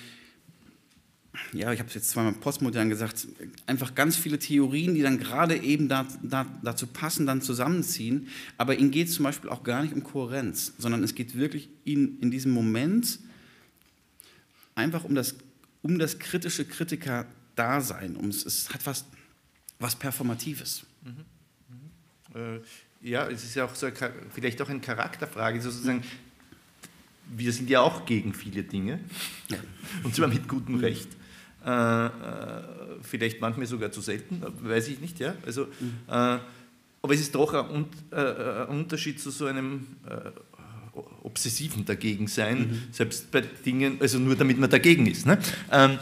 ja, 1.53 1.71
ich 1.73 1.79
habe 1.79 1.89
es 1.89 1.95
jetzt 1.95 2.09
zweimal 2.09 2.33
postmodern 2.33 2.89
gesagt, 2.89 3.27
einfach 3.65 3.95
ganz 3.95 4.15
viele 4.15 4.37
Theorien, 4.37 4.93
die 4.93 5.01
dann 5.01 5.17
gerade 5.17 5.57
eben 5.57 5.87
da, 5.87 6.07
da, 6.21 6.45
dazu 6.63 6.85
passen, 6.85 7.25
dann 7.25 7.41
zusammenziehen, 7.41 8.27
aber 8.57 8.77
ihnen 8.77 8.91
geht 8.91 9.07
es 9.07 9.15
zum 9.15 9.23
Beispiel 9.23 9.49
auch 9.49 9.63
gar 9.63 9.81
nicht 9.81 9.93
um 9.93 10.03
Kohärenz, 10.03 10.73
sondern 10.77 11.03
es 11.03 11.15
geht 11.15 11.35
wirklich 11.35 11.69
ihnen 11.85 12.19
in 12.19 12.29
diesem 12.29 12.51
Moment 12.51 13.19
einfach 14.75 15.03
um 15.03 15.15
das, 15.15 15.35
um 15.81 15.97
das 15.97 16.19
kritische 16.19 16.65
Kritiker-Dasein, 16.65 18.15
um 18.15 18.29
es, 18.29 18.45
es 18.45 18.73
hat 18.73 18.85
was 18.85 19.05
was 19.79 19.95
Performatives. 19.95 20.85
Mhm. 21.03 21.25
Mhm. 22.33 22.39
Äh, 22.39 22.59
ja, 23.01 23.27
es 23.27 23.43
ist 23.43 23.55
ja 23.55 23.65
auch 23.65 23.73
so, 23.73 23.87
vielleicht 24.33 24.61
auch 24.61 24.69
eine 24.69 24.81
Charakterfrage, 24.81 25.61
sozusagen. 25.61 26.03
Wir 27.31 27.53
sind 27.53 27.69
ja 27.69 27.81
auch 27.81 28.05
gegen 28.05 28.33
viele 28.33 28.63
Dinge, 28.63 28.99
ja. 29.49 29.57
und 30.03 30.13
zwar 30.15 30.27
mit 30.27 30.47
gutem. 30.47 30.75
Recht. 30.75 31.09
Äh, 31.65 32.05
äh, 32.05 32.09
vielleicht 33.01 33.41
manchmal 33.41 33.67
sogar 33.67 33.91
zu 33.91 34.01
selten, 34.01 34.41
weiß 34.61 34.87
ich 34.87 34.99
nicht. 34.99 35.19
Ja? 35.19 35.35
Also, 35.45 35.65
mhm. 35.65 35.99
äh, 36.07 36.39
aber 37.01 37.13
es 37.13 37.19
ist 37.19 37.35
doch 37.35 37.53
ein, 37.53 37.85
äh, 38.11 38.15
ein, 38.15 38.67
Unterschied 38.67 39.19
zu 39.19 39.29
so 39.29 39.45
einem 39.45 39.87
äh, 40.07 40.31
obsessiven 41.23 41.85
Dagegensein, 41.85 42.59
mhm. 42.59 42.81
selbst 42.91 43.31
bei 43.31 43.41
Dingen, 43.41 43.97
also 43.99 44.19
nur 44.19 44.35
damit 44.35 44.57
man 44.57 44.69
dagegen 44.69 45.05
ist. 45.05 45.25
Ne? 45.25 45.37
Ähm, 45.71 45.91
äh, 45.91 45.97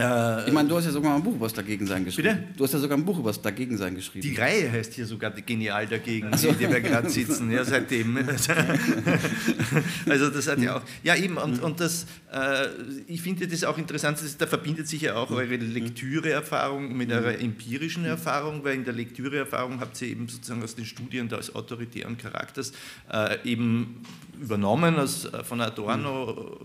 ich 0.00 0.52
meine, 0.52 0.68
du 0.68 0.76
hast 0.76 0.84
ja 0.84 0.92
sogar 0.92 1.16
ein 1.16 1.24
Buch 1.24 1.34
über 1.34 1.46
das 1.46 1.54
Dagegensein 1.54 2.04
geschrieben. 2.04 2.28
Bitte? 2.28 2.44
Du 2.56 2.62
hast 2.62 2.72
ja 2.72 2.78
sogar 2.78 2.96
ein 2.96 3.04
Buch 3.04 3.18
über 3.18 3.30
das 3.30 3.42
Dagegensein 3.42 3.96
geschrieben. 3.96 4.22
Die 4.22 4.36
Reihe 4.36 4.70
heißt 4.70 4.94
hier 4.94 5.06
sogar 5.06 5.32
Genial 5.32 5.88
dagegen, 5.88 6.36
so. 6.36 6.50
in 6.50 6.58
der 6.58 6.70
wir 6.70 6.80
gerade 6.80 7.10
sitzen, 7.10 7.50
ja, 7.50 7.64
seitdem. 7.64 8.16
also 10.08 10.30
das 10.30 10.46
hat 10.46 10.60
ja 10.60 10.76
auch, 10.76 10.82
ja 11.02 11.16
eben, 11.16 11.36
und, 11.36 11.60
und 11.60 11.80
das, 11.80 12.06
äh, 12.32 12.68
ich 13.08 13.22
finde 13.22 13.48
das 13.48 13.64
auch 13.64 13.76
interessant, 13.76 14.20
das, 14.22 14.36
da 14.36 14.46
verbindet 14.46 14.86
sich 14.86 15.02
ja 15.02 15.16
auch 15.16 15.32
eure 15.32 15.56
Lektüreerfahrung 15.56 16.96
mit 16.96 17.10
eurer 17.10 17.36
empirischen 17.36 18.04
Erfahrung, 18.04 18.62
weil 18.62 18.76
in 18.76 18.84
der 18.84 18.94
Lektüreerfahrung 18.94 19.80
habt 19.80 20.00
ihr 20.00 20.08
eben 20.08 20.28
sozusagen 20.28 20.62
aus 20.62 20.76
den 20.76 20.84
Studien 20.84 21.28
des 21.28 21.56
autoritären 21.56 22.16
Charakters 22.16 22.72
äh, 23.12 23.36
eben 23.42 24.02
übernommen 24.40 24.96
aus, 24.96 25.24
äh, 25.24 25.42
von 25.44 25.60
Adorno 25.60 26.56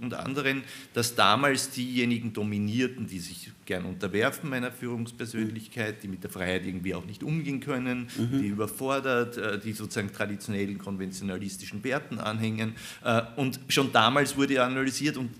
und 0.00 0.14
anderen, 0.14 0.62
dass 0.92 1.14
damals 1.14 1.70
diejenigen 1.70 2.32
dominierten, 2.44 3.06
die 3.06 3.18
sich 3.18 3.50
gern 3.64 3.84
unterwerfen 3.84 4.50
meiner 4.50 4.70
Führungspersönlichkeit, 4.70 6.02
die 6.02 6.08
mit 6.08 6.22
der 6.22 6.30
Freiheit 6.30 6.66
irgendwie 6.66 6.94
auch 6.94 7.04
nicht 7.06 7.22
umgehen 7.22 7.60
können, 7.60 8.08
mhm. 8.16 8.40
die 8.40 8.48
überfordert, 8.48 9.36
äh, 9.36 9.58
die 9.58 9.72
sozusagen 9.72 10.12
traditionellen 10.12 10.78
konventionalistischen 10.78 11.82
Werten 11.82 12.18
anhängen. 12.18 12.74
Äh, 13.02 13.22
und 13.36 13.58
schon 13.68 13.92
damals 13.92 14.36
wurde 14.36 14.62
analysiert 14.62 15.16
und 15.16 15.30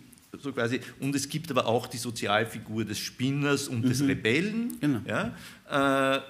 so 0.40 0.52
quasi, 0.52 0.80
und 0.98 1.14
es 1.14 1.28
gibt 1.28 1.50
aber 1.50 1.66
auch 1.66 1.86
die 1.86 1.98
Sozialfigur 1.98 2.84
des 2.84 2.98
Spinners 2.98 3.68
und 3.68 3.84
mhm. 3.84 3.88
des 3.88 4.02
Rebellen. 4.02 4.76
Genau. 4.80 5.00
Ja, 5.06 6.16
äh, 6.16 6.20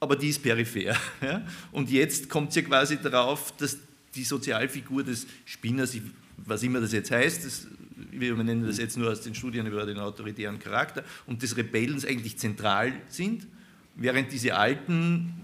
aber 0.00 0.16
die 0.16 0.30
ist 0.30 0.42
peripher. 0.42 0.96
Ja? 1.22 1.42
Und 1.70 1.90
jetzt 1.90 2.28
kommt 2.28 2.48
es 2.48 2.56
ja 2.56 2.62
quasi 2.62 2.96
darauf, 2.96 3.54
dass 3.58 3.76
die 4.14 4.24
Sozialfigur 4.24 5.04
des 5.04 5.26
Spinners, 5.44 5.96
was 6.38 6.62
immer 6.62 6.80
das 6.80 6.92
jetzt 6.92 7.10
heißt, 7.10 7.44
das, 7.44 7.66
wir 8.10 8.34
nennen 8.36 8.66
das 8.66 8.78
jetzt 8.78 8.96
nur 8.96 9.10
aus 9.10 9.20
den 9.20 9.34
Studien 9.34 9.66
über 9.66 9.86
den 9.86 9.98
autoritären 9.98 10.58
Charakter, 10.58 11.04
und 11.26 11.42
des 11.42 11.56
Rebellens 11.56 12.04
eigentlich 12.04 12.38
zentral 12.38 12.92
sind, 13.08 13.46
während 13.96 14.32
diese 14.32 14.56
alten 14.56 15.34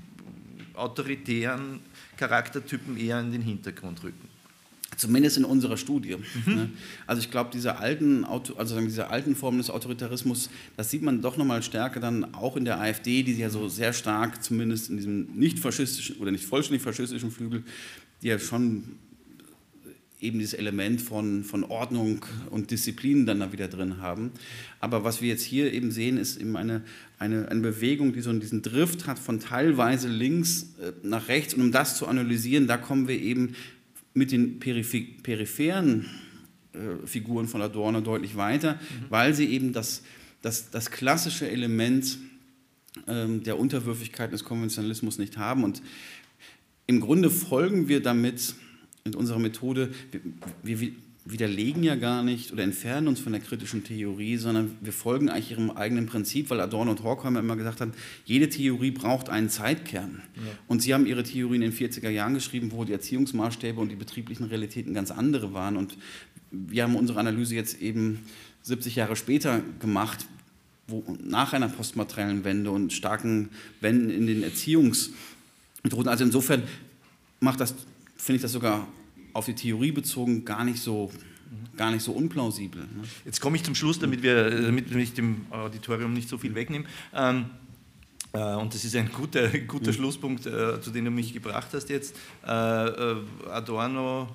autoritären 0.74 1.80
Charaktertypen 2.16 2.96
eher 2.96 3.20
in 3.20 3.32
den 3.32 3.42
Hintergrund 3.42 4.02
rücken. 4.02 4.28
Zumindest 4.96 5.36
in 5.36 5.44
unserer 5.44 5.76
Studie. 5.76 6.16
Mhm. 6.16 6.54
Ne? 6.54 6.70
Also 7.06 7.20
ich 7.20 7.30
glaube, 7.30 7.50
diese 7.52 7.76
alten, 7.76 8.24
also 8.24 8.80
diese 8.80 9.10
alten 9.10 9.36
Formen 9.36 9.58
des 9.58 9.68
Autoritarismus, 9.68 10.48
das 10.76 10.90
sieht 10.90 11.02
man 11.02 11.20
doch 11.20 11.36
nochmal 11.36 11.62
stärker 11.62 12.00
dann 12.00 12.34
auch 12.34 12.56
in 12.56 12.64
der 12.64 12.80
AfD, 12.80 13.22
die 13.22 13.34
ja 13.34 13.50
so 13.50 13.68
sehr 13.68 13.92
stark, 13.92 14.42
zumindest 14.42 14.88
in 14.88 14.96
diesem 14.96 15.26
nicht 15.34 15.58
faschistischen 15.58 16.16
oder 16.16 16.30
nicht 16.30 16.44
vollständig 16.44 16.82
faschistischen 16.82 17.30
Flügel, 17.30 17.62
die 18.22 18.28
ja 18.28 18.38
schon 18.38 18.84
eben 20.20 20.38
dieses 20.38 20.54
Element 20.54 21.02
von, 21.02 21.44
von 21.44 21.64
Ordnung 21.64 22.24
und 22.50 22.70
Disziplin 22.70 23.26
dann 23.26 23.40
da 23.40 23.52
wieder 23.52 23.68
drin 23.68 23.98
haben. 23.98 24.30
Aber 24.80 25.04
was 25.04 25.20
wir 25.20 25.28
jetzt 25.28 25.44
hier 25.44 25.72
eben 25.72 25.90
sehen, 25.90 26.16
ist 26.16 26.40
eben 26.40 26.56
eine, 26.56 26.82
eine, 27.18 27.48
eine 27.48 27.60
Bewegung, 27.60 28.12
die 28.12 28.20
so 28.20 28.32
diesen 28.32 28.62
Drift 28.62 29.06
hat 29.06 29.18
von 29.18 29.40
teilweise 29.40 30.08
links 30.08 30.74
äh, 30.80 30.92
nach 31.02 31.28
rechts. 31.28 31.54
Und 31.54 31.60
um 31.62 31.72
das 31.72 31.96
zu 31.98 32.06
analysieren, 32.06 32.66
da 32.66 32.78
kommen 32.78 33.08
wir 33.08 33.20
eben 33.20 33.54
mit 34.14 34.32
den 34.32 34.58
peripheren 34.58 36.06
äh, 36.72 37.06
Figuren 37.06 37.46
von 37.46 37.60
Adorno 37.60 38.00
deutlich 38.00 38.36
weiter, 38.36 38.74
mhm. 38.74 39.04
weil 39.10 39.34
sie 39.34 39.46
eben 39.46 39.74
das, 39.74 40.02
das, 40.40 40.70
das 40.70 40.90
klassische 40.90 41.48
Element 41.50 42.18
ähm, 43.06 43.42
der 43.42 43.58
Unterwürfigkeit 43.58 44.32
des 44.32 44.44
Konventionalismus 44.44 45.18
nicht 45.18 45.36
haben. 45.36 45.62
Und 45.62 45.82
im 46.86 47.00
Grunde 47.00 47.28
folgen 47.28 47.88
wir 47.88 48.00
damit 48.00 48.54
mit 49.06 49.16
unserer 49.16 49.38
Methode, 49.38 49.90
wir, 50.62 50.80
wir 50.80 50.92
widerlegen 51.26 51.82
ja 51.82 51.96
gar 51.96 52.22
nicht 52.22 52.52
oder 52.52 52.62
entfernen 52.62 53.08
uns 53.08 53.18
von 53.18 53.32
der 53.32 53.40
kritischen 53.40 53.82
Theorie, 53.82 54.36
sondern 54.36 54.76
wir 54.80 54.92
folgen 54.92 55.28
eigentlich 55.28 55.50
ihrem 55.50 55.70
eigenen 55.72 56.06
Prinzip, 56.06 56.50
weil 56.50 56.60
Adorno 56.60 56.92
und 56.92 57.02
Horkheimer 57.02 57.40
immer 57.40 57.56
gesagt 57.56 57.80
haben, 57.80 57.92
jede 58.24 58.48
Theorie 58.48 58.92
braucht 58.92 59.28
einen 59.28 59.50
Zeitkern. 59.50 60.22
Ja. 60.36 60.42
Und 60.68 60.82
sie 60.82 60.94
haben 60.94 61.06
ihre 61.06 61.24
Theorie 61.24 61.56
in 61.56 61.62
den 61.62 61.72
40er 61.72 62.10
Jahren 62.10 62.34
geschrieben, 62.34 62.70
wo 62.70 62.84
die 62.84 62.92
Erziehungsmaßstäbe 62.92 63.80
und 63.80 63.90
die 63.90 63.96
betrieblichen 63.96 64.46
Realitäten 64.46 64.94
ganz 64.94 65.10
andere 65.10 65.52
waren. 65.52 65.76
Und 65.76 65.98
wir 66.52 66.84
haben 66.84 66.94
unsere 66.94 67.18
Analyse 67.18 67.56
jetzt 67.56 67.80
eben 67.80 68.20
70 68.62 68.94
Jahre 68.96 69.16
später 69.16 69.62
gemacht, 69.80 70.26
wo 70.86 71.04
nach 71.20 71.52
einer 71.52 71.68
postmateriellen 71.68 72.44
Wende 72.44 72.70
und 72.70 72.92
starken 72.92 73.48
Wenden 73.80 74.10
in 74.10 74.28
den 74.28 74.44
Erziehungsmethoden. 74.44 76.06
Also 76.06 76.22
insofern 76.22 76.62
macht 77.40 77.58
das, 77.58 77.74
finde 78.16 78.36
ich 78.36 78.42
das 78.42 78.52
sogar 78.52 78.86
auf 79.36 79.46
die 79.46 79.54
Theorie 79.54 79.92
bezogen 79.92 80.44
gar 80.44 80.64
nicht 80.64 80.82
so, 80.82 81.10
gar 81.76 81.90
nicht 81.90 82.02
so 82.02 82.12
unplausibel. 82.12 82.80
Ne? 82.80 83.04
Jetzt 83.24 83.40
komme 83.40 83.56
ich 83.56 83.62
zum 83.62 83.74
Schluss, 83.74 83.98
damit, 83.98 84.22
wir, 84.22 84.50
damit 84.50 84.90
ich 84.90 85.12
dem 85.12 85.46
Auditorium 85.50 86.12
nicht 86.12 86.28
so 86.28 86.38
viel 86.38 86.54
wegnehme. 86.54 86.86
Ähm, 87.14 87.46
äh, 88.32 88.54
und 88.54 88.74
das 88.74 88.84
ist 88.84 88.96
ein 88.96 89.10
guter, 89.12 89.48
guter 89.66 89.90
mhm. 89.90 89.94
Schlusspunkt, 89.94 90.46
äh, 90.46 90.80
zu 90.80 90.90
dem 90.90 91.04
du 91.04 91.10
mich 91.10 91.32
gebracht 91.32 91.68
hast 91.72 91.88
jetzt. 91.90 92.16
Äh, 92.46 92.50
äh 92.50 93.16
Adorno, 93.50 94.28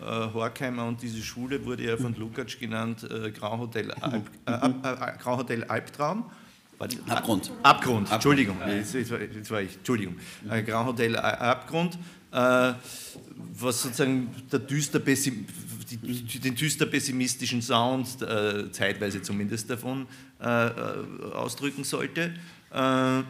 äh, 0.00 0.04
Horkheimer 0.04 0.86
und 0.86 1.02
diese 1.02 1.20
Schule 1.20 1.64
wurde 1.64 1.84
ja 1.84 1.96
von 1.96 2.14
Lukács 2.14 2.58
genannt 2.58 3.08
äh, 3.10 3.30
Grauhotel, 3.32 3.90
Alp, 3.92 5.18
Grauhotel 5.20 5.64
Albtraum. 5.64 6.30
Abgrund. 7.08 7.52
Abgrund, 7.62 8.10
Entschuldigung. 8.10 8.56
Jetzt, 8.66 9.50
war, 9.52 9.60
ich, 9.60 9.76
Entschuldigung. 9.76 10.16
Grauhotel 10.66 11.14
Abgrund 11.16 11.96
was 12.32 13.82
sozusagen 13.82 14.30
düster 14.68 15.00
den 15.96 16.54
düster 16.54 16.86
pessimistischen 16.86 17.62
Sound, 17.62 18.22
äh, 18.22 18.70
zeitweise 18.72 19.22
zumindest 19.22 19.68
davon, 19.68 20.06
äh, 20.40 20.66
äh, 20.66 20.72
ausdrücken 21.34 21.84
sollte. 21.84 22.34
Äh, 22.72 23.22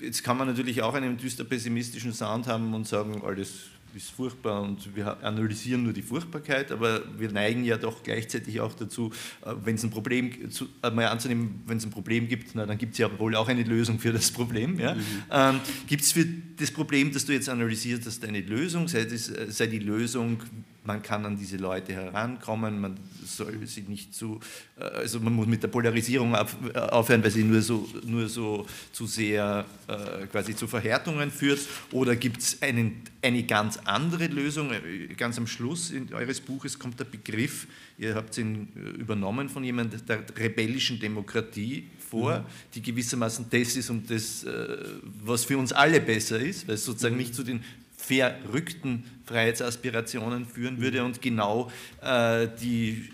jetzt 0.00 0.22
kann 0.22 0.38
man 0.38 0.48
natürlich 0.48 0.82
auch 0.82 0.94
einen 0.94 1.16
düster 1.16 1.44
pessimistischen 1.44 2.12
Sound 2.12 2.46
haben 2.46 2.72
und 2.74 2.86
sagen, 2.86 3.22
alles 3.24 3.66
ist 3.96 4.10
furchtbar 4.10 4.62
und 4.62 4.94
wir 4.94 5.22
analysieren 5.24 5.82
nur 5.82 5.92
die 5.92 6.02
Furchtbarkeit, 6.02 6.70
aber 6.70 7.02
wir 7.18 7.32
neigen 7.32 7.64
ja 7.64 7.76
doch 7.78 8.02
gleichzeitig 8.02 8.60
auch 8.60 8.74
dazu, 8.74 9.10
äh, 9.44 9.54
wenn 9.64 9.76
es 9.76 9.84
ein 9.84 9.90
Problem, 9.90 10.50
zu, 10.50 10.68
äh, 10.82 10.90
mal 10.90 11.06
anzunehmen, 11.06 11.62
wenn 11.66 11.78
es 11.78 11.84
ein 11.84 11.90
Problem 11.90 12.28
gibt, 12.28 12.54
na, 12.54 12.66
dann 12.66 12.78
gibt 12.78 12.92
es 12.92 12.98
ja 12.98 13.18
wohl 13.18 13.34
auch 13.34 13.48
eine 13.48 13.62
Lösung 13.62 13.98
für 13.98 14.12
das 14.12 14.30
Problem. 14.30 14.78
Ja? 14.78 14.94
Mhm. 14.94 15.00
Ähm, 15.30 15.60
gibt 15.86 16.02
es 16.02 16.12
für 16.12 16.26
das 16.56 16.70
Problem, 16.70 17.12
das 17.12 17.24
du 17.24 17.32
jetzt 17.32 17.48
analysierst 17.48 18.06
hast, 18.06 18.24
eine 18.24 18.40
Lösung? 18.40 18.86
Sei, 18.86 19.04
das, 19.04 19.28
äh, 19.30 19.46
sei 19.50 19.66
die 19.66 19.78
Lösung, 19.78 20.38
man 20.86 21.02
kann 21.02 21.24
an 21.26 21.36
diese 21.36 21.56
Leute 21.56 21.92
herankommen, 21.92 22.80
man 22.80 22.96
soll 23.24 23.66
sie 23.66 23.82
nicht 23.82 24.14
zu, 24.14 24.40
also 24.76 25.20
man 25.20 25.32
muss 25.32 25.46
mit 25.46 25.62
der 25.62 25.68
Polarisierung 25.68 26.34
aufhören, 26.34 27.22
weil 27.22 27.30
sie 27.30 27.44
nur 27.44 27.60
so, 27.60 27.88
nur 28.04 28.28
so 28.28 28.66
zu 28.92 29.06
sehr 29.06 29.64
äh, 29.88 30.26
quasi 30.26 30.54
zu 30.54 30.66
Verhärtungen 30.66 31.30
führt, 31.30 31.60
oder 31.92 32.16
gibt 32.16 32.40
es 32.40 32.58
eine 32.62 33.42
ganz 33.44 33.78
andere 33.84 34.26
Lösung? 34.26 34.70
Ganz 35.16 35.38
am 35.38 35.46
Schluss 35.46 35.90
in 35.90 36.12
eures 36.14 36.40
Buches 36.40 36.78
kommt 36.78 37.00
der 37.00 37.04
Begriff, 37.04 37.66
ihr 37.98 38.14
habt 38.14 38.36
ihn 38.38 38.68
übernommen 38.98 39.48
von 39.48 39.64
jemandem, 39.64 40.04
der 40.06 40.24
rebellischen 40.36 41.00
Demokratie 41.00 41.88
vor, 42.08 42.38
mhm. 42.38 42.44
die 42.74 42.82
gewissermaßen 42.82 43.46
das 43.50 43.76
ist 43.76 43.90
und 43.90 44.10
das, 44.10 44.44
äh, 44.44 44.76
was 45.24 45.44
für 45.44 45.58
uns 45.58 45.72
alle 45.72 46.00
besser 46.00 46.38
ist, 46.38 46.68
weil 46.68 46.76
es 46.76 46.84
sozusagen 46.84 47.14
mhm. 47.14 47.22
nicht 47.22 47.34
zu 47.34 47.42
den 47.42 47.62
verrückten 48.06 49.04
Freiheitsaspirationen 49.24 50.46
führen 50.46 50.80
würde 50.80 51.04
und 51.04 51.20
genau 51.20 51.70
äh, 52.02 52.46
die, 52.60 53.10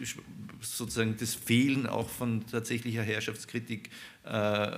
sozusagen 0.61 1.17
das 1.19 1.35
Fehlen 1.35 1.87
auch 1.87 2.09
von 2.09 2.47
tatsächlicher 2.47 3.03
Herrschaftskritik 3.03 3.89
äh, 4.25 4.71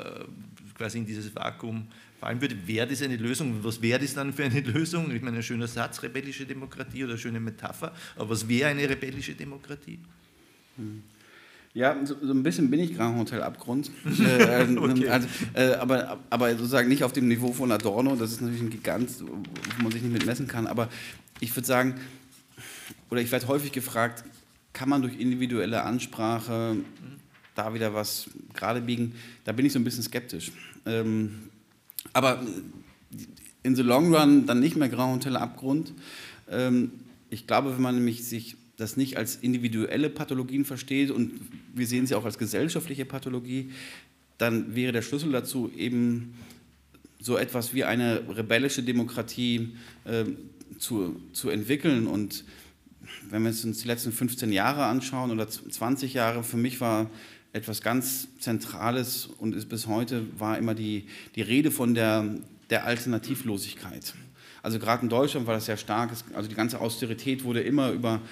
quasi 0.77 0.99
in 0.99 1.07
dieses 1.07 1.35
Vakuum 1.35 1.89
fallen 2.21 2.41
würde. 2.41 2.57
Wäre 2.67 2.87
das 2.87 3.03
eine 3.03 3.17
Lösung? 3.17 3.65
Was 3.65 3.83
wäre 3.83 3.99
das 3.99 4.15
dann 4.15 4.33
für 4.33 4.45
eine 4.45 4.61
Lösung? 4.77 5.11
Ich 5.15 5.21
meine, 5.21 5.39
ein 5.39 5.43
schöner 5.43 5.67
Satz, 5.67 6.03
rebellische 6.03 6.47
Demokratie 6.47 7.03
oder 7.03 7.15
eine 7.15 7.21
schöne 7.21 7.41
Metapher, 7.41 7.93
aber 8.15 8.31
was 8.31 8.49
wäre 8.49 8.71
eine 8.71 8.89
rebellische 8.89 9.35
Demokratie? 9.35 9.99
Hm. 10.77 11.03
Ja, 11.75 11.97
so, 12.07 12.15
so, 12.23 12.33
ein 12.33 12.45
bisschen 12.45 12.71
bin 12.71 12.79
ich 12.79 12.95
Grand 12.95 13.19
Hotel 13.19 13.43
Abgrund. 13.43 13.91
äh, 14.21 14.63
ähm, 14.63 14.79
okay. 14.79 15.09
also, 15.09 15.29
äh, 15.55 15.73
aber, 15.75 16.21
aber 16.31 16.51
sozusagen 16.53 16.89
nicht 16.89 17.03
auf 17.03 17.13
dem 17.13 17.27
Niveau 17.27 17.53
von 17.53 17.73
Adorno, 17.73 18.15
das 18.15 18.31
ist 18.31 18.41
natürlich 18.41 18.63
ein 18.63 18.71
Gigant, 18.71 19.11
wo 19.21 19.83
man 19.83 19.91
sich 19.91 20.01
nicht 20.01 20.13
mit 20.13 20.25
messen 20.25 20.47
kann. 20.47 20.69
Aber 20.69 20.89
ich 21.41 21.55
würde 21.57 21.67
sagen, 21.67 21.97
oder 23.11 23.21
ich 23.21 23.33
werde 23.33 23.49
häufig 23.49 23.73
gefragt, 23.73 24.25
kann 24.73 24.89
man 24.89 25.03
durch 25.03 25.19
individuelle 25.19 25.83
Ansprache 25.83 26.77
da 27.57 27.75
wieder 27.75 27.93
was 27.93 28.31
gerade 28.55 28.81
biegen? 28.81 29.17
Da 29.43 29.51
bin 29.51 29.67
ich 29.67 29.73
so 29.73 29.81
ein 29.81 29.85
bisschen 29.85 30.05
skeptisch. 30.05 30.53
Ähm, 30.87 31.51
aber 32.13 32.41
in 33.65 33.75
the 33.75 33.83
long 33.83 34.15
run 34.15 34.47
dann 34.47 34.61
nicht 34.61 34.77
mehr 34.77 34.89
Grand 34.89 35.17
Hotel 35.17 35.37
Abgrund. 35.37 35.93
Ähm, 36.49 36.93
ich 37.31 37.49
glaube, 37.49 37.75
wenn 37.75 37.83
man 37.83 37.97
nämlich 37.97 38.25
sich 38.29 38.57
das 38.77 38.97
nicht 38.97 39.17
als 39.17 39.37
individuelle 39.37 40.11
Pathologien 40.11 40.65
versteht 40.65 41.11
und 41.11 41.33
wir 41.75 41.87
sehen 41.87 42.07
sie 42.07 42.15
auch 42.15 42.25
als 42.25 42.39
gesellschaftliche 42.39 43.05
Pathologie, 43.05 43.71
dann 44.39 44.75
wäre 44.75 44.93
der 44.93 45.03
Schlüssel 45.03 45.31
dazu 45.33 45.71
eben 45.77 46.35
so 47.21 47.37
etwas 47.37 47.73
wie 47.73 47.85
eine 47.85 48.23
rebellische 48.37 48.83
Demokratie 48.83 49.77
äh, 50.05 50.25
zu, 50.79 51.21
zu 51.33 51.49
entwickeln. 51.51 52.07
Und 52.07 52.45
wenn 53.31 53.43
wir 53.43 53.51
uns 53.51 53.63
die 53.63 53.89
letzten 53.89 54.13
15 54.13 54.53
Jahre 54.53 54.85
anschauen 54.85 55.31
oder 55.31 55.49
20 55.49 56.15
Jahre, 56.15 56.43
für 56.43 56.57
mich 56.57 56.81
war 56.81 57.11
etwas 57.53 57.81
ganz 57.81 58.29
Zentrales 58.41 59.27
und 59.39 59.55
ist 59.55 59.69
bis 59.69 59.87
heute 59.87 60.27
war 60.39 60.59
immer 60.59 60.75
die, 60.75 61.07
die 61.37 61.43
Rede 61.43 61.71
von 61.71 61.95
der, 61.95 62.35
der 62.69 62.85
Alternativlosigkeit. 62.85 64.15
Also 64.65 64.79
gerade 64.79 65.03
in 65.03 65.09
Deutschland 65.09 65.47
war 65.47 65.55
das 65.55 65.67
sehr 65.67 65.77
stark. 65.77 66.11
Also 66.33 66.49
die 66.49 66.55
ganze 66.55 66.81
Austerität 66.81 67.45
wurde 67.45 67.61
immer 67.61 67.91
über 67.93 68.23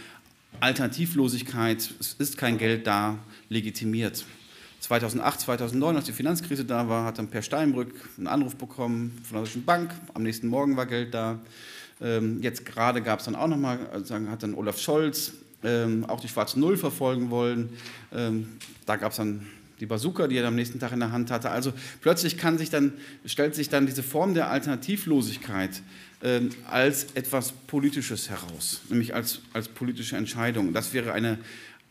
Alternativlosigkeit, 0.60 1.94
es 1.98 2.14
ist 2.14 2.36
kein 2.36 2.58
Geld 2.58 2.86
da, 2.86 3.18
legitimiert. 3.48 4.24
2008, 4.80 5.40
2009, 5.40 5.96
als 5.96 6.04
die 6.06 6.12
Finanzkrise 6.12 6.64
da 6.64 6.88
war, 6.88 7.04
hat 7.04 7.18
dann 7.18 7.28
Per 7.28 7.42
Steinbrück 7.42 7.94
einen 8.18 8.26
Anruf 8.26 8.56
bekommen 8.56 9.16
von 9.22 9.36
der 9.36 9.44
Deutschen 9.44 9.64
Bank. 9.64 9.92
Am 10.14 10.22
nächsten 10.24 10.48
Morgen 10.48 10.76
war 10.76 10.86
Geld 10.86 11.14
da. 11.14 11.38
Ähm, 12.00 12.42
jetzt 12.42 12.64
gerade 12.66 13.00
gab 13.00 13.20
es 13.20 13.26
dann 13.26 13.36
auch 13.36 13.46
nochmal, 13.46 13.78
also 13.92 14.14
hat 14.14 14.42
dann 14.42 14.54
Olaf 14.54 14.78
Scholz 14.78 15.34
ähm, 15.62 16.04
auch 16.06 16.20
die 16.20 16.28
schwarze 16.28 16.58
Null 16.58 16.76
verfolgen 16.76 17.30
wollen. 17.30 17.70
Ähm, 18.12 18.48
da 18.86 18.96
gab 18.96 19.12
es 19.12 19.18
dann 19.18 19.46
die 19.82 19.86
Bazooka, 19.86 20.28
die 20.28 20.36
er 20.36 20.46
am 20.46 20.54
nächsten 20.54 20.78
Tag 20.78 20.92
in 20.92 21.00
der 21.00 21.10
Hand 21.10 21.32
hatte. 21.32 21.50
Also 21.50 21.72
plötzlich 22.02 22.38
kann 22.38 22.56
sich 22.56 22.70
dann, 22.70 22.92
stellt 23.26 23.56
sich 23.56 23.68
dann 23.68 23.84
diese 23.84 24.04
Form 24.04 24.32
der 24.32 24.48
Alternativlosigkeit 24.48 25.82
ähm, 26.22 26.50
als 26.70 27.08
etwas 27.14 27.50
Politisches 27.50 28.30
heraus, 28.30 28.82
nämlich 28.88 29.12
als, 29.12 29.40
als 29.52 29.66
politische 29.66 30.16
Entscheidung. 30.16 30.72
Das 30.72 30.92
wäre 30.94 31.12
eine, 31.12 31.36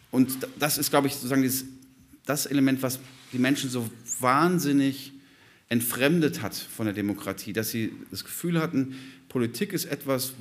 Und 0.09 0.47
das 0.57 0.77
ist, 0.77 0.89
glaube 0.89 1.07
ich, 1.07 1.15
sozusagen 1.15 1.41
dieses, 1.41 1.65
das 2.25 2.45
Element, 2.45 2.81
was 2.81 2.99
die 3.33 3.39
Menschen 3.39 3.69
so 3.69 3.89
wahnsinnig 4.21 5.11
entfremdet 5.67 6.41
hat 6.41 6.55
von 6.55 6.85
der 6.85 6.93
Demokratie, 6.93 7.51
dass 7.51 7.71
sie 7.71 7.91
das 8.09 8.23
Gefühl 8.23 8.61
hatten, 8.61 8.95
Politik 9.31 9.71
ist 9.71 9.85
etwas, 9.85 10.33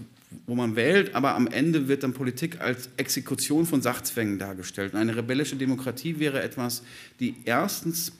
wo 0.47 0.57
man 0.57 0.74
wählt, 0.74 1.14
aber 1.14 1.36
am 1.36 1.47
Ende 1.47 1.86
wird 1.86 2.03
dann 2.03 2.12
Politik 2.12 2.61
als 2.61 2.88
Exekution 2.97 3.64
von 3.64 3.82
Sachzwängen 3.82 4.41
dargestellt. 4.41 4.95
Und 4.95 4.99
eine 4.99 5.14
rebellische 5.14 5.55
Demokratie 5.55 6.18
wäre 6.18 6.43
etwas, 6.43 6.82
die 7.20 7.36
erstens 7.45 8.11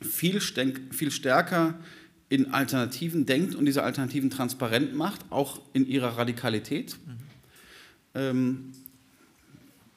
viel, 0.00 0.40
viel 0.40 1.10
stärker 1.10 1.74
in 2.28 2.52
Alternativen 2.54 3.26
denkt 3.26 3.56
und 3.56 3.66
diese 3.66 3.82
Alternativen 3.82 4.30
transparent 4.30 4.94
macht, 4.94 5.22
auch 5.30 5.60
in 5.72 5.88
ihrer 5.88 6.16
Radikalität. 6.16 6.96
Mhm. 7.04 7.16
Ähm, 8.14 8.72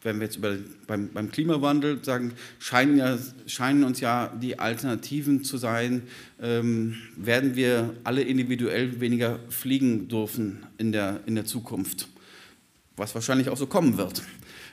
wenn 0.01 0.19
wir 0.19 0.25
jetzt 0.25 0.37
über, 0.37 0.55
beim, 0.87 1.09
beim 1.09 1.31
Klimawandel 1.31 2.03
sagen, 2.03 2.33
scheinen, 2.57 2.97
ja, 2.97 3.17
scheinen 3.47 3.83
uns 3.83 3.99
ja 3.99 4.27
die 4.27 4.57
Alternativen 4.57 5.43
zu 5.43 5.57
sein, 5.57 6.03
ähm, 6.41 6.95
werden 7.17 7.55
wir 7.55 7.93
alle 8.03 8.21
individuell 8.21 9.01
weniger 9.01 9.39
fliegen 9.49 10.07
dürfen 10.07 10.65
in 10.77 10.91
der, 10.91 11.19
in 11.25 11.35
der 11.35 11.45
Zukunft, 11.45 12.07
was 12.95 13.13
wahrscheinlich 13.13 13.49
auch 13.49 13.57
so 13.57 13.67
kommen 13.67 13.97
wird. 13.97 14.23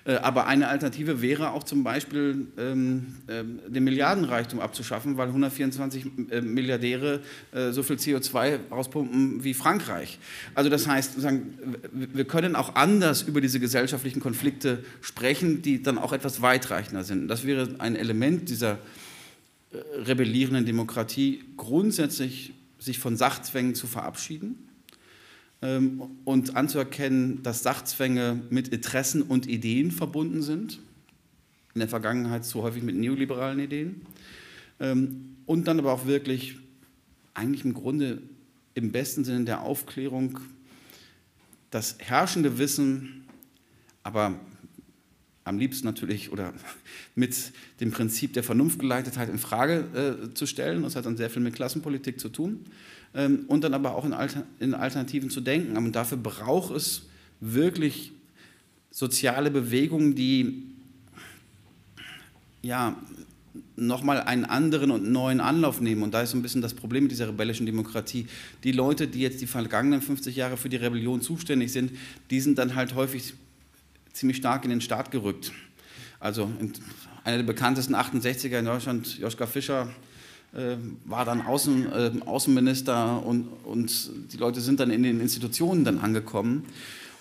Äh, 0.07 0.15
aber 0.17 0.47
eine 0.47 0.69
Alternative 0.69 1.21
wäre 1.21 1.51
auch 1.51 1.65
zum 1.65 1.83
Beispiel 1.83 2.47
ähm, 2.57 3.17
äh, 3.27 3.43
den 3.69 3.85
Milliardenreichtum 3.85 4.61
abzuschaffen, 4.61 5.17
weil 5.17 5.29
124 5.29 6.07
äh, 6.31 6.41
Milliardäre 6.41 7.21
äh, 7.53 7.73
so 7.73 7.83
viel 7.83 7.97
CO2 7.97 8.71
rauspumpen 8.71 9.43
wie 9.43 9.55
Frankreich. 9.55 10.19
Also 10.55 10.71
das 10.71 10.87
heißt, 10.87 11.17
wir 11.93 12.25
können 12.25 12.57
auch 12.57 12.77
anders 12.77 13.23
über 13.23 13.41
diese 13.41 13.59
gesellschaftlichen 13.61 14.21
Konflikte 14.21 14.85
sprechen, 15.01 15.63
die 15.63 15.83
dann 15.83 15.99
auch 15.99 16.13
etwas 16.13 16.41
weitreichender 16.41 17.03
sind. 17.03 17.29
Das 17.29 17.45
wäre 17.45 17.69
ein 17.79 17.97
Element 17.97 18.49
dieser 18.49 18.79
rebellierenden 20.05 20.65
Demokratie, 20.65 21.45
grundsätzlich 21.57 22.55
sich 22.79 22.99
von 22.99 23.17
Sachzwängen 23.17 23.75
zu 23.75 23.87
verabschieden 23.87 24.57
ähm, 24.57 24.66
und 25.61 26.55
anzuerkennen, 26.55 27.43
dass 27.43 27.63
Sachzwänge 27.63 28.43
mit 28.51 28.69
Interessen 28.69 29.23
und 29.23 29.47
Ideen 29.49 29.91
verbunden 29.91 30.43
sind, 30.43 30.81
in 31.75 31.81
der 31.81 31.89
Vergangenheit 31.89 32.45
zu 32.45 32.63
häufig 32.63 32.83
mit 32.83 32.97
neoliberalen 32.97 33.59
Ideen, 33.59 34.03
ähm, 34.81 35.37
und 35.47 35.67
dann 35.67 35.79
aber 35.79 35.93
auch 35.93 36.07
wirklich 36.07 36.57
eigentlich 37.35 37.65
im 37.65 37.75
Grunde 37.75 38.21
im 38.75 38.93
besten 38.93 39.25
Sinne 39.25 39.45
der 39.45 39.63
Aufklärung 39.63 40.39
das 41.71 41.97
herrschende 41.99 42.59
Wissen, 42.59 43.25
aber 44.03 44.39
am 45.45 45.59
liebsten 45.59 45.87
natürlich 45.87 46.33
oder 46.33 46.53
mit 47.15 47.53
dem 47.81 47.91
Prinzip 47.91 48.33
der 48.33 48.43
Vernunftgeleitetheit 48.43 49.29
in 49.29 49.39
Frage 49.39 50.29
äh, 50.31 50.35
zu 50.35 50.47
stellen. 50.47 50.83
Das 50.83 50.97
hat 50.97 51.07
dann 51.07 51.17
sehr 51.17 51.31
viel 51.31 51.43
mit 51.43 51.55
Klassenpolitik 51.55 52.21
zu 52.21 52.29
tun. 52.29 52.65
ähm, 52.65 52.67
und 53.49 53.65
dann 53.65 53.73
aber 53.73 53.95
auch 53.95 54.05
in, 54.05 54.13
Alter, 54.13 54.45
in 54.61 54.75
Alternativen 54.75 55.31
zu 55.31 55.41
denken. 55.41 55.77
Und 55.77 55.93
dafür 55.93 56.19
braucht 56.19 56.75
es 56.75 57.03
wirklich 57.41 58.13
soziale 58.91 59.51
Bewegungen, 59.51 60.15
die 60.15 60.65
ja, 62.63 62.97
nochmal 63.77 64.23
einen 64.23 64.45
anderen 64.45 64.91
und 64.91 65.11
neuen 65.11 65.41
Anlauf 65.41 65.81
nehmen. 65.81 66.03
Und 66.03 66.15
da 66.15 66.23
ist 66.23 66.31
so 66.31 66.37
ein 66.37 66.43
bisschen 66.43 66.63
das 66.63 66.75
Problem 66.75 67.05
mit 67.05 67.13
dieser 67.13 67.29
rebellischen 67.29 67.67
Demokratie. 67.67 68.27
Die 68.65 68.73
Leute, 68.73 69.07
die 69.07 69.21
jetzt 69.21 69.41
die 69.41 69.47
vergangenen 69.47 70.03
50 70.03 70.35
Jahre 70.35 70.57
für 70.57 70.69
die 70.69 70.77
Rebellion 70.77 71.21
zuständig 71.21 71.73
sind, 71.73 71.93
die 72.31 72.41
sind 72.41 72.59
dann 72.59 72.75
halt 72.75 72.95
häufig 72.95 73.35
ziemlich 74.13 74.39
stark 74.39 74.65
in 74.65 74.71
den 74.71 74.81
Staat 74.81 75.11
gerückt. 75.11 75.53
Also 76.21 76.51
einer 77.25 77.37
der 77.37 77.45
bekanntesten 77.45 77.95
68er 77.95 78.59
in 78.59 78.65
Deutschland, 78.65 79.19
Joschka 79.19 79.47
Fischer, 79.47 79.89
war 81.05 81.25
dann 81.25 81.43
Außen, 81.43 81.93
äh, 81.93 82.11
Außenminister 82.25 83.25
und, 83.25 83.49
und 83.65 84.11
die 84.33 84.37
Leute 84.39 84.61
sind 84.61 84.81
dann 84.81 84.91
in 84.91 85.03
den 85.03 85.21
Institutionen 85.21 85.85
dann 85.85 85.99
angekommen. 85.99 86.65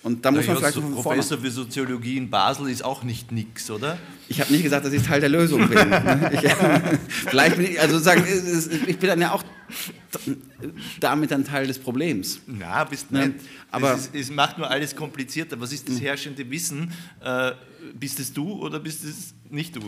Und 0.06 0.24
da 0.24 0.30
muss 0.30 0.46
man 0.46 0.58
vielleicht 0.58 0.76
von 0.76 0.94
Professor 0.94 1.40
für 1.40 1.50
Soziologie 1.50 2.18
in 2.18 2.30
Basel 2.30 2.70
ist 2.70 2.86
auch 2.86 3.02
nicht 3.02 3.32
nix, 3.32 3.72
oder? 3.72 3.98
Ich 4.28 4.40
habe 4.40 4.52
nicht 4.54 4.62
gesagt, 4.62 4.86
dass 4.86 4.94
ich 4.94 5.02
Teil 5.02 5.20
der 5.20 5.30
Lösung 5.30 5.68
bin. 5.68 5.80
ich, 6.32 6.42
vielleicht 7.28 7.58
bin 7.58 7.66
ich, 7.66 7.82
also 7.82 7.98
sagen, 7.98 8.24
ich 8.86 9.00
bin 9.00 9.10
dann 9.10 9.20
ja 9.20 9.32
auch 9.32 9.44
damit 11.00 11.34
ein 11.34 11.44
Teil 11.44 11.66
des 11.66 11.80
Problems. 11.80 12.40
Na, 12.46 12.84
bist 12.84 13.12
ne? 13.12 13.30
nicht. 13.30 13.40
Aber 13.72 13.96
es, 13.96 14.06
ist, 14.06 14.16
es, 14.16 14.30
macht 14.30 14.60
nur 14.60 14.70
alles 14.70 14.96
komplizierter. 14.96 15.60
Was 15.60 15.74
ist 15.74 15.90
das 15.90 15.96
hm. 15.96 16.02
herrschende 16.04 16.52
Wissen? 16.52 16.94
Äh, 17.22 17.54
bist 18.00 18.20
es 18.20 18.32
du 18.32 18.62
oder 18.62 18.80
bist 18.80 19.04
es 19.04 19.34
nicht 19.50 19.76
du? 19.76 19.82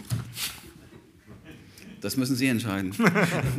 Das 2.08 2.16
müssen 2.16 2.38
Sie 2.38 2.48
entscheiden. 2.48 2.94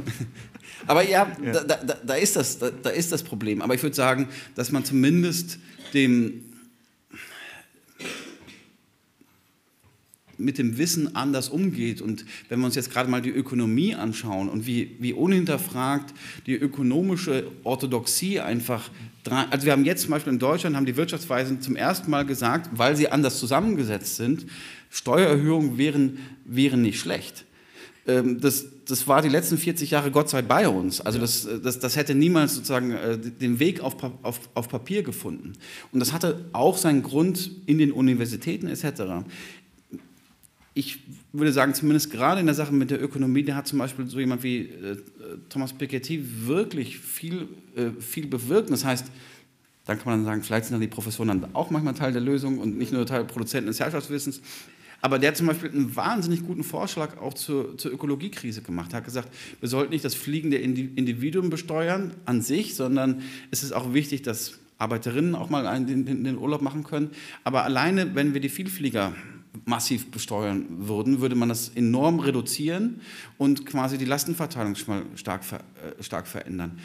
Aber 0.87 1.07
ja, 1.07 1.31
ja. 1.45 1.53
Da, 1.53 1.65
da, 1.65 1.97
da, 2.03 2.15
ist 2.15 2.35
das, 2.35 2.59
da, 2.59 2.71
da 2.71 2.89
ist 2.89 3.13
das 3.13 3.23
Problem. 3.23 3.61
Aber 3.61 3.75
ich 3.75 3.83
würde 3.83 3.95
sagen, 3.95 4.27
dass 4.55 4.73
man 4.73 4.87
zumindest 4.87 5.59
dem 5.93 6.47
mit 10.39 10.57
dem 10.57 10.79
Wissen 10.79 11.15
anders 11.15 11.51
umgeht. 11.51 12.01
Und 12.01 12.25
wenn 12.49 12.61
wir 12.61 12.65
uns 12.65 12.75
jetzt 12.75 12.91
gerade 12.91 13.11
mal 13.11 13.21
die 13.21 13.29
Ökonomie 13.29 13.95
anschauen 13.95 14.49
und 14.49 14.67
wie, 14.67 14.97
wie 14.99 15.13
unhinterfragt 15.13 16.15
die 16.47 16.55
ökonomische 16.55 17.51
Orthodoxie 17.65 18.41
einfach, 18.41 18.89
also 19.51 19.67
wir 19.67 19.73
haben 19.73 19.85
jetzt 19.85 20.03
zum 20.05 20.13
Beispiel 20.13 20.33
in 20.33 20.39
Deutschland, 20.39 20.75
haben 20.75 20.87
die 20.87 20.97
Wirtschaftsweisen 20.97 21.61
zum 21.61 21.77
ersten 21.77 22.11
Mal 22.11 22.25
gesagt, 22.25 22.71
weil 22.73 22.97
sie 22.97 23.11
anders 23.11 23.39
zusammengesetzt 23.39 24.17
sind, 24.17 24.47
Steuererhöhungen 24.89 25.77
wären, 25.77 26.19
wären 26.47 26.81
nicht 26.81 26.99
schlecht. 26.99 27.45
Ähm, 28.09 28.41
das, 28.41 28.67
das 28.87 29.07
war 29.07 29.21
die 29.21 29.29
letzten 29.29 29.59
40 29.59 29.91
Jahre 29.91 30.11
Gott 30.11 30.31
sei 30.31 30.41
bei 30.43 30.67
uns. 30.67 31.01
Also 31.01 31.19
das, 31.19 31.47
das, 31.63 31.79
das 31.79 31.95
hätte 31.95 32.15
niemals 32.15 32.55
sozusagen 32.55 32.93
äh, 32.93 33.19
den 33.19 33.61
Weg 33.61 33.81
auf, 33.81 33.97
auf, 34.23 34.41
auf 34.55 34.69
Papier 34.69 35.03
gefunden. 35.03 35.53
Und 35.93 36.01
das 36.01 36.13
hatte 36.13 36.47
auch 36.53 36.79
seinen 36.79 37.03
Grund 37.03 37.51
in 37.67 37.79
den 37.79 37.93
Universitäten 37.93 38.67
etc. 38.67 39.29
Ich 40.73 41.01
würde 41.33 41.53
sagen, 41.53 41.75
zumindest 41.75 42.11
gerade 42.11 42.41
in 42.41 42.47
der 42.47 42.55
Sache 42.55 42.73
mit 42.73 42.91
der 42.91 43.03
Ökonomie, 43.03 43.43
da 43.43 43.57
hat 43.57 43.67
zum 43.67 43.79
Beispiel 43.79 44.09
so 44.09 44.19
jemand 44.19 44.43
wie 44.43 44.61
äh, 44.61 44.97
Thomas 45.51 45.75
Piketty 45.75 46.47
wirklich 46.47 46.99
viel, 46.99 47.47
äh, 47.77 47.91
viel 48.01 48.27
bewirkt. 48.27 48.71
Das 48.71 48.87
heißt, 48.87 49.07
dann 49.85 49.99
kann 49.99 50.07
man 50.07 50.21
dann 50.21 50.25
sagen, 50.25 50.43
vielleicht 50.43 50.67
sind 50.67 50.75
dann 50.75 50.81
die 50.81 50.89
Professoren 50.89 51.29
dann 51.29 51.55
auch 51.55 51.69
manchmal 51.71 51.95
Teil 51.95 52.13
der 52.13 52.23
Lösung 52.23 52.59
und 52.59 52.79
nicht 52.79 52.93
nur 52.93 53.05
Teil 53.05 53.25
Produzenten 53.25 53.67
des 53.69 53.81
Herrschaftswissens. 53.81 54.41
Aber 55.01 55.19
der 55.19 55.29
hat 55.29 55.37
zum 55.37 55.47
Beispiel 55.47 55.71
einen 55.71 55.95
wahnsinnig 55.95 56.45
guten 56.45 56.65
Vorschlag 56.65 57.19
auch 57.19 57.35
zur, 57.35 57.79
zur 57.79 57.93
Ökologiekrise 57.93 58.63
gemacht. 58.63 58.93
Er 58.93 58.99
hat 58.99 59.05
gesagt, 59.05 59.29
wir 59.61 59.69
sollten 59.69 59.93
nicht 59.93 60.05
das 60.05 60.15
fliegende 60.15 60.57
Individuum 60.57 61.51
besteuern 61.51 62.15
an 62.25 62.43
sich, 62.43 62.75
sondern 62.75 63.23
es 63.51 63.63
ist 63.63 63.73
auch 63.73 63.95
wichtig, 63.95 64.23
dass 64.23 64.59
Arbeiterinnen 64.79 65.35
auch 65.35 65.51
mal 65.51 65.67
einen, 65.67 65.87
den, 65.87 66.25
den 66.25 66.39
Urlaub 66.39 66.63
machen 66.63 66.85
können. 66.85 67.11
Aber 67.45 67.65
alleine, 67.65 68.15
wenn 68.15 68.35
wir 68.35 68.41
die 68.41 68.49
Vielflieger 68.49 69.15
massiv 69.65 70.11
besteuern 70.11 70.67
würden, 70.69 71.21
würde 71.21 71.35
man 71.35 71.49
das 71.49 71.71
enorm 71.71 72.21
reduzieren 72.21 73.01
und 73.39 73.67
quasi 73.67 73.99
die 73.99 74.05
Lastenverteilung 74.05 74.75
stark, 74.75 75.43
äh, 75.53 76.03
stark 76.03 76.27
verändern. 76.27 76.79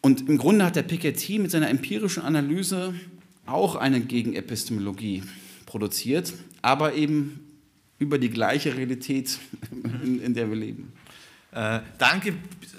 Und 0.00 0.28
im 0.28 0.38
Grunde 0.38 0.64
hat 0.64 0.76
der 0.76 0.82
Piketty 0.82 1.38
mit 1.38 1.50
seiner 1.50 1.68
empirischen 1.68 2.22
Analyse 2.22 2.94
auch 3.46 3.76
eine 3.76 4.00
Gegenepistemologie 4.00 5.22
produziert, 5.66 6.32
aber 6.62 6.94
eben 6.94 7.40
über 7.98 8.18
die 8.18 8.30
gleiche 8.30 8.76
Realität, 8.76 9.38
in, 10.02 10.20
in 10.20 10.34
der 10.34 10.48
wir 10.48 10.56
leben. 10.56 10.92
Äh, 11.50 11.80
danke 11.98 12.30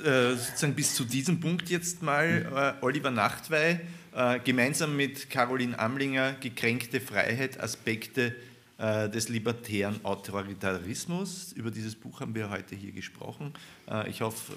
äh, 0.06 0.36
sozusagen 0.36 0.76
bis 0.76 0.96
zu 0.96 1.04
diesem 1.04 1.40
Punkt 1.40 1.70
jetzt 1.70 2.04
mal, 2.04 2.78
äh, 2.82 2.86
Oliver 2.86 3.12
Nachtwey, 3.12 3.80
äh, 4.14 4.40
gemeinsam 4.40 4.96
mit 4.96 5.30
Caroline 5.30 5.78
Amlinger, 5.78 6.34
Gekränkte 6.34 7.02
Freiheit, 7.02 7.60
Aspekte 7.60 8.36
äh, 8.78 9.10
des 9.10 9.28
libertären 9.30 10.04
Autoritarismus. 10.06 11.52
Über 11.54 11.72
dieses 11.72 11.96
Buch 11.96 12.22
haben 12.22 12.36
wir 12.36 12.50
heute 12.50 12.76
hier 12.76 12.92
gesprochen. 12.92 13.54
Äh, 13.90 14.10
ich 14.10 14.22
hoffe, 14.22 14.54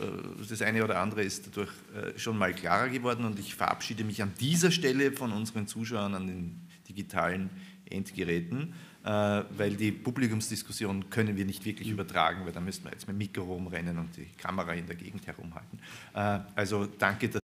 das 0.48 0.62
eine 0.62 0.84
oder 0.84 1.00
andere 1.00 1.22
ist 1.22 1.46
dadurch 1.46 1.70
schon 2.16 2.38
mal 2.38 2.52
klarer 2.52 2.88
geworden 2.88 3.24
und 3.24 3.38
ich 3.38 3.54
verabschiede 3.54 4.04
mich 4.04 4.22
an 4.22 4.32
dieser 4.40 4.70
Stelle 4.70 5.12
von 5.12 5.32
unseren 5.32 5.66
Zuschauern 5.66 6.14
an 6.14 6.26
den 6.26 6.60
digitalen 6.88 7.50
Endgeräten, 7.88 8.74
weil 9.05 9.74
die 9.76 9.92
Publikumsdiskussion 9.92 11.11
können 11.11 11.36
wir 11.36 11.44
nicht 11.44 11.64
wirklich 11.64 11.88
übertragen, 11.88 12.44
weil 12.44 12.53
da 12.53 12.61
müssten 12.61 12.84
wir 12.84 12.92
jetzt 12.92 13.07
mit 13.07 13.14
dem 13.14 13.18
Mikro 13.18 13.42
rumrennen 13.42 13.98
und 13.98 14.16
die 14.16 14.26
Kamera 14.38 14.72
in 14.72 14.86
der 14.86 14.96
Gegend 14.96 15.26
herumhalten. 15.26 15.78
Äh, 16.14 16.40
also 16.55 16.86
danke, 16.86 17.28
dass 17.28 17.42